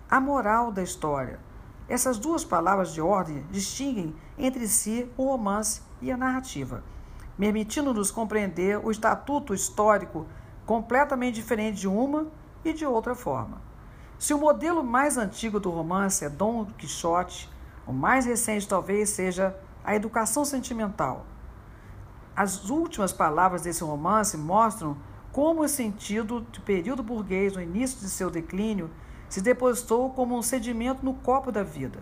a 0.08 0.20
moral 0.20 0.70
da 0.70 0.82
história. 0.82 1.40
Essas 1.88 2.18
duas 2.18 2.44
palavras 2.44 2.92
de 2.92 3.00
ordem 3.00 3.44
distinguem 3.50 4.14
entre 4.38 4.68
si 4.68 5.10
o 5.16 5.24
romance 5.24 5.82
e 6.00 6.12
a 6.12 6.16
narrativa, 6.16 6.84
permitindo-nos 7.36 8.10
compreender 8.10 8.78
o 8.84 8.90
estatuto 8.90 9.54
histórico 9.54 10.26
completamente 10.64 11.36
diferente 11.36 11.80
de 11.80 11.88
uma 11.88 12.26
e 12.64 12.72
de 12.72 12.84
outra 12.84 13.14
forma. 13.14 13.65
Se 14.18 14.32
o 14.32 14.38
modelo 14.38 14.82
mais 14.82 15.18
antigo 15.18 15.60
do 15.60 15.70
romance 15.70 16.24
é 16.24 16.30
Dom 16.30 16.64
Quixote, 16.64 17.50
o 17.86 17.92
mais 17.92 18.24
recente 18.24 18.66
talvez 18.66 19.10
seja 19.10 19.54
a 19.84 19.94
educação 19.94 20.42
sentimental. 20.44 21.26
As 22.34 22.70
últimas 22.70 23.12
palavras 23.12 23.62
desse 23.62 23.84
romance 23.84 24.36
mostram 24.36 24.96
como 25.32 25.62
o 25.62 25.68
sentido 25.68 26.40
do 26.40 26.60
período 26.62 27.02
burguês 27.02 27.54
no 27.54 27.60
início 27.60 28.00
de 28.00 28.08
seu 28.08 28.30
declínio 28.30 28.90
se 29.28 29.42
depositou 29.42 30.08
como 30.10 30.36
um 30.36 30.42
sedimento 30.42 31.04
no 31.04 31.12
copo 31.12 31.52
da 31.52 31.62
vida. 31.62 31.98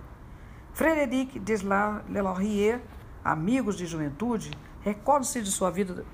Frederic 0.73 1.41
Deslauriers, 1.41 2.81
amigos 3.25 3.77
de 3.77 3.87
juventude, 3.87 4.53
recordam-se 4.83 5.43
de 5.43 5.51
sua 5.51 5.71
vida, 5.71 6.05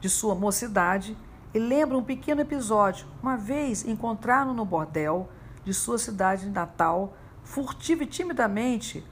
de 0.00 0.10
sua 0.10 0.34
mocidade 0.34 1.16
e 1.54 1.58
lembram 1.58 2.00
um 2.00 2.04
pequeno 2.04 2.42
episódio. 2.42 3.06
Uma 3.22 3.36
vez 3.36 3.86
encontraram 3.86 4.52
no 4.52 4.64
bordel 4.64 5.30
de 5.66 5.74
sua 5.74 5.98
cidade 5.98 6.48
natal, 6.48 7.16
furtivo 7.42 8.04
e 8.04 8.06
timidamente, 8.06 9.04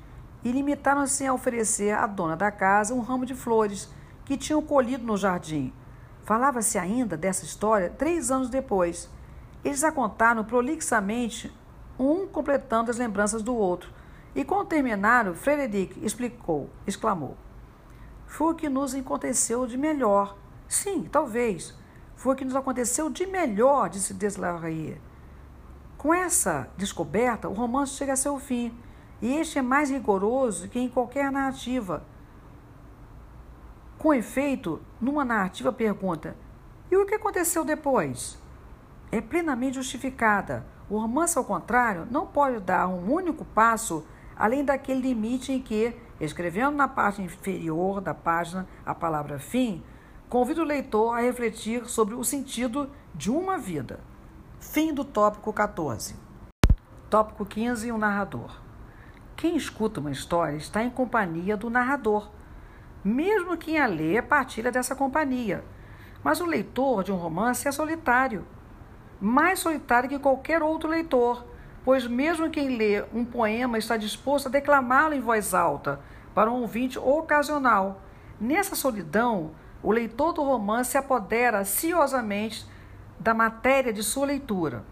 e 0.45 0.53
limitaram-se 0.53 1.27
a 1.27 1.35
oferecer 1.35 1.91
à 1.91 2.07
dona 2.07 2.37
da 2.37 2.49
casa 2.53 2.95
um 2.95 3.01
ramo 3.01 3.27
de 3.27 3.35
flores 3.35 3.93
que 4.25 4.37
tinham 4.37 4.63
colhido 4.63 5.05
no 5.05 5.17
jardim. 5.17 5.73
Falava-se 6.23 6.79
ainda 6.79 7.17
dessa 7.17 7.45
história 7.45 7.91
três 7.91 8.31
anos 8.31 8.49
depois. 8.49 9.11
Eles 9.65 9.83
a 9.83 9.91
contaram 9.91 10.45
prolixamente, 10.45 11.53
um 11.99 12.25
completando 12.25 12.89
as 12.89 12.99
lembranças 12.99 13.43
do 13.43 13.55
outro. 13.55 13.91
E 14.33 14.45
quando 14.45 14.69
terminaram, 14.69 15.35
Frederic 15.35 15.99
explicou, 16.07 16.71
exclamou: 16.87 17.37
Foi 18.29 18.53
o 18.53 18.57
que 18.57 18.69
nos 18.69 18.95
aconteceu 18.95 19.67
de 19.67 19.77
melhor. 19.77 20.37
Sim, 20.69 21.09
talvez. 21.11 21.75
Foi 22.15 22.35
o 22.35 22.37
que 22.37 22.45
nos 22.45 22.55
aconteceu 22.55 23.11
de 23.11 23.27
melhor, 23.27 23.89
disse 23.89 24.15
Deslauriers. 24.15 25.01
Com 26.05 26.13
essa 26.13 26.69
descoberta, 26.77 27.49
o 27.49 27.55
romance 27.55 27.95
chega 27.95 28.13
a 28.13 28.17
seu 28.17 28.39
fim, 28.39 28.79
e 29.23 29.37
este 29.39 29.59
é 29.59 29.63
mais 29.63 29.89
rigoroso 29.89 30.69
que 30.69 30.79
em 30.79 30.87
qualquer 30.87 31.33
narrativa. 31.33 32.05
Com 33.97 34.13
efeito, 34.13 34.83
numa 35.01 35.25
narrativa 35.25 35.73
pergunta: 35.73 36.37
e 36.91 36.97
o 36.99 37.07
que 37.07 37.15
aconteceu 37.15 37.65
depois? 37.65 38.39
é 39.11 39.23
plenamente 39.23 39.77
justificada. 39.77 40.67
O 40.91 40.99
romance, 40.99 41.39
ao 41.39 41.45
contrário, 41.45 42.07
não 42.11 42.27
pode 42.27 42.61
dar 42.61 42.87
um 42.87 43.11
único 43.11 43.43
passo 43.43 44.05
além 44.37 44.63
daquele 44.63 45.01
limite 45.01 45.53
em 45.53 45.63
que, 45.63 45.97
escrevendo 46.21 46.77
na 46.77 46.87
parte 46.87 47.23
inferior 47.23 48.03
da 48.03 48.13
página 48.13 48.69
a 48.85 48.95
palavra 48.95 49.39
fim, 49.39 49.83
convida 50.29 50.61
o 50.61 50.67
leitor 50.67 51.17
a 51.17 51.23
refletir 51.23 51.87
sobre 51.87 52.15
o 52.15 52.23
sentido 52.23 52.91
de 53.15 53.31
uma 53.31 53.57
vida. 53.57 54.01
Fim 54.73 54.93
do 54.93 55.05
tópico 55.05 55.53
14. 55.53 56.17
Tópico 57.09 57.45
15. 57.47 57.93
O 57.93 57.99
narrador. 57.99 58.61
Quem 59.37 59.57
escuta 59.57 60.01
uma 60.01 60.11
história 60.11 60.57
está 60.57 60.83
em 60.83 60.91
companhia 60.91 61.57
do 61.57 61.71
narrador, 61.71 62.31
mesmo 63.05 63.57
quem 63.57 63.79
a 63.79 63.87
lê 63.87 64.21
partilha 64.21 64.73
dessa 64.73 64.97
companhia. 64.97 65.65
Mas 66.25 66.41
o 66.41 66.47
leitor 66.47 67.05
de 67.05 67.13
um 67.13 67.17
romance 67.17 67.69
é 67.69 67.73
solitário 67.73 68.45
mais 69.21 69.61
solitário 69.61 70.09
que 70.09 70.19
qualquer 70.19 70.63
outro 70.63 70.89
leitor, 70.89 71.47
pois 71.85 72.07
mesmo 72.07 72.51
quem 72.51 72.77
lê 72.77 73.03
um 73.13 73.25
poema 73.25 73.79
está 73.79 73.97
disposto 73.97 74.49
a 74.49 74.51
declamá-lo 74.51 75.15
em 75.15 75.21
voz 75.21 75.55
alta 75.55 76.01
para 76.35 76.51
um 76.51 76.63
ouvinte 76.63 76.99
ocasional. 76.99 78.03
Nessa 78.41 78.75
solidão, 78.75 79.53
o 79.83 79.93
leitor 79.93 80.33
do 80.33 80.43
romance 80.43 80.91
se 80.91 80.99
apodera 80.99 81.61
ansiosamente 81.61 82.67
da 83.19 83.35
matéria 83.35 83.93
de 83.93 84.03
sua 84.03 84.27
leitura. 84.27 84.85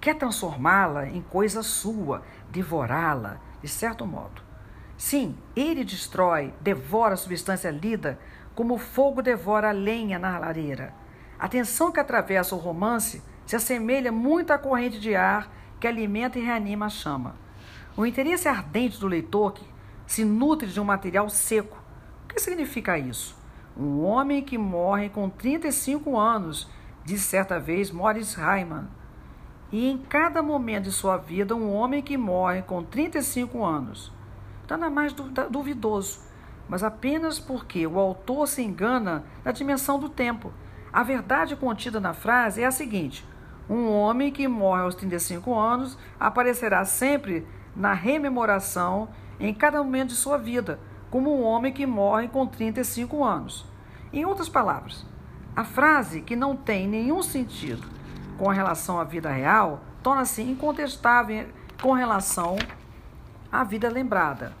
Quer 0.00 0.14
transformá-la 0.14 1.08
em 1.08 1.22
coisa 1.22 1.62
sua, 1.62 2.22
devorá-la, 2.50 3.38
de 3.62 3.68
certo 3.68 4.06
modo. 4.06 4.42
Sim, 4.96 5.36
ele 5.54 5.84
destrói, 5.84 6.54
devora 6.60 7.14
a 7.14 7.16
substância 7.16 7.70
lida 7.70 8.18
como 8.54 8.74
o 8.74 8.78
fogo 8.78 9.20
devora 9.20 9.68
a 9.68 9.72
lenha 9.72 10.18
na 10.18 10.38
lareira. 10.38 10.94
A 11.38 11.46
tensão 11.48 11.92
que 11.92 12.00
atravessa 12.00 12.54
o 12.54 12.58
romance 12.58 13.22
se 13.44 13.54
assemelha 13.54 14.10
muito 14.10 14.52
à 14.52 14.58
corrente 14.58 14.98
de 14.98 15.14
ar 15.14 15.52
que 15.78 15.86
alimenta 15.86 16.38
e 16.38 16.42
reanima 16.42 16.86
a 16.86 16.90
chama. 16.90 17.36
O 17.96 18.06
interesse 18.06 18.48
ardente 18.48 18.98
do 18.98 19.06
leitor 19.06 19.52
que 19.52 19.64
se 20.06 20.24
nutre 20.24 20.68
de 20.68 20.80
um 20.80 20.84
material 20.84 21.28
seco. 21.28 21.76
O 22.24 22.28
que 22.28 22.40
significa 22.40 22.98
isso? 22.98 23.36
Um 23.76 24.02
homem 24.02 24.42
que 24.42 24.56
morre 24.56 25.10
com 25.10 25.28
35 25.28 26.18
anos, 26.18 26.70
disse 27.06 27.24
certa 27.24 27.60
vez 27.60 27.92
Morris 27.92 28.34
Hyman. 28.34 28.88
E 29.70 29.88
em 29.88 29.96
cada 29.96 30.42
momento 30.42 30.84
de 30.84 30.92
sua 30.92 31.16
vida, 31.16 31.54
um 31.54 31.72
homem 31.72 32.02
que 32.02 32.16
morre 32.16 32.62
com 32.62 32.82
35 32.82 33.64
anos. 33.64 34.12
Nada 34.68 34.90
mais 34.90 35.12
duvidoso, 35.12 36.20
mas 36.68 36.82
apenas 36.82 37.38
porque 37.38 37.86
o 37.86 37.98
autor 37.98 38.48
se 38.48 38.60
engana 38.60 39.24
na 39.44 39.52
dimensão 39.52 40.00
do 40.00 40.08
tempo. 40.08 40.52
A 40.92 41.04
verdade 41.04 41.54
contida 41.54 42.00
na 42.00 42.12
frase 42.12 42.62
é 42.62 42.66
a 42.66 42.72
seguinte: 42.72 43.24
um 43.70 43.88
homem 43.88 44.32
que 44.32 44.48
morre 44.48 44.82
aos 44.82 44.96
35 44.96 45.54
anos 45.56 45.96
aparecerá 46.18 46.84
sempre 46.84 47.46
na 47.74 47.92
rememoração 47.92 49.08
em 49.38 49.54
cada 49.54 49.78
momento 49.82 50.08
de 50.08 50.16
sua 50.16 50.38
vida, 50.38 50.80
como 51.08 51.32
um 51.32 51.44
homem 51.44 51.72
que 51.72 51.86
morre 51.86 52.26
com 52.26 52.46
35 52.46 53.22
anos. 53.22 53.64
Em 54.12 54.24
outras 54.24 54.48
palavras, 54.48 55.06
a 55.56 55.64
frase 55.64 56.20
que 56.20 56.36
não 56.36 56.54
tem 56.54 56.86
nenhum 56.86 57.22
sentido 57.22 57.88
com 58.36 58.48
relação 58.48 59.00
à 59.00 59.04
vida 59.04 59.30
real 59.30 59.82
torna-se 60.02 60.42
incontestável 60.42 61.46
com 61.80 61.92
relação 61.92 62.58
à 63.50 63.64
vida 63.64 63.88
lembrada. 63.88 64.52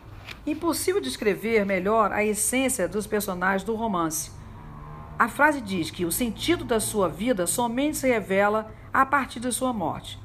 Impossível 0.46 1.00
descrever 1.00 1.66
melhor 1.66 2.12
a 2.12 2.24
essência 2.24 2.88
dos 2.88 3.06
personagens 3.06 3.62
do 3.62 3.74
romance. 3.74 4.32
A 5.18 5.28
frase 5.28 5.60
diz 5.60 5.90
que 5.90 6.06
o 6.06 6.10
sentido 6.10 6.64
da 6.64 6.80
sua 6.80 7.08
vida 7.08 7.46
somente 7.46 7.98
se 7.98 8.08
revela 8.08 8.72
a 8.92 9.04
partir 9.04 9.38
de 9.38 9.52
sua 9.52 9.74
morte. 9.74 10.18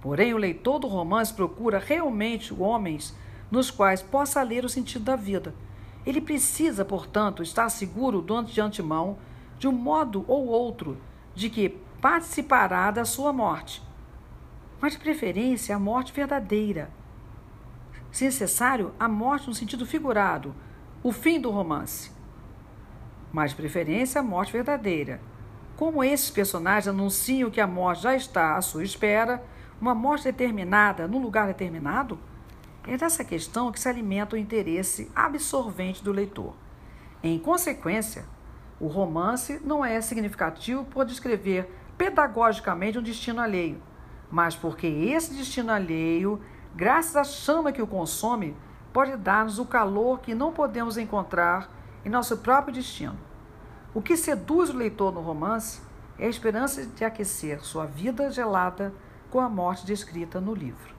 Porém, 0.00 0.34
o 0.34 0.38
leitor 0.38 0.78
do 0.78 0.86
romance 0.86 1.32
procura 1.32 1.78
realmente 1.78 2.52
homens 2.52 3.16
nos 3.50 3.70
quais 3.70 4.02
possa 4.02 4.42
ler 4.42 4.64
o 4.64 4.68
sentido 4.68 5.06
da 5.06 5.16
vida. 5.16 5.54
Ele 6.04 6.20
precisa, 6.20 6.84
portanto, 6.84 7.42
estar 7.42 7.68
seguro 7.70 8.24
de 8.44 8.60
antemão, 8.60 9.18
de 9.58 9.66
um 9.66 9.72
modo 9.72 10.24
ou 10.28 10.46
outro, 10.46 10.98
de 11.34 11.50
que 11.50 11.68
participará 12.00 12.90
da 12.90 13.04
sua 13.04 13.32
morte. 13.32 13.82
Mas, 14.80 14.92
de 14.92 14.98
preferência, 14.98 15.74
a 15.74 15.78
morte 15.78 16.12
verdadeira. 16.12 16.90
Se 18.12 18.24
necessário, 18.24 18.92
a 18.98 19.08
morte 19.08 19.48
no 19.48 19.54
sentido 19.54 19.84
figurado, 19.84 20.54
o 21.02 21.12
fim 21.12 21.40
do 21.40 21.50
romance. 21.50 22.10
Mas, 23.32 23.50
de 23.50 23.56
preferência, 23.56 24.20
a 24.20 24.24
morte 24.24 24.52
verdadeira. 24.52 25.20
Como 25.76 26.02
esses 26.02 26.30
personagens 26.30 26.88
anunciam 26.88 27.50
que 27.50 27.60
a 27.60 27.66
morte 27.66 28.02
já 28.02 28.14
está 28.14 28.56
à 28.56 28.62
sua 28.62 28.82
espera, 28.82 29.42
uma 29.80 29.94
morte 29.94 30.24
determinada 30.24 31.06
no 31.06 31.18
lugar 31.18 31.46
determinado, 31.46 32.18
é 32.86 32.96
dessa 32.96 33.24
questão 33.24 33.70
que 33.70 33.78
se 33.78 33.88
alimenta 33.88 34.34
o 34.34 34.38
interesse 34.38 35.10
absorvente 35.14 36.02
do 36.02 36.10
leitor. 36.10 36.54
Em 37.22 37.38
consequência, 37.38 38.24
o 38.80 38.86
romance 38.86 39.60
não 39.64 39.84
é 39.84 40.00
significativo 40.00 40.84
por 40.84 41.04
descrever 41.04 41.68
pedagogicamente 41.96 42.98
um 42.98 43.02
destino 43.02 43.40
alheio, 43.40 43.82
mas 44.30 44.54
porque 44.54 44.86
esse 44.86 45.34
destino 45.34 45.72
alheio, 45.72 46.40
graças 46.74 47.16
à 47.16 47.24
chama 47.24 47.72
que 47.72 47.82
o 47.82 47.86
consome, 47.86 48.56
pode 48.92 49.16
dar-nos 49.16 49.58
o 49.58 49.66
calor 49.66 50.20
que 50.20 50.34
não 50.34 50.52
podemos 50.52 50.96
encontrar 50.96 51.70
em 52.04 52.08
nosso 52.08 52.38
próprio 52.38 52.72
destino. 52.72 53.18
O 53.92 54.00
que 54.00 54.16
seduz 54.16 54.70
o 54.70 54.76
leitor 54.76 55.12
no 55.12 55.20
romance 55.20 55.80
é 56.18 56.26
a 56.26 56.30
esperança 56.30 56.86
de 56.86 57.04
aquecer 57.04 57.60
sua 57.64 57.86
vida 57.86 58.30
gelada 58.30 58.94
com 59.30 59.40
a 59.40 59.48
morte 59.48 59.84
descrita 59.84 60.40
no 60.40 60.54
livro. 60.54 60.94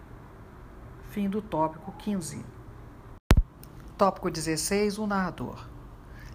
Fim 1.09 1.29
do 1.29 1.41
tópico 1.41 1.91
15. 1.93 2.45
Tópico 3.97 4.29
16: 4.29 4.97
O 4.97 5.07
narrador. 5.07 5.67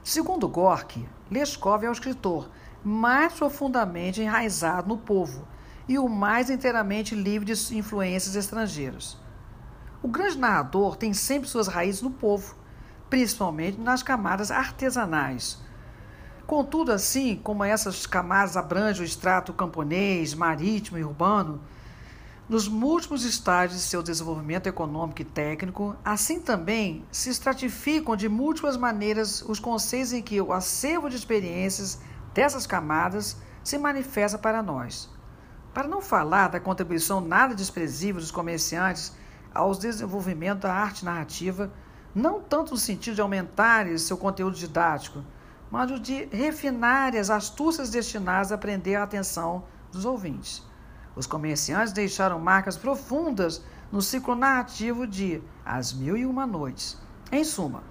Segundo 0.03 0.47
Gorky, 0.49 1.09
Leskov 1.35 1.85
é 1.85 1.89
o 1.89 1.93
escritor 1.93 2.49
mais 2.85 3.33
profundamente 3.33 4.23
enraizado 4.23 4.89
no 4.89 4.97
povo 4.97 5.49
e 5.89 5.99
o 5.99 6.09
mais 6.09 6.49
inteiramente 6.49 7.15
livre 7.15 7.53
de 7.53 7.77
influências 7.77 8.37
estrangeiras. 8.37 9.19
O 10.01 10.07
grande 10.07 10.39
narrador 10.39 10.95
tem 10.95 11.13
sempre 11.13 11.49
suas 11.49 11.67
raízes 11.67 12.03
no 12.03 12.11
povo, 12.11 12.55
principalmente 13.11 13.81
nas 13.81 14.03
camadas 14.03 14.53
artesanais. 14.53 15.59
Contudo, 16.47 16.93
assim 16.93 17.37
como 17.43 17.65
essas 17.65 18.07
camadas 18.07 18.57
abrangem 18.57 19.03
o 19.03 19.05
extrato 19.05 19.53
camponês, 19.53 20.35
marítimo 20.35 20.99
e 20.99 21.05
urbano, 21.05 21.61
nos 22.47 22.69
múltiplos 22.69 23.25
estágios 23.25 23.81
de 23.81 23.87
seu 23.87 24.03
desenvolvimento 24.03 24.67
econômico 24.67 25.23
e 25.23 25.25
técnico, 25.25 25.97
assim 26.05 26.41
também 26.41 27.05
se 27.11 27.31
estratificam 27.31 28.15
de 28.15 28.29
múltiplas 28.29 28.77
maneiras 28.77 29.43
os 29.43 29.59
conceitos 29.59 30.13
em 30.13 30.23
que 30.23 30.41
o 30.41 30.53
acervo 30.53 31.09
de 31.09 31.17
experiências 31.17 31.99
dessas 32.35 32.67
camadas 32.67 33.37
se 33.63 33.79
manifesta 33.79 34.37
para 34.37 34.63
nós. 34.63 35.09
Para 35.73 35.89
não 35.89 36.03
falar 36.03 36.49
da 36.49 36.61
contribuição 36.61 37.21
nada 37.21 37.55
desprezível 37.55 38.21
dos 38.21 38.31
comerciantes 38.31 39.13
ao 39.53 39.75
desenvolvimento 39.75 40.63
da 40.63 40.75
arte 40.75 41.05
narrativa, 41.05 41.73
não 42.15 42.41
tanto 42.41 42.73
no 42.73 42.77
sentido 42.77 43.15
de 43.15 43.21
aumentar 43.23 43.87
seu 43.99 44.19
conteúdo 44.19 44.57
didático, 44.57 45.25
mas 45.71 46.01
de 46.01 46.27
refinar 46.27 47.17
as 47.17 47.31
astúcias 47.31 47.89
destinadas 47.89 48.53
a 48.53 48.59
prender 48.59 48.97
a 48.97 49.03
atenção 49.03 49.65
dos 49.91 50.05
ouvintes. 50.05 50.63
Os 51.17 51.27
comerciantes 51.27 51.93
deixaram 51.93 52.41
marcas 52.41 52.77
profundas 52.77 53.63
no 53.91 54.03
ciclo 54.03 54.35
narrativo 54.35 55.07
de 55.07 55.41
As 55.65 55.93
Mil 55.93 56.17
e 56.17 56.27
Uma 56.27 56.47
Noites. 56.47 56.99
Em 57.31 57.45
suma, 57.45 57.85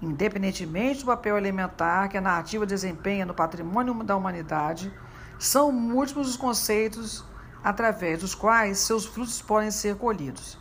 independentemente 0.00 1.00
do 1.00 1.06
papel 1.06 1.36
elementar 1.36 2.08
que 2.08 2.16
a 2.16 2.20
narrativa 2.20 2.64
desempenha 2.64 3.26
no 3.26 3.34
patrimônio 3.34 3.94
da 4.04 4.16
humanidade, 4.16 4.92
são 5.38 5.72
múltiplos 5.72 6.28
os 6.28 6.36
conceitos 6.36 7.24
através 7.62 8.20
dos 8.20 8.34
quais 8.34 8.78
seus 8.78 9.04
frutos 9.04 9.42
podem 9.42 9.70
ser 9.70 9.96
colhidos. 9.96 10.58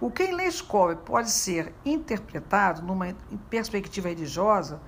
O 0.00 0.10
que 0.10 0.22
em 0.22 0.34
Leskov 0.34 0.96
pode 0.96 1.30
ser 1.30 1.74
interpretado 1.84 2.82
numa 2.82 3.14
perspectiva 3.50 4.08
religiosa 4.08 4.80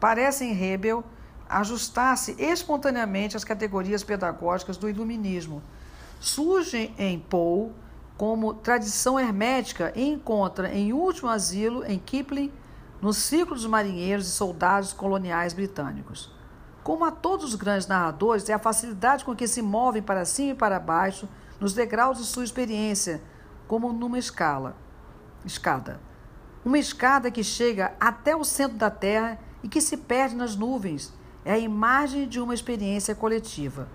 parece 0.00 0.44
em 0.44 0.60
Hebel 0.60 1.04
ajustar-se 1.48 2.34
espontaneamente 2.38 3.36
às 3.36 3.44
categorias 3.44 4.02
pedagógicas 4.02 4.76
do 4.76 4.88
iluminismo 4.88 5.62
surge 6.20 6.92
em 6.98 7.18
Poe 7.18 7.70
como 8.16 8.54
tradição 8.54 9.20
hermética 9.20 9.92
e 9.94 10.08
encontra 10.08 10.72
em 10.72 10.92
último 10.92 11.28
asilo 11.28 11.84
em 11.84 11.98
Kipling 11.98 12.52
no 13.00 13.12
ciclo 13.12 13.54
dos 13.54 13.66
marinheiros 13.66 14.26
e 14.26 14.30
soldados 14.30 14.92
coloniais 14.92 15.52
britânicos. 15.52 16.32
Como 16.82 17.04
a 17.04 17.10
todos 17.10 17.46
os 17.46 17.54
grandes 17.54 17.86
narradores, 17.86 18.48
é 18.48 18.54
a 18.54 18.58
facilidade 18.58 19.24
com 19.24 19.34
que 19.34 19.46
se 19.46 19.60
movem 19.60 20.00
para 20.00 20.24
cima 20.24 20.52
e 20.52 20.54
para 20.54 20.80
baixo 20.80 21.28
nos 21.60 21.74
degraus 21.74 22.18
de 22.18 22.24
sua 22.24 22.44
experiência, 22.44 23.20
como 23.66 23.92
numa 23.92 24.18
escala, 24.18 24.76
escada. 25.44 26.00
Uma 26.64 26.78
escada 26.78 27.30
que 27.30 27.44
chega 27.44 27.94
até 28.00 28.34
o 28.34 28.44
centro 28.44 28.78
da 28.78 28.90
Terra 28.90 29.38
e 29.62 29.68
que 29.68 29.80
se 29.80 29.96
perde 29.96 30.34
nas 30.34 30.56
nuvens. 30.56 31.12
É 31.44 31.52
a 31.52 31.58
imagem 31.58 32.26
de 32.26 32.40
uma 32.40 32.54
experiência 32.54 33.14
coletiva 33.14 33.88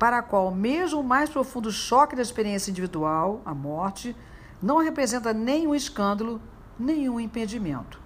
para 0.00 0.16
a 0.16 0.22
qual 0.22 0.50
mesmo 0.50 1.00
o 1.00 1.04
mais 1.04 1.28
profundo 1.28 1.70
choque 1.70 2.16
da 2.16 2.22
experiência 2.22 2.70
individual, 2.70 3.42
a 3.44 3.52
morte, 3.52 4.16
não 4.62 4.78
representa 4.78 5.34
nenhum 5.34 5.74
escândalo, 5.74 6.40
nenhum 6.78 7.20
impedimento. 7.20 8.00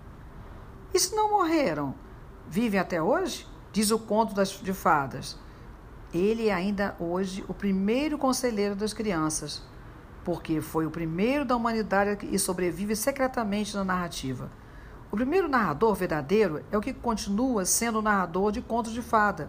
E 0.93 0.99
se 0.99 1.15
não 1.15 1.31
morreram? 1.31 1.95
Vivem 2.49 2.81
até 2.81 3.01
hoje? 3.01 3.47
Diz 3.73 3.93
o 3.93 3.99
conto 4.01 4.35
das, 4.35 4.51
de 4.51 4.73
fadas. 4.73 5.39
Ele 6.13 6.49
é 6.49 6.53
ainda 6.53 6.97
hoje 6.99 7.45
o 7.47 7.55
primeiro 7.55 8.19
conselheiro 8.19 8.75
das 8.75 8.93
crianças, 8.93 9.63
porque 10.25 10.61
foi 10.61 10.87
o 10.87 10.91
primeiro 10.91 11.45
da 11.45 11.55
humanidade 11.55 12.27
e 12.27 12.41
sobrevive 12.41 12.97
secretamente 12.97 13.77
na 13.77 13.85
narrativa. 13.85 14.51
O 15.13 15.17
primeiro 15.17 15.49
narrador 15.49 15.95
verdadeiro 15.95 16.61
é 16.73 16.77
o 16.77 16.81
que 16.81 16.93
continua 16.93 17.65
sendo 17.65 18.01
o 18.01 18.03
narrador 18.03 18.51
de 18.51 18.61
contos 18.61 18.93
de 18.93 19.01
fada 19.01 19.49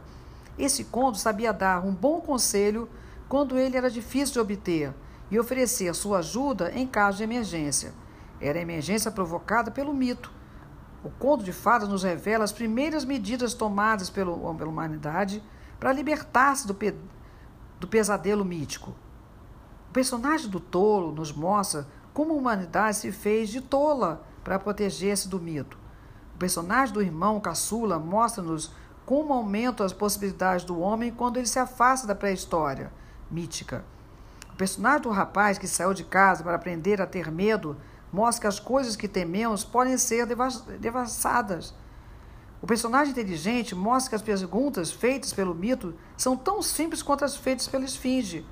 esse 0.57 0.85
conto 0.85 1.17
sabia 1.17 1.51
dar 1.51 1.85
um 1.85 1.93
bom 1.93 2.21
conselho 2.21 2.89
quando 3.27 3.57
ele 3.57 3.75
era 3.75 3.89
difícil 3.89 4.33
de 4.33 4.39
obter 4.39 4.93
e 5.29 5.39
oferecer 5.39 5.93
sua 5.93 6.19
ajuda 6.19 6.71
em 6.73 6.87
caso 6.87 7.17
de 7.17 7.23
emergência. 7.23 7.93
Era 8.39 8.59
a 8.59 8.61
emergência 8.61 9.11
provocada 9.11 9.71
pelo 9.71 9.93
mito. 9.93 10.31
O 11.03 11.09
conto 11.09 11.43
de 11.43 11.51
fadas 11.51 11.89
nos 11.89 12.03
revela 12.03 12.43
as 12.43 12.51
primeiras 12.51 13.05
medidas 13.05 13.53
tomadas 13.53 14.09
pelo, 14.09 14.55
pela 14.55 14.69
humanidade 14.69 15.43
para 15.79 15.91
libertar-se 15.91 16.65
do, 16.65 16.73
pe, 16.73 16.95
do 17.79 17.87
pesadelo 17.87 18.45
mítico. 18.45 18.91
O 19.89 19.93
personagem 19.93 20.49
do 20.49 20.59
tolo 20.59 21.11
nos 21.11 21.31
mostra 21.31 21.87
como 22.13 22.33
a 22.33 22.37
humanidade 22.37 22.97
se 22.97 23.11
fez 23.11 23.49
de 23.49 23.61
tola 23.61 24.25
para 24.43 24.59
proteger-se 24.59 25.27
do 25.27 25.39
mito. 25.39 25.77
O 26.35 26.37
personagem 26.37 26.93
do 26.93 27.01
irmão 27.01 27.39
caçula 27.39 27.99
mostra-nos 27.99 28.71
como 29.05 29.33
aumentam 29.33 29.85
as 29.85 29.93
possibilidades 29.93 30.65
do 30.65 30.79
homem 30.79 31.11
quando 31.11 31.37
ele 31.37 31.47
se 31.47 31.59
afasta 31.59 32.07
da 32.07 32.15
pré-história 32.15 32.91
mítica. 33.29 33.83
O 34.53 34.55
personagem 34.55 35.01
do 35.01 35.09
rapaz 35.09 35.57
que 35.57 35.67
saiu 35.67 35.93
de 35.93 36.03
casa 36.03 36.43
para 36.43 36.55
aprender 36.55 37.01
a 37.01 37.05
ter 37.05 37.31
medo 37.31 37.77
mostra 38.11 38.41
que 38.41 38.47
as 38.47 38.59
coisas 38.59 38.95
que 38.95 39.07
tememos 39.07 39.63
podem 39.63 39.97
ser 39.97 40.25
devassadas. 40.79 41.73
O 42.61 42.65
personagem 42.67 43.11
inteligente 43.11 43.75
mostra 43.75 44.09
que 44.09 44.15
as 44.15 44.21
perguntas 44.21 44.91
feitas 44.91 45.33
pelo 45.33 45.53
mito 45.53 45.93
são 46.17 46.37
tão 46.37 46.61
simples 46.61 47.03
quanto 47.03 47.25
as 47.25 47.35
feitas 47.35 47.67
pela 47.67 47.83
esfinge. 47.83 48.45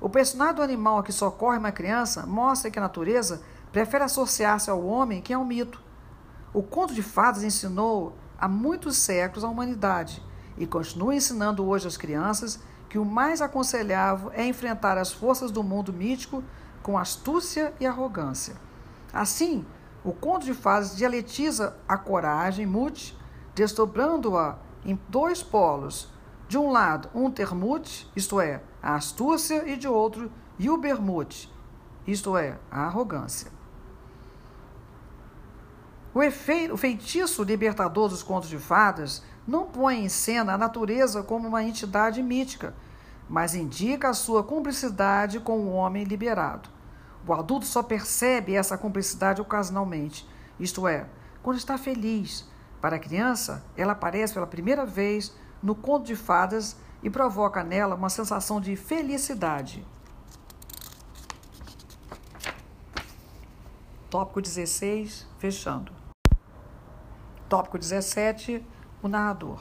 O 0.00 0.08
personagem 0.08 0.56
do 0.56 0.62
animal 0.62 1.02
que 1.02 1.12
socorre 1.12 1.58
uma 1.58 1.70
criança 1.70 2.26
mostra 2.26 2.70
que 2.70 2.78
a 2.78 2.82
natureza 2.82 3.42
prefere 3.70 4.04
associar-se 4.04 4.70
ao 4.70 4.84
homem 4.84 5.20
que 5.20 5.32
ao 5.32 5.44
mito. 5.44 5.80
O 6.52 6.62
conto 6.62 6.94
de 6.94 7.02
fadas 7.02 7.42
ensinou 7.42 8.16
há 8.38 8.48
muitos 8.48 8.96
séculos 8.96 9.44
à 9.44 9.48
humanidade 9.48 10.22
e 10.56 10.66
continua 10.66 11.14
ensinando 11.14 11.66
hoje 11.66 11.86
às 11.86 11.96
crianças 11.96 12.60
que 12.88 12.98
o 12.98 13.04
mais 13.04 13.42
aconselhável 13.42 14.30
é 14.32 14.46
enfrentar 14.46 14.96
as 14.96 15.12
forças 15.12 15.50
do 15.50 15.62
mundo 15.62 15.92
mítico 15.92 16.44
com 16.82 16.96
astúcia 16.96 17.72
e 17.80 17.86
arrogância. 17.86 18.54
Assim, 19.12 19.64
o 20.04 20.12
conto 20.12 20.44
de 20.44 20.54
fadas 20.54 20.96
dialetiza 20.96 21.76
a 21.88 21.96
coragem 21.96 22.66
mute, 22.66 23.18
desdobrando-a 23.54 24.58
em 24.84 24.98
dois 25.08 25.42
polos. 25.42 26.12
De 26.46 26.58
um 26.58 26.70
lado, 26.70 27.08
Untermut, 27.14 28.10
isto 28.14 28.38
é, 28.38 28.60
a 28.82 28.96
astúcia, 28.96 29.66
e 29.66 29.76
de 29.76 29.88
outro, 29.88 30.30
Übermut, 30.58 31.50
isto 32.06 32.36
é, 32.36 32.58
a 32.70 32.82
arrogância. 32.82 33.50
O, 36.14 36.22
efeito, 36.22 36.72
o 36.72 36.76
feitiço 36.76 37.42
libertador 37.42 38.08
dos 38.08 38.22
contos 38.22 38.48
de 38.48 38.56
fadas 38.56 39.20
não 39.44 39.66
põe 39.66 40.04
em 40.04 40.08
cena 40.08 40.54
a 40.54 40.58
natureza 40.58 41.24
como 41.24 41.48
uma 41.48 41.64
entidade 41.64 42.22
mítica, 42.22 42.72
mas 43.28 43.56
indica 43.56 44.08
a 44.08 44.14
sua 44.14 44.44
cumplicidade 44.44 45.40
com 45.40 45.58
o 45.58 45.72
homem 45.72 46.04
liberado. 46.04 46.68
O 47.26 47.32
adulto 47.34 47.66
só 47.66 47.82
percebe 47.82 48.54
essa 48.54 48.78
cumplicidade 48.78 49.40
ocasionalmente, 49.40 50.24
isto 50.60 50.86
é, 50.86 51.08
quando 51.42 51.56
está 51.56 51.76
feliz. 51.76 52.48
Para 52.80 52.94
a 52.94 53.00
criança, 53.00 53.64
ela 53.76 53.92
aparece 53.92 54.34
pela 54.34 54.46
primeira 54.46 54.86
vez 54.86 55.34
no 55.60 55.74
conto 55.74 56.06
de 56.06 56.14
fadas 56.14 56.76
e 57.02 57.10
provoca 57.10 57.64
nela 57.64 57.96
uma 57.96 58.08
sensação 58.08 58.60
de 58.60 58.76
felicidade. 58.76 59.84
Tópico 64.08 64.40
16, 64.40 65.26
fechando. 65.38 66.03
Tópico 67.48 67.78
17: 67.78 68.64
o 69.02 69.08
narrador. 69.08 69.60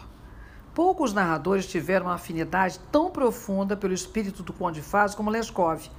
Poucos 0.73 1.13
narradores 1.13 1.67
tiveram 1.67 2.05
uma 2.07 2.15
afinidade 2.15 2.79
tão 2.91 3.11
profunda 3.11 3.75
pelo 3.75 3.93
espírito 3.93 4.41
do 4.41 4.53
Conde 4.53 4.81
Faz 4.81 5.13
como 5.13 5.29
Leskov. 5.29 5.89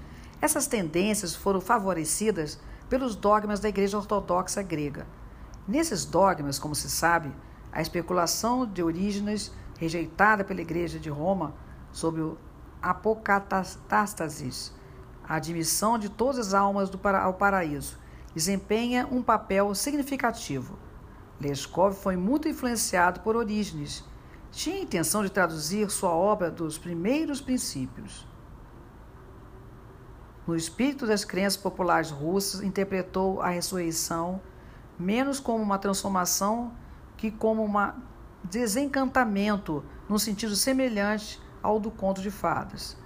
Essas 0.40 0.66
tendências 0.66 1.34
foram 1.34 1.60
favorecidas 1.60 2.58
pelos 2.88 3.14
dogmas 3.14 3.60
da 3.60 3.68
Igreja 3.68 3.98
Ortodoxa 3.98 4.62
grega. 4.62 5.06
Nesses 5.68 6.04
dogmas, 6.04 6.58
como 6.58 6.74
se 6.74 6.90
sabe, 6.90 7.30
a 7.70 7.80
especulação 7.80 8.66
de 8.66 8.82
origens 8.82 9.52
rejeitada 9.78 10.42
pela 10.42 10.60
Igreja 10.60 10.98
de 10.98 11.10
Roma 11.10 11.54
sobre 11.92 12.22
o 12.22 12.38
apocatástasis, 12.82 14.72
a 15.26 15.36
admissão 15.36 15.98
de 15.98 16.08
todas 16.08 16.48
as 16.48 16.54
almas 16.54 16.90
para, 16.90 17.22
ao 17.22 17.34
paraíso, 17.34 17.98
desempenha 18.34 19.06
um 19.10 19.22
papel 19.22 19.74
significativo. 19.74 20.78
Leskov 21.40 21.94
foi 21.94 22.16
muito 22.16 22.48
influenciado 22.48 23.20
por 23.20 23.36
Orígenes. 23.36 24.04
Tinha 24.50 24.76
a 24.76 24.82
intenção 24.82 25.22
de 25.22 25.30
traduzir 25.30 25.90
sua 25.90 26.10
obra 26.10 26.50
dos 26.50 26.78
primeiros 26.78 27.40
princípios. 27.40 28.26
No 30.46 30.54
espírito 30.54 31.06
das 31.06 31.24
crenças 31.24 31.56
populares 31.56 32.10
russas, 32.10 32.62
interpretou 32.62 33.40
a 33.40 33.48
ressurreição 33.48 34.40
menos 34.98 35.40
como 35.40 35.62
uma 35.62 35.78
transformação 35.78 36.72
que 37.16 37.30
como 37.30 37.64
um 37.64 37.92
desencantamento, 38.44 39.82
no 40.08 40.18
sentido 40.18 40.54
semelhante 40.54 41.40
ao 41.62 41.80
do 41.80 41.90
conto 41.90 42.20
de 42.20 42.30
fadas. 42.30 42.96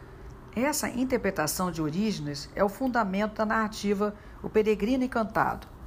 Essa 0.55 0.89
interpretação 0.89 1.71
de 1.71 1.81
Orígenes 1.81 2.51
é 2.55 2.65
o 2.65 2.69
fundamento 2.69 3.37
da 3.37 3.47
narrativa 3.47 4.15
O 4.43 4.51
Peregrino 4.51 5.05
Encantado. 5.05 5.78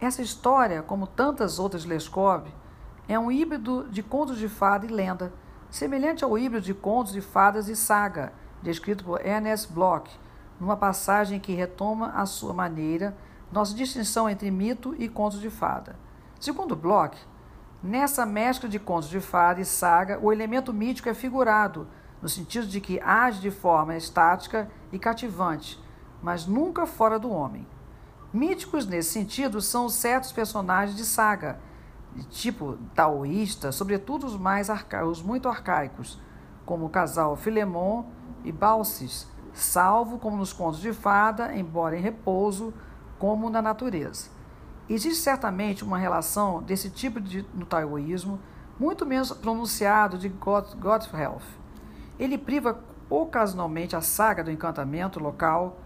Essa 0.00 0.22
história, 0.22 0.82
como 0.82 1.06
tantas 1.06 1.58
outras 1.58 1.82
de 1.82 1.88
Leskov, 1.88 2.46
é 3.06 3.18
um 3.18 3.30
híbrido 3.30 3.86
de 3.90 4.02
contos 4.02 4.38
de 4.38 4.48
fada 4.48 4.86
e 4.86 4.88
lenda, 4.88 5.30
semelhante 5.68 6.24
ao 6.24 6.38
híbrido 6.38 6.64
de 6.64 6.72
contos 6.72 7.12
de 7.12 7.20
fadas 7.20 7.68
e 7.68 7.76
saga, 7.76 8.32
descrito 8.62 9.04
por 9.04 9.20
Ernest 9.20 9.70
Bloch, 9.70 10.10
numa 10.58 10.74
passagem 10.74 11.38
que 11.38 11.52
retoma 11.52 12.12
à 12.12 12.24
sua 12.24 12.54
maneira 12.54 13.14
nossa 13.52 13.74
distinção 13.74 14.26
entre 14.26 14.50
mito 14.50 14.94
e 14.98 15.06
contos 15.06 15.38
de 15.38 15.50
fada. 15.50 15.96
Segundo 16.40 16.74
Bloch, 16.74 17.18
nessa 17.82 18.24
mescla 18.24 18.70
de 18.70 18.78
contos 18.78 19.10
de 19.10 19.20
fada 19.20 19.60
e 19.60 19.66
saga, 19.66 20.18
o 20.18 20.32
elemento 20.32 20.72
mítico 20.72 21.10
é 21.10 21.14
figurado 21.14 21.86
no 22.22 22.28
sentido 22.28 22.66
de 22.66 22.80
que 22.80 22.98
age 23.00 23.42
de 23.42 23.50
forma 23.50 23.94
estática 23.94 24.70
e 24.90 24.98
cativante, 24.98 25.78
mas 26.22 26.46
nunca 26.46 26.86
fora 26.86 27.18
do 27.18 27.30
homem. 27.30 27.66
Míticos 28.32 28.86
nesse 28.86 29.10
sentido 29.10 29.60
são 29.60 29.88
certos 29.88 30.30
personagens 30.30 30.96
de 30.96 31.04
saga, 31.04 31.58
de 32.14 32.24
tipo 32.24 32.78
taoísta, 32.94 33.72
sobretudo 33.72 34.26
os 34.26 34.36
mais 34.36 34.70
arca 34.70 35.04
os 35.04 35.20
muito 35.20 35.48
arcaicos, 35.48 36.20
como 36.64 36.86
o 36.86 36.90
casal 36.90 37.36
Filemon 37.36 38.04
e 38.44 38.52
Balsis, 38.52 39.26
salvo 39.52 40.18
como 40.18 40.36
nos 40.36 40.52
contos 40.52 40.80
de 40.80 40.92
fada, 40.92 41.54
embora 41.56 41.98
em 41.98 42.00
repouso, 42.00 42.72
como 43.18 43.50
na 43.50 43.60
natureza. 43.60 44.28
Existe 44.88 45.22
certamente 45.22 45.82
uma 45.82 45.98
relação 45.98 46.62
desse 46.62 46.88
tipo 46.88 47.20
de, 47.20 47.44
no 47.52 47.66
taoísmo, 47.66 48.38
muito 48.78 49.04
menos 49.04 49.32
pronunciado 49.32 50.16
de 50.16 50.28
Gotthelf, 50.28 51.44
ele 52.20 52.38
priva 52.38 52.78
ocasionalmente 53.08 53.96
a 53.96 54.00
saga 54.00 54.44
do 54.44 54.52
encantamento 54.52 55.18
local, 55.18 55.80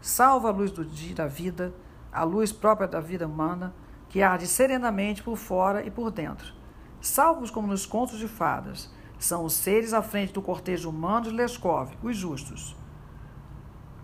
salva 0.00 0.48
a 0.48 0.52
luz 0.52 0.70
do 0.70 0.84
dia 0.84 1.14
da 1.14 1.26
vida, 1.26 1.72
a 2.16 2.24
luz 2.24 2.50
própria 2.50 2.88
da 2.88 2.98
vida 2.98 3.26
humana, 3.26 3.74
que 4.08 4.22
arde 4.22 4.46
serenamente 4.46 5.22
por 5.22 5.36
fora 5.36 5.84
e 5.86 5.90
por 5.90 6.10
dentro. 6.10 6.54
Salvos 7.00 7.50
como 7.50 7.66
nos 7.66 7.84
contos 7.84 8.18
de 8.18 8.26
fadas, 8.26 8.90
são 9.18 9.44
os 9.44 9.52
seres 9.52 9.92
à 9.92 10.02
frente 10.02 10.32
do 10.32 10.42
cortejo 10.42 10.88
humano 10.88 11.26
de 11.26 11.30
Leskov, 11.30 11.90
os 12.02 12.16
justos. 12.16 12.74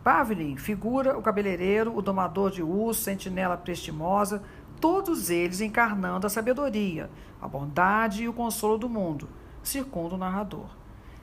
Pavlin 0.05 0.57
figura 0.57 1.17
o 1.17 1.23
cabeleireiro, 1.23 1.97
o 1.97 2.03
domador 2.03 2.51
de 2.51 2.63
urso, 2.63 3.03
sentinela 3.03 3.57
prestimosa, 3.57 4.43
todos 4.81 5.31
eles 5.31 5.61
encarnando 5.61 6.27
a 6.27 6.31
sabedoria, 6.31 7.09
a 7.41 7.49
bondade 7.49 8.25
e 8.25 8.29
o 8.29 8.33
consolo 8.33 8.77
do 8.77 8.89
mundo, 8.89 9.29
circunda 9.63 10.17
o 10.17 10.19
narrador. 10.19 10.67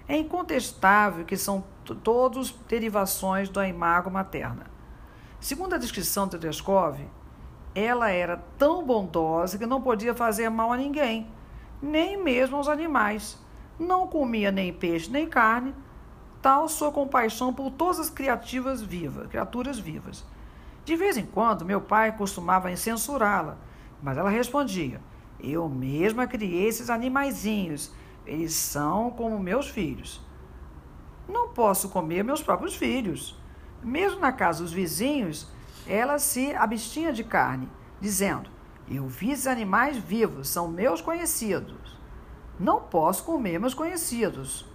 É 0.07 0.17
incontestável 0.17 1.23
que 1.23 1.37
são 1.37 1.63
todos 2.03 2.51
derivações 2.67 3.47
da 3.49 3.67
imago 3.67 4.09
materna. 4.09 4.78
Segundo 5.39 5.73
a 5.73 5.77
descrição 5.77 6.25
de 6.25 6.31
Tedescov, 6.31 6.99
ela 7.73 8.09
era 8.09 8.37
tão 8.57 8.85
bondosa 8.85 9.57
que 9.57 9.65
não 9.65 9.81
podia 9.81 10.13
fazer 10.13 10.49
mal 10.49 10.71
a 10.71 10.77
ninguém, 10.77 11.27
nem 11.81 12.21
mesmo 12.21 12.57
aos 12.57 12.67
animais. 12.67 13.37
Não 13.79 14.07
comia 14.07 14.51
nem 14.51 14.73
peixe 14.73 15.09
nem 15.09 15.27
carne, 15.27 15.73
tal 16.41 16.67
sua 16.67 16.91
compaixão 16.91 17.53
por 17.53 17.71
todas 17.71 17.99
as 17.99 18.09
criativas 18.09 18.81
vivas, 18.81 19.27
criaturas 19.27 19.79
vivas. 19.79 20.25
De 20.83 20.95
vez 20.95 21.17
em 21.17 21.25
quando, 21.25 21.65
meu 21.65 21.79
pai 21.79 22.17
costumava 22.17 22.75
censurá-la, 22.75 23.57
mas 24.01 24.17
ela 24.17 24.29
respondia: 24.29 24.99
Eu 25.39 25.69
mesma 25.69 26.27
criei 26.27 26.67
esses 26.67 26.89
animaizinhos 26.89 27.93
eles 28.29 28.53
são 28.53 29.09
como 29.09 29.39
meus 29.39 29.67
filhos. 29.67 30.21
Não 31.27 31.49
posso 31.49 31.89
comer 31.89 32.23
meus 32.23 32.43
próprios 32.43 32.75
filhos. 32.75 33.38
Mesmo 33.83 34.19
na 34.19 34.31
casa 34.31 34.61
dos 34.61 34.73
vizinhos, 34.73 35.47
ela 35.87 36.19
se 36.19 36.53
abstinha 36.53 37.13
de 37.13 37.23
carne, 37.23 37.69
dizendo: 37.99 38.49
Eu 38.89 39.07
vi 39.07 39.31
esses 39.31 39.47
animais 39.47 39.97
vivos, 39.97 40.49
são 40.49 40.67
meus 40.67 41.01
conhecidos. 41.01 41.97
Não 42.59 42.81
posso 42.81 43.23
comer 43.23 43.59
meus 43.59 43.73
conhecidos. 43.73 44.65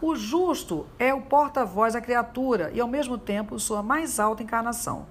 O 0.00 0.14
justo 0.14 0.86
é 0.98 1.14
o 1.14 1.22
porta-voz 1.22 1.94
da 1.94 2.00
criatura 2.00 2.70
e, 2.74 2.80
ao 2.80 2.88
mesmo 2.88 3.16
tempo, 3.16 3.58
sua 3.58 3.82
mais 3.82 4.20
alta 4.20 4.42
encarnação. 4.42 5.06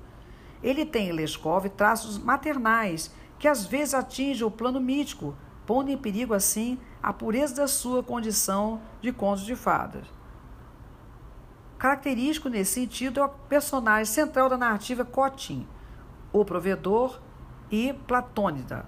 Ele 0.61 0.85
tem 0.85 1.09
em 1.09 1.11
Leskov 1.13 1.67
traços 1.69 2.17
maternais 2.17 3.11
que 3.39 3.47
às 3.47 3.65
vezes 3.65 3.95
atingem 3.95 4.45
o 4.45 4.51
plano 4.51 4.79
mítico, 4.79 5.35
pondo 5.65 5.89
em 5.89 5.97
perigo 5.97 6.33
assim 6.33 6.77
a 7.01 7.11
pureza 7.11 7.55
da 7.55 7.67
sua 7.67 8.03
condição 8.03 8.79
de 9.01 9.11
contos 9.11 9.43
de 9.43 9.55
fadas. 9.55 10.05
Característico 11.81 12.47
nesse 12.47 12.73
sentido 12.73 13.19
é 13.19 13.25
o 13.25 13.29
personagem 13.29 14.05
central 14.05 14.47
da 14.47 14.55
narrativa 14.55 15.03
Cotin, 15.03 15.67
o 16.31 16.45
provedor 16.45 17.19
e 17.71 17.91
Platônida. 18.05 18.85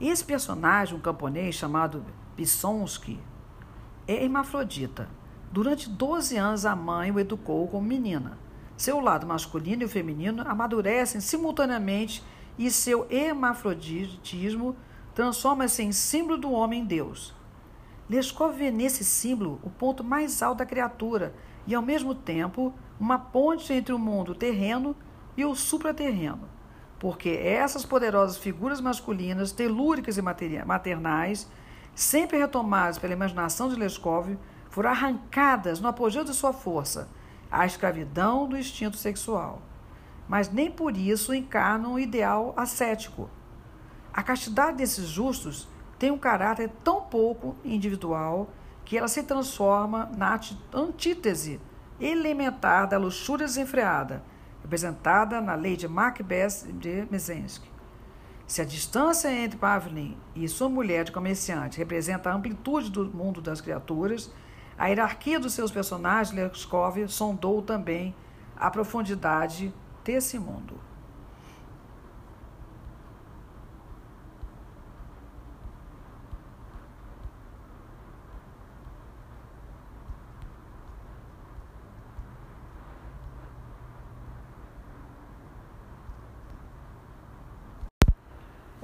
Esse 0.00 0.24
personagem, 0.24 0.96
um 0.96 1.00
camponês 1.00 1.54
chamado 1.54 2.02
Pissonsky, 2.34 3.20
é 4.08 4.24
hermafrodita. 4.24 5.06
Durante 5.52 5.86
12 5.90 6.38
anos, 6.38 6.64
a 6.64 6.74
mãe 6.74 7.10
o 7.10 7.20
educou 7.20 7.68
como 7.68 7.86
menina. 7.86 8.38
Seu 8.74 9.00
lado 9.00 9.26
masculino 9.26 9.82
e 9.82 9.84
o 9.84 9.90
feminino 9.90 10.44
amadurecem 10.48 11.20
simultaneamente 11.20 12.24
e 12.58 12.70
seu 12.70 13.06
hermafroditismo 13.10 14.74
transforma-se 15.14 15.82
em 15.82 15.92
símbolo 15.92 16.38
do 16.38 16.50
homem 16.50 16.86
Deus. 16.86 17.34
Leskov 18.08 18.56
vê 18.56 18.70
nesse 18.70 19.04
símbolo 19.04 19.60
o 19.62 19.68
ponto 19.68 20.02
mais 20.02 20.42
alto 20.42 20.58
da 20.60 20.66
criatura 20.66 21.34
e, 21.66 21.74
ao 21.74 21.82
mesmo 21.82 22.14
tempo, 22.14 22.72
uma 22.98 23.18
ponte 23.18 23.72
entre 23.72 23.92
o 23.92 23.98
mundo 23.98 24.34
terreno 24.34 24.94
e 25.36 25.44
o 25.44 25.54
supraterreno, 25.54 26.48
porque 26.98 27.30
essas 27.30 27.84
poderosas 27.84 28.36
figuras 28.36 28.80
masculinas, 28.80 29.52
telúricas 29.52 30.16
e 30.16 30.22
maternais, 30.22 31.50
sempre 31.94 32.38
retomadas 32.38 32.98
pela 32.98 33.12
imaginação 33.12 33.68
de 33.68 33.76
Leskov, 33.76 34.36
foram 34.70 34.90
arrancadas 34.90 35.80
no 35.80 35.88
apogeu 35.88 36.24
de 36.24 36.34
sua 36.34 36.52
força, 36.52 37.08
à 37.50 37.66
escravidão 37.66 38.48
do 38.48 38.58
instinto 38.58 38.96
sexual. 38.96 39.62
Mas 40.28 40.50
nem 40.50 40.70
por 40.70 40.96
isso 40.96 41.34
encarnam 41.34 41.94
o 41.94 42.00
ideal 42.00 42.52
ascético 42.56 43.28
a 44.14 44.22
castidade 44.22 44.76
desses 44.76 45.08
justos 45.08 45.66
tem 45.98 46.12
um 46.12 46.18
caráter 46.18 46.70
tão 46.84 47.02
pouco 47.02 47.56
individual 47.64 48.48
que 48.84 48.98
ela 48.98 49.08
se 49.08 49.22
transforma 49.22 50.10
na 50.16 50.38
antítese 50.72 51.60
elementar 52.00 52.88
da 52.88 52.98
luxúria 52.98 53.46
desenfreada, 53.46 54.22
representada 54.62 55.40
na 55.40 55.54
lei 55.54 55.76
de 55.76 55.88
Macbeth 55.88 56.66
de 56.72 57.06
Mezensky. 57.10 57.68
Se 58.46 58.60
a 58.60 58.64
distância 58.64 59.32
entre 59.32 59.58
Pavlin 59.58 60.16
e 60.34 60.46
sua 60.48 60.68
mulher 60.68 61.04
de 61.04 61.12
comerciante 61.12 61.78
representa 61.78 62.30
a 62.30 62.34
amplitude 62.34 62.90
do 62.90 63.06
mundo 63.06 63.40
das 63.40 63.60
criaturas, 63.60 64.30
a 64.76 64.88
hierarquia 64.88 65.40
dos 65.40 65.54
seus 65.54 65.70
personagens, 65.70 66.36
Leskov 66.36 67.08
sondou 67.08 67.62
também 67.62 68.14
a 68.56 68.70
profundidade 68.70 69.72
desse 70.04 70.38
mundo. 70.38 70.78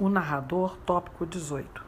O 0.01 0.09
narrador, 0.09 0.77
tópico 0.83 1.27
18. 1.27 1.85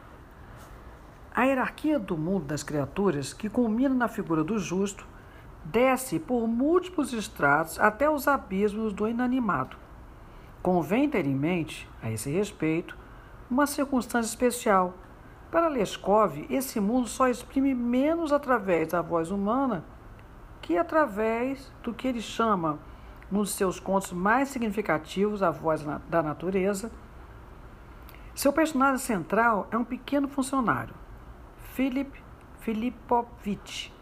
A 1.34 1.46
hierarquia 1.46 1.98
do 1.98 2.16
mundo 2.16 2.44
das 2.44 2.62
criaturas, 2.62 3.32
que 3.32 3.50
culmina 3.50 3.92
na 3.92 4.06
figura 4.06 4.44
do 4.44 4.56
justo, 4.56 5.04
desce 5.64 6.20
por 6.20 6.46
múltiplos 6.46 7.12
estratos 7.12 7.76
até 7.80 8.08
os 8.08 8.28
abismos 8.28 8.92
do 8.92 9.08
inanimado. 9.08 9.76
Convém 10.62 11.10
ter 11.10 11.26
em 11.26 11.34
mente, 11.34 11.90
a 12.00 12.08
esse 12.08 12.30
respeito, 12.30 12.96
uma 13.50 13.66
circunstância 13.66 14.30
especial. 14.30 14.94
Para 15.50 15.66
Leskov, 15.66 16.46
esse 16.48 16.78
mundo 16.78 17.08
só 17.08 17.26
exprime 17.26 17.74
menos 17.74 18.32
através 18.32 18.86
da 18.86 19.02
voz 19.02 19.32
humana 19.32 19.84
que 20.62 20.78
através 20.78 21.68
do 21.82 21.92
que 21.92 22.06
ele 22.06 22.22
chama 22.22 22.78
num 23.28 23.40
dos 23.40 23.54
seus 23.54 23.80
contos 23.80 24.12
mais 24.12 24.50
significativos, 24.50 25.42
A 25.42 25.50
Voz 25.50 25.84
da 26.08 26.22
Natureza. 26.22 26.92
Seu 28.34 28.52
personagem 28.52 28.98
central 28.98 29.68
é 29.70 29.78
um 29.78 29.84
pequeno 29.84 30.26
funcionário, 30.26 30.92
Philip 31.72 32.10
Filipovich, 32.58 33.92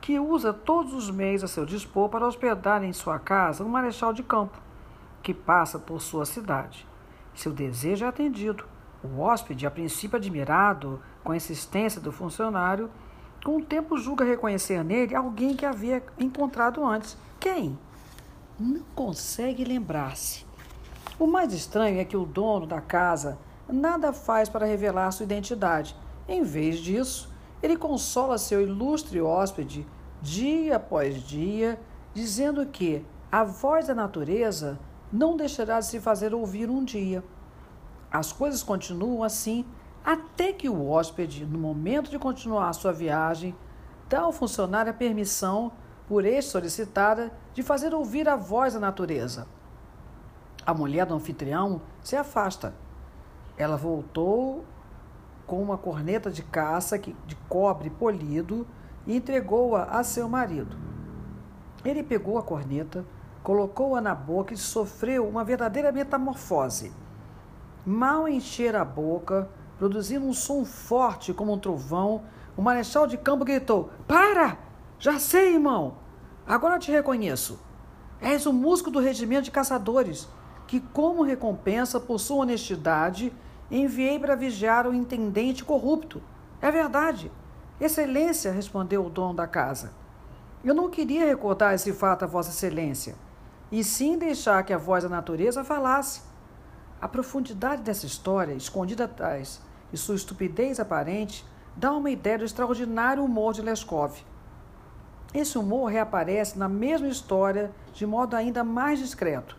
que 0.00 0.18
usa 0.18 0.54
todos 0.54 0.94
os 0.94 1.10
meios 1.10 1.44
a 1.44 1.48
seu 1.48 1.66
dispor 1.66 2.08
para 2.08 2.26
hospedar 2.26 2.82
em 2.82 2.94
sua 2.94 3.18
casa 3.18 3.62
um 3.62 3.68
marechal 3.68 4.14
de 4.14 4.22
campo, 4.22 4.58
que 5.22 5.34
passa 5.34 5.78
por 5.78 6.00
sua 6.00 6.24
cidade. 6.24 6.86
Seu 7.34 7.52
desejo 7.52 8.06
é 8.06 8.08
atendido. 8.08 8.64
O 9.02 9.20
hóspede, 9.20 9.66
a 9.66 9.70
princípio 9.70 10.16
admirado 10.16 10.98
com 11.22 11.32
a 11.32 11.36
insistência 11.36 12.00
do 12.00 12.10
funcionário, 12.10 12.88
com 13.44 13.58
o 13.58 13.64
tempo 13.64 13.98
julga 13.98 14.24
reconhecer 14.24 14.82
nele 14.82 15.14
alguém 15.14 15.54
que 15.54 15.66
havia 15.66 16.02
encontrado 16.18 16.86
antes. 16.86 17.18
Quem? 17.38 17.78
Não 18.58 18.80
consegue 18.94 19.62
lembrar-se. 19.62 20.46
O 21.18 21.26
mais 21.26 21.52
estranho 21.52 22.00
é 22.00 22.04
que 22.04 22.16
o 22.16 22.24
dono 22.24 22.66
da 22.66 22.80
casa 22.80 23.38
nada 23.68 24.12
faz 24.12 24.48
para 24.48 24.66
revelar 24.66 25.10
sua 25.10 25.24
identidade. 25.24 25.96
Em 26.28 26.42
vez 26.42 26.78
disso, 26.78 27.32
ele 27.62 27.76
consola 27.76 28.38
seu 28.38 28.60
ilustre 28.60 29.20
hóspede 29.20 29.86
dia 30.20 30.76
após 30.76 31.22
dia, 31.22 31.80
dizendo 32.12 32.64
que 32.66 33.04
a 33.30 33.44
voz 33.44 33.86
da 33.86 33.94
natureza 33.94 34.78
não 35.12 35.36
deixará 35.36 35.80
de 35.80 35.86
se 35.86 36.00
fazer 36.00 36.34
ouvir 36.34 36.70
um 36.70 36.84
dia. 36.84 37.22
As 38.10 38.32
coisas 38.32 38.62
continuam 38.62 39.22
assim 39.22 39.64
até 40.04 40.52
que 40.52 40.68
o 40.68 40.86
hóspede, 40.88 41.46
no 41.46 41.58
momento 41.58 42.10
de 42.10 42.18
continuar 42.18 42.72
sua 42.74 42.92
viagem, 42.92 43.54
dá 44.08 44.20
ao 44.20 44.32
funcionário 44.32 44.90
a 44.90 44.94
permissão, 44.94 45.72
por 46.06 46.24
este 46.24 46.50
solicitada, 46.50 47.32
de 47.54 47.62
fazer 47.62 47.94
ouvir 47.94 48.28
a 48.28 48.36
voz 48.36 48.74
da 48.74 48.80
natureza. 48.80 49.46
A 50.66 50.74
mulher 50.74 51.06
do 51.06 51.14
anfitrião 51.14 51.80
se 52.02 52.14
afasta. 52.16 52.74
Ela 53.56 53.76
voltou 53.76 54.64
com 55.46 55.62
uma 55.62 55.78
corneta 55.78 56.30
de 56.30 56.42
caça 56.42 56.98
de 56.98 57.36
cobre 57.48 57.90
polido 57.90 58.66
e 59.06 59.16
entregou-a 59.16 59.84
a 59.84 60.02
seu 60.02 60.28
marido. 60.28 60.76
Ele 61.84 62.02
pegou 62.02 62.38
a 62.38 62.42
corneta, 62.42 63.04
colocou-a 63.42 64.00
na 64.00 64.14
boca 64.14 64.54
e 64.54 64.56
sofreu 64.56 65.28
uma 65.28 65.44
verdadeira 65.44 65.92
metamorfose. 65.92 66.92
Mal 67.84 68.26
encher 68.26 68.74
a 68.74 68.84
boca, 68.84 69.48
produzindo 69.78 70.24
um 70.24 70.32
som 70.32 70.64
forte 70.64 71.34
como 71.34 71.52
um 71.52 71.58
trovão, 71.58 72.22
o 72.56 72.62
marechal 72.62 73.06
de 73.06 73.18
campo 73.18 73.44
gritou: 73.44 73.90
Para! 74.08 74.56
Já 74.98 75.18
sei, 75.18 75.54
irmão! 75.54 75.96
Agora 76.46 76.78
te 76.78 76.90
reconheço. 76.90 77.60
És 78.20 78.46
o 78.46 78.52
músico 78.52 78.90
do 78.90 79.00
regimento 79.00 79.42
de 79.42 79.50
caçadores, 79.50 80.26
que, 80.66 80.80
como 80.80 81.22
recompensa 81.22 82.00
por 82.00 82.18
sua 82.18 82.38
honestidade, 82.38 83.32
enviei 83.70 84.18
para 84.18 84.34
vigiar 84.34 84.86
o 84.86 84.94
intendente 84.94 85.64
corrupto. 85.64 86.22
É 86.60 86.70
verdade. 86.70 87.30
Excelência, 87.80 88.52
respondeu 88.52 89.04
o 89.04 89.10
dono 89.10 89.34
da 89.34 89.46
casa. 89.46 89.92
Eu 90.64 90.74
não 90.74 90.88
queria 90.88 91.26
recordar 91.26 91.74
esse 91.74 91.92
fato 91.92 92.24
a 92.24 92.28
Vossa 92.28 92.50
Excelência, 92.50 93.16
e 93.70 93.84
sim 93.84 94.16
deixar 94.16 94.62
que 94.62 94.72
a 94.72 94.78
voz 94.78 95.02
da 95.02 95.10
natureza 95.10 95.64
falasse. 95.64 96.22
A 97.00 97.08
profundidade 97.08 97.82
dessa 97.82 98.06
história, 98.06 98.54
escondida 98.54 99.04
atrás, 99.04 99.60
e 99.92 99.96
sua 99.96 100.14
estupidez 100.14 100.80
aparente, 100.80 101.44
dá 101.76 101.92
uma 101.92 102.10
ideia 102.10 102.38
do 102.38 102.44
extraordinário 102.44 103.22
humor 103.22 103.52
de 103.52 103.60
Leskov. 103.60 104.24
Esse 105.34 105.58
humor 105.58 105.90
reaparece 105.90 106.58
na 106.58 106.68
mesma 106.68 107.08
história 107.08 107.72
de 107.92 108.06
modo 108.06 108.34
ainda 108.34 108.62
mais 108.62 109.00
discreto. 109.00 109.58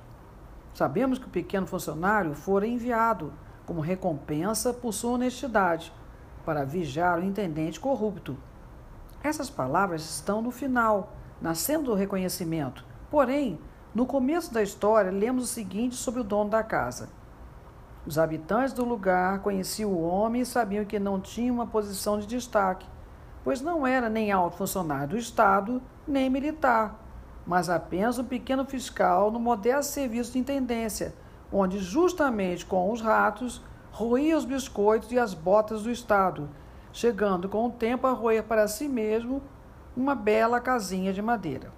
Sabemos 0.74 1.20
que 1.20 1.28
o 1.28 1.30
pequeno 1.30 1.68
funcionário 1.68 2.34
fora 2.34 2.66
enviado 2.66 3.32
como 3.66 3.82
recompensa 3.82 4.74
por 4.74 4.94
sua 4.94 5.12
honestidade 5.12 5.92
para 6.46 6.64
vigiar 6.64 7.20
o 7.20 7.24
intendente 7.24 7.80
corrupto. 7.80 8.38
Essas 9.24 9.50
palavras 9.50 10.04
estão 10.04 10.42
no 10.42 10.52
final, 10.52 11.14
nascendo 11.42 11.86
do 11.86 11.96
reconhecimento. 11.96 12.86
Porém, 13.10 13.60
no 13.94 14.06
começo 14.06 14.54
da 14.54 14.62
história, 14.62 15.12
lemos 15.12 15.46
o 15.46 15.48
seguinte 15.48 15.96
sobre 15.96 16.22
o 16.22 16.24
dono 16.24 16.50
da 16.50 16.62
casa. 16.62 17.10
Os 18.06 18.20
habitantes 18.20 18.74
do 18.74 18.86
lugar 18.86 19.40
conheciam 19.40 19.92
o 19.92 20.04
homem 20.04 20.44
e 20.44 20.46
sabiam 20.46 20.86
que 20.86 21.00
não 21.00 21.20
tinha 21.20 21.52
uma 21.52 21.66
posição 21.66 22.20
de 22.20 22.28
destaque, 22.28 22.86
pois 23.44 23.62
não 23.62 23.88
era 23.88 24.10
nem 24.10 24.32
alto 24.32 24.58
funcionário 24.58 25.10
do 25.10 25.18
Estado, 25.18 25.82
nem 26.08 26.30
militar, 26.30 27.00
mas 27.48 27.68
apenas 27.68 28.20
um 28.20 28.24
pequeno 28.24 28.64
fiscal 28.64 29.32
no 29.32 29.40
modesto 29.40 29.92
serviço 29.92 30.34
de 30.34 30.40
intendência, 30.40 31.16
onde, 31.52 31.80
justamente 31.80 32.66
com 32.66 32.92
os 32.92 33.02
ratos, 33.02 33.62
roía 33.92 34.38
os 34.38 34.46
biscoitos 34.46 35.12
e 35.12 35.20
as 35.20 35.34
botas 35.34 35.84
do 35.84 35.92
Estado, 35.92 36.50
chegando 36.92 37.48
com 37.48 37.68
o 37.68 37.72
tempo 37.72 38.08
a 38.08 38.12
roer 38.12 38.44
para 38.44 38.68
si 38.68 38.88
mesmo 38.88 39.42
uma 39.96 40.16
bela 40.16 40.60
casinha 40.60 41.14
de 41.14 41.22
madeira. 41.22 41.72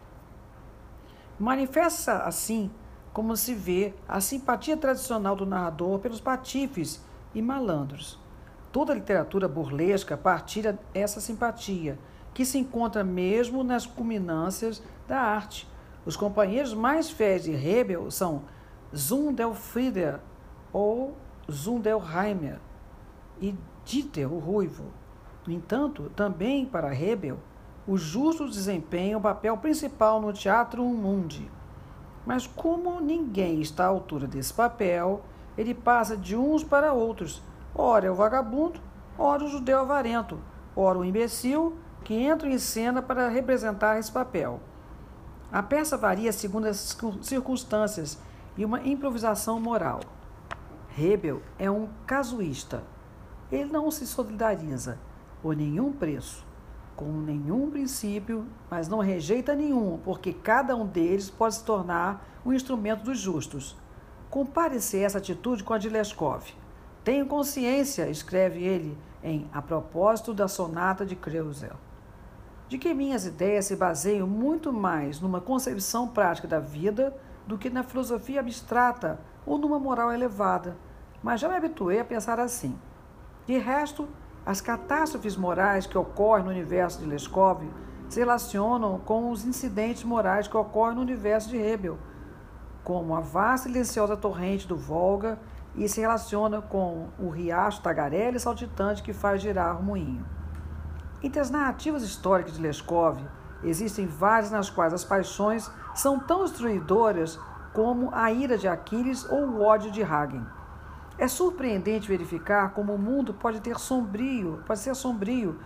Manifesta 1.40 2.20
assim 2.20 2.72
como 3.14 3.36
se 3.36 3.54
vê 3.54 3.94
a 4.08 4.20
simpatia 4.22 4.78
tradicional 4.78 5.36
do 5.36 5.46
narrador 5.46 6.00
pelos 6.00 6.22
patifes 6.22 7.04
e 7.34 7.42
malandros. 7.42 8.20
Toda 8.72 8.94
a 8.94 8.96
literatura 8.96 9.48
burlesca 9.48 10.18
partilha 10.18 10.78
essa 10.94 11.20
simpatia, 11.20 11.98
que 12.34 12.46
se 12.46 12.60
encontra 12.60 13.04
mesmo 13.04 13.64
nas 13.64 13.86
culminâncias 13.86 14.84
da 15.08 15.20
arte. 15.20 15.68
Os 16.06 16.16
companheiros 16.16 16.74
mais 16.74 17.10
fiéis 17.10 17.44
de 17.44 17.54
Hebel 17.54 18.12
são 18.12 18.44
Zundelfrieder 18.96 20.20
ou 20.72 21.16
Zundelheimer 21.52 22.60
e 23.42 23.56
Dieter, 23.86 24.32
o 24.32 24.40
ruivo. 24.40 24.86
No 25.46 25.54
entanto, 25.54 26.12
também 26.16 26.66
para 26.66 26.94
Hebel, 26.94 27.40
os 27.88 28.02
justos 28.02 28.56
desempenham 28.56 29.20
o 29.20 29.24
papel 29.24 29.58
principal 29.58 30.20
no 30.20 30.34
teatro 30.34 30.84
mundi. 30.84 31.50
Mas 32.26 32.46
como 32.46 33.00
ninguém 33.00 33.62
está 33.62 33.86
à 33.86 33.88
altura 33.88 34.28
desse 34.28 34.54
papel, 34.54 35.22
ele 35.58 35.74
passa 35.74 36.18
de 36.18 36.36
uns 36.36 36.64
para 36.64 36.92
outros. 36.92 37.42
Ora 37.74 38.08
é 38.08 38.12
o 38.12 38.16
vagabundo, 38.16 38.82
ora 39.18 39.46
o 39.46 39.48
judeu 39.48 39.80
avarento, 39.80 40.38
ora 40.76 41.00
o 41.00 41.06
imbecil 41.06 41.78
que 42.04 42.14
entra 42.14 42.50
em 42.50 42.58
cena 42.58 43.02
para 43.02 43.30
representar 43.30 43.98
esse 43.98 44.12
papel. 44.12 44.60
A 45.52 45.64
peça 45.64 45.96
varia 45.96 46.34
segundo 46.34 46.66
as 46.68 46.98
circunstâncias 47.22 48.20
e 48.58 48.66
uma 48.66 48.82
improvisação 48.82 49.60
moral. 49.60 50.00
Hebel 50.98 51.42
é 51.60 51.70
um 51.70 51.88
casuísta. 52.06 52.84
Ele 53.52 53.72
não 53.72 53.92
se 53.92 54.08
solidariza 54.08 54.98
por 55.42 55.56
nenhum 55.56 55.94
preço, 55.94 56.46
com 56.96 57.06
nenhum 57.06 57.70
princípio, 57.70 58.46
mas 58.70 58.88
não 58.88 59.00
rejeita 59.00 59.54
nenhum, 59.54 60.00
porque 60.04 60.34
cada 60.34 60.76
um 60.76 60.86
deles 60.86 61.30
pode 61.30 61.56
se 61.56 61.64
tornar 61.64 62.28
um 62.44 62.52
instrumento 62.52 63.04
dos 63.04 63.20
justos. 63.20 63.78
Compare-se 64.30 64.98
essa 64.98 65.20
atitude 65.20 65.64
com 65.64 65.74
a 65.74 65.78
de 65.78 65.88
Leskov. 65.88 66.44
Tenho 67.04 67.28
consciência, 67.28 68.10
escreve 68.10 68.64
ele 68.64 68.98
em 69.24 69.48
A 69.54 69.62
Propósito 69.62 70.34
da 70.34 70.48
Sonata 70.48 71.06
de 71.06 71.16
Kreuzel, 71.16 71.76
de 72.68 72.78
que 72.78 72.94
minhas 72.94 73.26
ideias 73.26 73.66
se 73.66 73.76
baseiam 73.76 74.28
muito 74.28 74.74
mais 74.74 75.22
numa 75.22 75.40
concepção 75.40 76.08
prática 76.08 76.48
da 76.48 76.60
vida 76.60 77.16
do 77.48 77.58
que 77.58 77.70
na 77.70 77.82
filosofia 77.82 78.42
abstrata 78.42 79.20
ou 79.46 79.58
numa 79.58 79.80
moral 79.80 80.12
elevada 80.12 80.78
mas 81.22 81.42
já 81.42 81.50
me 81.50 81.56
habituei 81.56 82.00
a 82.00 82.06
pensar 82.06 82.40
assim. 82.40 82.78
De 83.46 83.58
resto, 83.58 84.08
as 84.46 84.62
catástrofes 84.62 85.36
morais 85.36 85.86
que 85.86 85.98
ocorrem 85.98 86.46
no 86.46 86.52
universo 86.52 87.00
de 87.00 87.06
Leskov 87.06 87.64
se 88.10 88.20
relacionam 88.20 89.00
com 89.00 89.30
os 89.30 89.46
incidentes 89.46 90.04
morais 90.04 90.48
que 90.48 90.56
ocorrem 90.56 90.96
no 90.96 91.02
universo 91.02 91.50
de 91.50 91.58
Hebel, 91.58 91.98
como 92.84 93.16
a 93.16 93.20
vasta 93.20 93.68
e 93.68 93.72
silenciosa 93.72 94.16
torrente 94.16 94.68
do 94.68 94.78
Volga 94.78 95.38
e 95.76 95.90
se 95.90 96.00
relaciona 96.00 96.62
com 96.62 97.10
o 97.20 97.30
riacho 97.30 97.82
tagarela 97.82 98.38
e 98.38 98.40
saltitante 98.40 99.04
que 99.04 99.12
faz 99.12 99.42
girar 99.42 99.80
o 99.80 99.84
moinho. 99.84 100.26
Entre 101.22 101.40
as 101.40 101.50
narrativas 101.50 102.04
históricas 102.04 102.54
de 102.54 102.62
Leskov, 102.62 103.20
existem 103.64 104.06
várias 104.06 104.52
nas 104.52 104.70
quais 104.70 104.94
as 104.94 105.04
paixões 105.04 105.70
são 105.96 106.20
tão 106.20 106.44
destruidoras 106.44 107.40
como 107.74 108.10
a 108.14 108.32
ira 108.32 108.58
de 108.58 108.68
Aquiles 108.68 109.30
ou 109.30 109.46
o 109.46 109.62
ódio 109.62 109.92
de 109.92 110.04
Hagen. 110.04 110.46
É 111.18 111.28
surpreendente 111.28 112.08
verificar 112.08 112.74
como 112.74 112.94
o 112.94 113.00
mundo 113.00 113.34
pode 113.34 113.60
ter 113.60 113.80
sombrio, 113.80 114.64
pode 114.66 114.80
ser 114.80 114.96
sombrio 114.96 115.60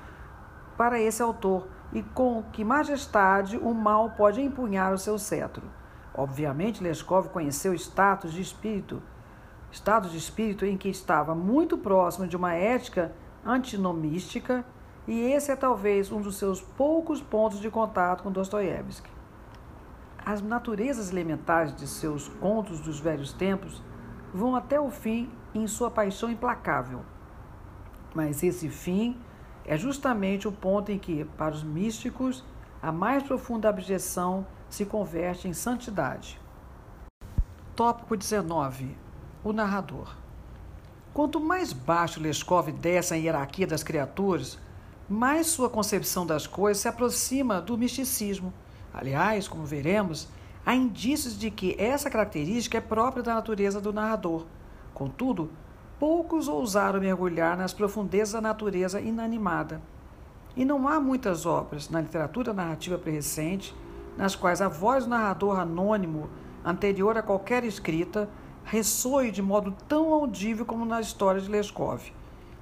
para 0.78 1.00
esse 1.00 1.22
autor 1.22 1.68
e 1.94 2.02
com 2.02 2.44
que 2.52 2.64
majestade 2.64 3.58
o 3.58 3.74
mal 3.74 4.12
pode 4.12 4.42
empunhar 4.42 4.94
o 4.94 4.98
seu 4.98 5.20
cetro. 5.20 5.64
Obviamente, 6.14 6.84
Leskov 6.84 7.30
conheceu 7.30 7.74
status 7.74 8.34
de 8.34 8.42
espírito, 8.42 9.02
estado 9.72 10.10
de 10.10 10.18
espírito 10.18 10.66
em 10.66 10.78
que 10.78 10.90
estava 10.90 11.36
muito 11.36 11.78
próximo 11.78 12.28
de 12.28 12.36
uma 12.36 12.54
ética 12.54 13.14
antinomística, 13.46 14.66
e 15.08 15.20
esse 15.32 15.52
é 15.52 15.56
talvez 15.56 16.12
um 16.12 16.22
dos 16.22 16.36
seus 16.38 16.62
poucos 16.62 17.22
pontos 17.22 17.60
de 17.60 17.70
contato 17.70 18.24
com 18.24 18.32
Dostoiévski. 18.32 19.10
as 20.24 20.42
naturezas 20.42 21.12
elementares 21.12 21.76
de 21.76 21.88
seus 21.88 22.28
contos 22.28 22.80
dos 22.80 23.00
velhos 23.00 23.34
tempos 23.34 23.82
vão 24.32 24.56
até 24.56 24.80
o 24.80 24.92
fim 24.92 25.30
em 25.54 25.66
sua 25.68 25.90
paixão 25.90 26.30
implacável. 26.30 27.02
Mas 28.14 28.44
esse 28.44 28.70
fim 28.70 29.20
é 29.66 29.76
justamente 29.76 30.48
o 30.48 30.52
ponto 30.52 30.92
em 30.92 31.00
que, 31.00 31.26
para 31.38 31.56
os 31.56 31.64
místicos, 31.64 32.44
a 32.82 32.92
mais 32.92 33.24
profunda 33.24 33.70
abjeção 33.70 34.46
se 34.70 34.86
converte 34.86 35.48
em 35.48 35.54
santidade. 35.54 36.40
Tópico 37.76 38.16
19. 38.16 38.96
O 39.44 39.52
narrador. 39.52 40.16
Quanto 41.14 41.40
mais 41.40 41.74
baixo 41.74 42.22
Leskov 42.22 42.72
desce 42.72 43.12
na 43.12 43.18
hierarquia 43.18 43.68
das 43.68 43.84
criaturas, 43.84 44.60
mais 45.12 45.48
sua 45.48 45.70
concepção 45.70 46.26
das 46.26 46.48
coisas 46.48 46.82
se 46.82 46.88
aproxima 46.88 47.60
do 47.60 47.78
misticismo. 47.78 48.54
Aliás, 48.94 49.48
como 49.48 49.66
veremos, 49.66 50.30
há 50.66 50.74
indícios 50.74 51.38
de 51.38 51.52
que 51.52 51.76
essa 51.78 52.10
característica 52.10 52.78
é 52.78 52.82
própria 52.82 53.22
da 53.22 53.36
natureza 53.36 53.82
do 53.82 53.92
narrador. 53.92 54.46
Contudo, 54.94 55.52
poucos 56.00 56.48
ousaram 56.48 57.02
mergulhar 57.02 57.58
nas 57.58 57.74
profundezas 57.74 58.34
da 58.34 58.42
natureza 58.42 59.02
inanimada. 59.02 59.82
E 60.56 60.64
não 60.64 60.88
há 60.88 61.00
muitas 61.00 61.46
obras 61.46 61.90
na 61.90 62.02
literatura 62.02 62.54
narrativa 62.54 62.98
pré-recente 62.98 63.76
nas 64.18 64.36
quais 64.36 64.62
a 64.62 64.68
voz 64.68 65.06
do 65.06 65.10
narrador 65.10 65.60
anônimo, 65.60 66.30
anterior 66.64 67.18
a 67.18 67.22
qualquer 67.22 67.64
escrita, 67.64 68.30
ressoe 68.64 69.32
de 69.32 69.42
modo 69.42 69.76
tão 69.88 70.14
audível 70.14 70.66
como 70.66 70.86
na 70.86 71.02
história 71.02 71.42
de 71.42 71.50
Leskov. 71.50 72.02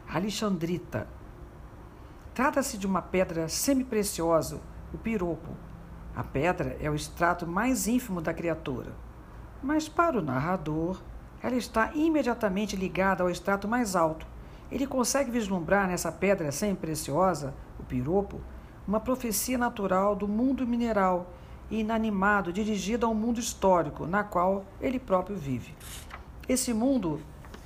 Alexandrita. 0.08 1.19
Trata-se 2.34 2.78
de 2.78 2.88
uma 2.88 3.02
pedra 3.02 3.50
semi-preciosa, 3.50 4.60
o 4.94 4.98
piropo. 4.98 5.50
A 6.16 6.24
pedra 6.24 6.78
é 6.80 6.90
o 6.90 6.96
extrato 6.96 7.46
mais 7.46 7.88
ínfimo 7.88 8.22
da 8.22 8.34
criatura. 8.34 8.94
Mas 9.62 9.90
para 9.90 10.18
o 10.18 10.22
narrador, 10.22 11.02
ela 11.42 11.56
está 11.56 11.92
imediatamente 11.94 12.76
ligada 12.76 13.24
ao 13.24 13.30
extrato 13.30 13.68
mais 13.68 13.96
alto. 13.96 14.26
Ele 14.72 14.86
consegue 14.86 15.32
vislumbrar 15.32 15.88
nessa 15.88 16.12
pedra 16.12 16.52
semi-preciosa, 16.52 17.54
o 17.80 17.84
piropo, 17.84 18.40
uma 18.88 19.00
profecia 19.00 19.58
natural 19.58 20.16
do 20.16 20.28
mundo 20.28 20.66
mineral 20.66 21.34
e 21.70 21.82
inanimado 21.82 22.52
dirigido 22.52 23.06
ao 23.06 23.14
mundo 23.14 23.40
histórico, 23.40 24.06
na 24.06 24.24
qual 24.24 24.66
ele 24.82 25.00
próprio 25.00 25.36
vive. 25.36 25.76
Esse 26.48 26.74
mundo 26.74 27.22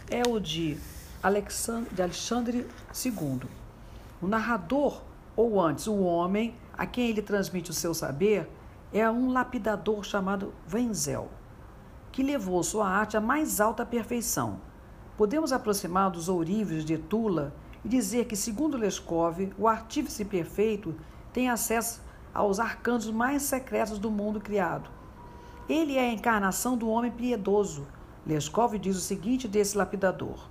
é 0.09 0.21
o 0.27 0.39
de 0.39 0.77
Alexandre 1.21 2.67
II. 2.93 3.62
O 4.23 4.27
narrador, 4.27 5.01
ou 5.35 5.59
antes, 5.59 5.85
o 5.85 5.99
homem 5.99 6.55
a 6.77 6.85
quem 6.85 7.09
ele 7.09 7.21
transmite 7.21 7.71
o 7.71 7.73
seu 7.73 7.93
saber, 7.93 8.49
é 8.93 9.09
um 9.11 9.33
lapidador 9.33 10.01
chamado 10.05 10.53
Wenzel, 10.71 11.27
que 12.09 12.23
levou 12.23 12.63
sua 12.63 12.87
arte 12.87 13.17
à 13.17 13.19
mais 13.19 13.59
alta 13.59 13.85
perfeição. 13.85 14.61
Podemos 15.17 15.51
aproximar 15.51 16.09
dos 16.09 16.29
ourives 16.29 16.85
de 16.85 16.97
Tula 16.97 17.53
e 17.83 17.89
dizer 17.89 18.23
que, 18.23 18.37
segundo 18.37 18.77
Leskov, 18.77 19.51
o 19.57 19.67
artífice 19.67 20.23
perfeito 20.23 20.95
tem 21.33 21.49
acesso 21.49 22.01
aos 22.33 22.61
arcanos 22.61 23.11
mais 23.11 23.41
secretos 23.41 23.99
do 23.99 24.09
mundo 24.09 24.39
criado. 24.39 24.89
Ele 25.67 25.97
é 25.97 26.09
a 26.09 26.13
encarnação 26.13 26.77
do 26.77 26.87
homem 26.87 27.11
piedoso. 27.11 27.85
Leskov 28.25 28.79
diz 28.79 28.95
o 28.95 29.01
seguinte 29.01 29.49
desse 29.49 29.77
lapidador: 29.77 30.47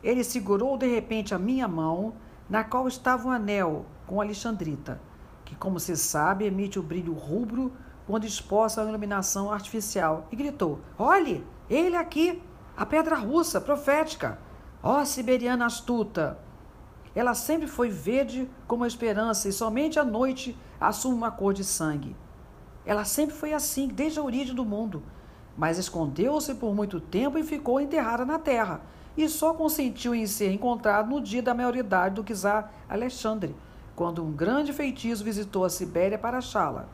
Ele 0.00 0.22
segurou 0.22 0.78
de 0.78 0.86
repente 0.86 1.34
a 1.34 1.40
minha 1.40 1.66
mão, 1.66 2.14
na 2.50 2.64
qual 2.64 2.88
estava 2.88 3.28
um 3.28 3.30
anel 3.30 3.86
com 4.08 4.20
alexandrita, 4.20 5.00
que, 5.44 5.54
como 5.54 5.78
se 5.78 5.96
sabe, 5.96 6.44
emite 6.44 6.80
o 6.80 6.82
brilho 6.82 7.12
rubro 7.12 7.72
quando 8.06 8.24
exposta 8.24 8.82
à 8.82 8.84
iluminação 8.84 9.52
artificial, 9.52 10.26
e 10.32 10.36
gritou: 10.36 10.80
Olhe, 10.98 11.46
ele 11.70 11.94
aqui, 11.94 12.42
a 12.76 12.84
pedra 12.84 13.14
russa, 13.14 13.60
profética. 13.60 14.38
Ó 14.82 15.04
siberiana 15.04 15.66
astuta! 15.66 16.38
Ela 17.14 17.34
sempre 17.34 17.68
foi 17.68 17.88
verde 17.88 18.50
como 18.66 18.84
a 18.84 18.88
esperança 18.88 19.48
e 19.48 19.52
somente 19.52 19.98
à 19.98 20.04
noite 20.04 20.56
assume 20.80 21.14
uma 21.14 21.30
cor 21.30 21.52
de 21.52 21.62
sangue. 21.62 22.16
Ela 22.84 23.04
sempre 23.04 23.34
foi 23.34 23.52
assim, 23.52 23.88
desde 23.88 24.18
a 24.18 24.22
origem 24.22 24.54
do 24.54 24.64
mundo, 24.64 25.02
mas 25.56 25.78
escondeu-se 25.78 26.54
por 26.54 26.74
muito 26.74 27.00
tempo 27.00 27.36
e 27.36 27.42
ficou 27.42 27.80
enterrada 27.80 28.24
na 28.24 28.38
terra, 28.38 28.80
e 29.16 29.28
só 29.28 29.52
consentiu 29.54 30.14
em 30.14 30.26
ser 30.26 30.52
encontrado 30.52 31.10
no 31.10 31.20
dia 31.20 31.42
da 31.42 31.54
maioridade 31.54 32.14
do 32.14 32.24
czar 32.34 32.72
Alexandre, 32.88 33.54
quando 33.94 34.24
um 34.24 34.32
grande 34.32 34.72
feitiço 34.72 35.24
visitou 35.24 35.64
a 35.64 35.70
Sibéria 35.70 36.18
para 36.18 36.38
achá-la. 36.38 36.88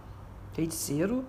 Feiticeiro, 0.52 1.24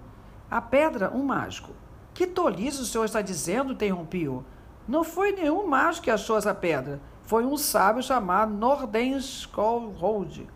a 0.50 0.62
pedra, 0.62 1.12
um 1.14 1.24
mágico. 1.24 1.74
Que 2.14 2.26
tolice 2.26 2.82
o 2.82 2.86
senhor 2.86 3.06
está 3.06 3.22
dizendo? 3.22 3.74
interrompiu. 3.74 4.44
Não 4.88 5.04
foi 5.04 5.34
nenhum 5.34 5.68
mágico 5.68 6.06
que 6.06 6.12
achou 6.12 6.38
essa 6.38 6.56
pedra. 6.56 7.02
Foi 7.24 7.46
um 7.46 7.58
sábio 7.58 8.02
chamado 8.02 8.54
Nordenskjold. 8.54 10.48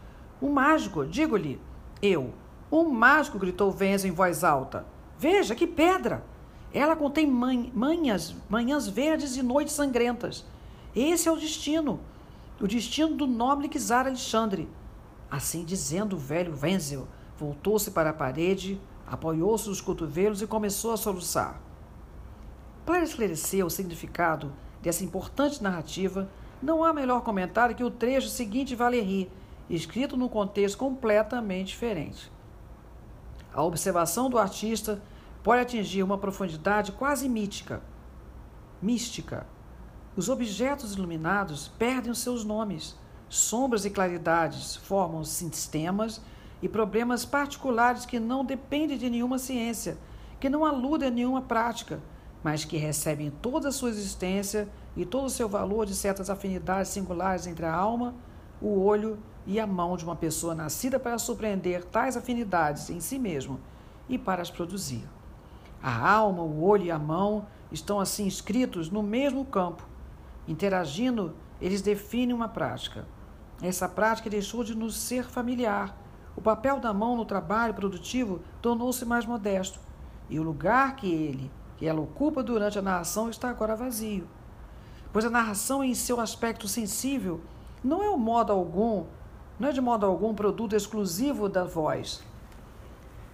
Um 0.42 0.50
mágico, 0.50 1.06
digo-lhe. 1.06 1.62
Eu. 2.02 2.34
Um 2.72 2.90
mágico, 2.90 3.38
gritou 3.38 3.70
Venzo 3.70 4.08
em 4.08 4.12
voz 4.12 4.44
alta. 4.44 4.86
Veja 5.20 5.54
que 5.54 5.68
pedra! 5.68 6.24
Ela 6.74 6.96
contém 6.96 7.28
manhas, 7.28 8.36
manhãs 8.50 8.88
verdes 8.88 9.36
e 9.36 9.44
noites 9.44 9.74
sangrentas. 9.74 10.46
Esse 10.96 11.28
é 11.28 11.32
o 11.32 11.38
destino. 11.38 12.00
O 12.60 12.68
destino 12.68 13.16
do 13.16 13.28
nobre 13.28 13.68
czar 13.68 14.06
Alexandre. 14.06 14.70
Assim 15.30 15.66
dizendo, 15.66 16.16
o 16.16 16.20
velho 16.20 16.58
Wenzel 16.62 17.08
voltou-se 17.38 17.92
para 17.92 18.12
a 18.12 18.14
parede, 18.14 18.80
apoiou-se 19.08 19.68
nos 19.68 19.82
cotovelos 19.82 20.42
e 20.42 20.48
começou 20.48 20.94
a 20.94 20.98
soluçar. 20.98 21.60
Para 22.86 23.04
esclarecer 23.04 23.66
o 23.66 23.70
significado 23.70 24.52
dessa 24.82 25.04
importante 25.04 25.62
narrativa, 25.62 26.30
não 26.62 26.84
há 26.84 26.94
melhor 26.94 27.22
comentário 27.22 27.76
que 27.76 27.84
o 27.84 27.92
trecho 27.92 28.30
seguinte 28.30 28.76
Valéry, 28.76 29.30
escrito 29.70 30.16
num 30.16 30.28
contexto 30.28 30.78
completamente 30.78 31.68
diferente. 31.68 32.32
A 33.54 33.64
observação 33.64 34.30
do 34.30 34.38
artista 34.38 35.02
pode 35.44 35.62
atingir 35.62 36.04
uma 36.04 36.18
profundidade 36.18 36.92
quase 36.92 37.28
mítica, 37.28 37.82
mística. 38.82 39.48
Os 40.16 40.30
objetos 40.30 40.94
iluminados 40.94 41.68
perdem 41.68 42.12
os 42.12 42.20
seus 42.20 42.44
nomes. 42.44 42.98
Sombras 43.30 43.86
e 43.86 43.90
claridades 43.90 44.76
formam 44.76 45.24
sistemas 45.24 46.22
e 46.62 46.68
problemas 46.68 47.26
particulares 47.26 48.06
que 48.06 48.20
não 48.20 48.44
dependem 48.44 48.98
de 48.98 49.10
nenhuma 49.10 49.40
ciência, 49.40 49.98
que 50.40 50.50
não 50.50 50.66
aludem 50.66 51.08
a 51.08 51.12
nenhuma 51.12 51.42
prática, 51.42 52.00
mas 52.44 52.66
que 52.66 52.78
recebem 52.78 53.32
toda 53.32 53.70
a 53.70 53.72
sua 53.72 53.90
existência 53.90 54.68
e 54.96 55.06
todo 55.06 55.26
o 55.26 55.30
seu 55.30 55.48
valor 55.48 55.86
de 55.86 55.96
certas 55.96 56.30
afinidades 56.30 56.92
singulares 56.92 57.48
entre 57.48 57.66
a 57.66 57.74
alma, 57.74 58.14
o 58.62 58.82
olho 58.84 59.18
e 59.48 59.60
a 59.60 59.66
mão 59.66 59.96
de 59.96 60.04
uma 60.04 60.16
pessoa 60.16 60.54
nascida 60.54 61.00
para 61.00 61.18
surpreender 61.18 61.86
tais 61.86 62.18
afinidades 62.18 62.90
em 62.90 63.00
si 63.00 63.18
mesmo 63.18 63.60
e 64.10 64.18
para 64.18 64.42
as 64.42 64.52
produzir. 64.52 65.04
A 65.82 66.10
alma, 66.10 66.44
o 66.44 66.64
olho 66.64 66.86
e 66.86 66.92
a 66.92 67.00
mão 67.00 67.48
estão 67.72 68.00
assim 68.00 68.26
inscritos 68.26 68.90
no 68.90 69.02
mesmo 69.02 69.46
campo. 69.46 69.84
Interagindo, 70.48 71.36
eles 71.60 71.82
definem 71.82 72.36
uma 72.36 72.48
prática. 72.48 73.08
Essa 73.62 73.88
prática 73.88 74.30
deixou 74.30 74.64
de 74.64 74.76
nos 74.76 74.96
ser 74.96 75.26
familiar. 75.26 75.98
O 76.36 76.42
papel 76.42 76.80
da 76.80 76.94
mão 76.94 77.16
no 77.16 77.26
trabalho 77.26 77.74
produtivo 77.74 78.42
tornou-se 78.62 79.06
mais 79.06 79.26
modesto, 79.26 79.80
e 80.30 80.40
o 80.40 80.44
lugar 80.44 80.96
que 80.96 81.12
ele, 81.12 81.52
que 81.78 81.86
ela 81.86 82.00
ocupa 82.00 82.42
durante 82.42 82.80
a 82.80 82.82
narração 82.82 83.30
está 83.30 83.50
agora 83.50 83.76
vazio. 83.76 84.28
Pois 85.12 85.26
a 85.26 85.30
narração 85.30 85.84
em 85.84 85.94
seu 85.94 86.20
aspecto 86.22 86.68
sensível 86.68 87.42
não 87.84 88.02
é 88.02 88.10
o 88.10 88.18
modo 88.18 88.54
algum 88.54 89.06
não 89.60 89.70
é 89.70 89.72
de 89.72 89.80
modo 89.80 90.08
algum 90.08 90.34
produto 90.34 90.76
exclusivo 90.76 91.48
da 91.48 91.64
voz. 91.64 92.24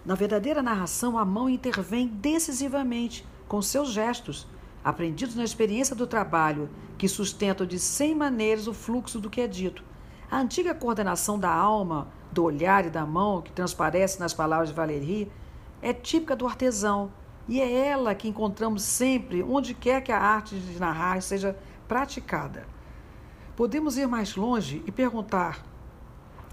Na 0.07 0.15
verdadeira 0.15 0.63
narração, 0.63 1.17
a 1.17 1.25
mão 1.25 1.49
intervém 1.49 2.07
decisivamente 2.07 3.27
com 3.45 3.61
seus 3.61 3.89
gestos, 3.89 4.47
aprendidos 4.81 5.35
na 5.35 5.43
experiência 5.43 5.93
do 5.93 6.07
trabalho, 6.07 6.69
que 6.97 7.09
sustentam 7.09 7.67
de 7.67 7.77
cem 7.77 8.15
maneiras 8.15 8.69
o 8.69 8.73
fluxo 8.73 9.19
do 9.19 9.29
que 9.29 9.41
é 9.41 9.47
dito. 9.49 9.83
A 10.31 10.39
antiga 10.39 10.73
coordenação 10.73 11.37
da 11.37 11.51
alma, 11.51 12.07
do 12.31 12.45
olhar 12.45 12.85
e 12.85 12.89
da 12.89 13.05
mão, 13.05 13.41
que 13.41 13.51
transparece 13.51 14.17
nas 14.17 14.33
palavras 14.33 14.69
de 14.69 14.75
Valéry, 14.75 15.29
é 15.81 15.91
típica 15.91 16.37
do 16.37 16.47
artesão, 16.47 17.11
e 17.45 17.59
é 17.59 17.69
ela 17.69 18.15
que 18.15 18.29
encontramos 18.29 18.83
sempre, 18.83 19.43
onde 19.43 19.73
quer 19.73 20.01
que 20.01 20.13
a 20.13 20.21
arte 20.21 20.57
de 20.57 20.79
narrar 20.79 21.21
seja 21.21 21.53
praticada. 21.85 22.65
Podemos 23.57 23.97
ir 23.97 24.07
mais 24.07 24.37
longe 24.37 24.81
e 24.87 24.91
perguntar 24.91 25.65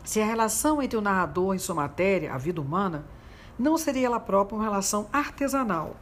se 0.03 0.21
a 0.21 0.27
relação 0.27 0.83
entre 0.83 0.99
o 0.99 1.01
narrador 1.01 1.55
e 1.55 1.61
sua 1.61 1.77
matéria, 1.77 2.35
a 2.35 2.39
vida 2.39 2.61
humana, 2.61 3.07
não 3.59 3.79
seria 3.79 4.07
ela 4.07 4.21
própria 4.21 4.57
uma 4.57 4.65
relação 4.65 5.07
artesanal. 5.13 5.97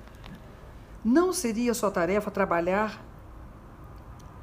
Não 1.05 1.33
seria 1.33 1.75
sua 1.75 1.91
tarefa 1.91 2.31
trabalhar 2.31 3.03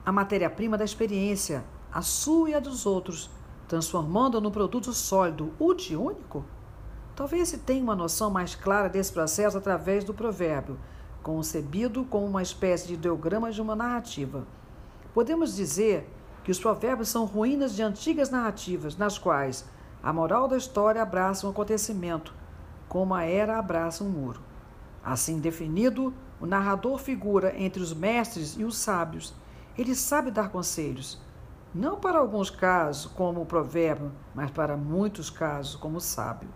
a 0.06 0.12
matéria-prima 0.12 0.78
da 0.78 0.86
experiência, 0.86 1.64
a 1.92 2.02
sua 2.02 2.50
e 2.50 2.54
a 2.54 2.60
dos 2.60 2.86
outros, 2.86 3.30
transformando-a 3.68 4.42
num 4.42 4.52
produto 4.52 4.94
sólido, 4.94 5.54
útil, 5.60 6.04
único? 6.04 6.44
Talvez 7.16 7.50
se 7.50 7.58
tenha 7.58 7.84
uma 7.84 7.96
noção 7.96 8.30
mais 8.30 8.56
clara 8.56 8.90
desse 8.90 9.12
processo 9.12 9.58
através 9.58 10.04
do 10.04 10.14
provérbio, 10.14 10.80
concebido 11.22 12.06
como 12.06 12.26
uma 12.26 12.42
espécie 12.42 12.88
de 12.88 12.94
ideograma 12.94 13.52
de 13.52 13.62
uma 13.62 13.76
narrativa. 13.76 14.48
Podemos 15.14 15.56
dizer 15.56 16.10
que 16.44 16.52
os 16.52 16.60
provérbios 16.60 17.10
são 17.10 17.26
ruínas 17.26 17.76
de 17.76 17.84
antigas 17.84 18.30
narrativas, 18.30 18.96
nas 18.96 19.18
quais 19.18 19.66
a 20.02 20.14
moral 20.14 20.48
da 20.48 20.58
história 20.58 21.02
abraça 21.02 21.46
um 21.46 21.50
acontecimento, 21.50 22.34
como 22.90 23.14
a 23.14 23.24
era 23.24 23.58
abraça 23.58 24.04
um 24.04 24.10
muro. 24.10 24.42
Assim 25.04 25.40
definido, 25.40 26.14
o 26.42 26.46
narrador 26.46 26.98
figura 26.98 27.54
entre 27.56 27.82
os 27.82 27.94
mestres 27.94 28.58
e 28.58 28.64
os 28.66 28.78
sábios. 28.78 29.34
Ele 29.78 29.96
sabe 29.96 30.32
dar 30.32 30.50
conselhos, 30.50 31.22
não 31.74 32.00
para 32.00 32.18
alguns 32.18 32.50
casos, 32.50 33.06
como 33.12 33.42
o 33.42 33.46
provérbio, 33.46 34.12
mas 34.34 34.50
para 34.50 34.76
muitos 34.76 35.30
casos, 35.30 35.76
como 35.76 35.98
o 35.98 36.02
sábio. 36.02 36.50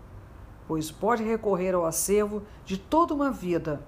Pois 0.66 0.90
pode 0.90 1.22
recorrer 1.22 1.74
ao 1.74 1.86
acervo 1.86 2.42
de 2.64 2.76
toda 2.76 3.14
uma 3.14 3.30
vida, 3.30 3.80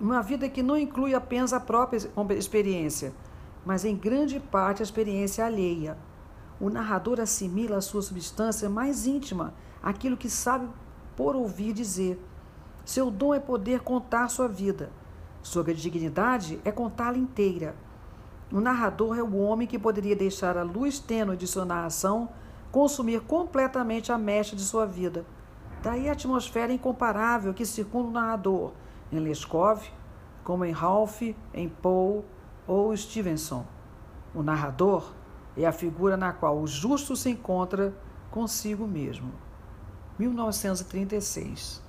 uma 0.00 0.22
vida 0.22 0.48
que 0.48 0.62
não 0.62 0.76
inclui 0.76 1.14
apenas 1.14 1.52
a 1.52 1.60
própria 1.60 2.08
experiência, 2.36 3.12
mas 3.66 3.84
em 3.84 3.94
grande 3.94 4.40
parte 4.40 4.82
a 4.82 4.84
experiência 4.84 5.44
alheia. 5.44 5.96
O 6.58 6.70
narrador 6.70 7.20
assimila 7.20 7.76
a 7.76 7.82
sua 7.82 8.02
substância 8.02 8.70
mais 8.70 9.06
íntima, 9.06 9.52
aquilo 9.82 10.16
que 10.16 10.30
sabe 10.30 10.68
por 11.16 11.36
ouvir 11.36 11.72
dizer. 11.72 12.20
Seu 12.84 13.10
dom 13.10 13.34
é 13.34 13.40
poder 13.40 13.80
contar 13.80 14.28
sua 14.28 14.48
vida. 14.48 14.90
Sua 15.42 15.62
dignidade 15.64 16.60
é 16.64 16.70
contá-la 16.70 17.18
inteira. 17.18 17.74
O 18.52 18.60
narrador 18.60 19.18
é 19.18 19.22
o 19.22 19.36
homem 19.36 19.66
que 19.66 19.78
poderia 19.78 20.14
deixar 20.14 20.56
a 20.56 20.62
luz 20.62 20.98
tênue 20.98 21.36
de 21.36 21.46
sua 21.46 21.64
narração 21.64 22.28
consumir 22.70 23.20
completamente 23.20 24.12
a 24.12 24.18
mecha 24.18 24.54
de 24.54 24.62
sua 24.62 24.86
vida. 24.86 25.24
Daí 25.82 26.08
a 26.08 26.12
atmosfera 26.12 26.72
incomparável 26.72 27.52
que 27.52 27.66
circunda 27.66 28.08
o 28.08 28.12
narrador, 28.12 28.72
em 29.10 29.18
Leskov, 29.18 29.82
como 30.44 30.64
em 30.64 30.72
Ralph, 30.72 31.22
em 31.52 31.68
Poe 31.68 32.22
ou 32.66 32.96
Stevenson. 32.96 33.66
O 34.34 34.42
narrador 34.42 35.12
é 35.56 35.66
a 35.66 35.72
figura 35.72 36.16
na 36.16 36.32
qual 36.32 36.58
o 36.58 36.66
justo 36.66 37.14
se 37.16 37.30
encontra 37.30 37.94
consigo 38.30 38.86
mesmo. 38.86 39.32
1936 40.18 41.81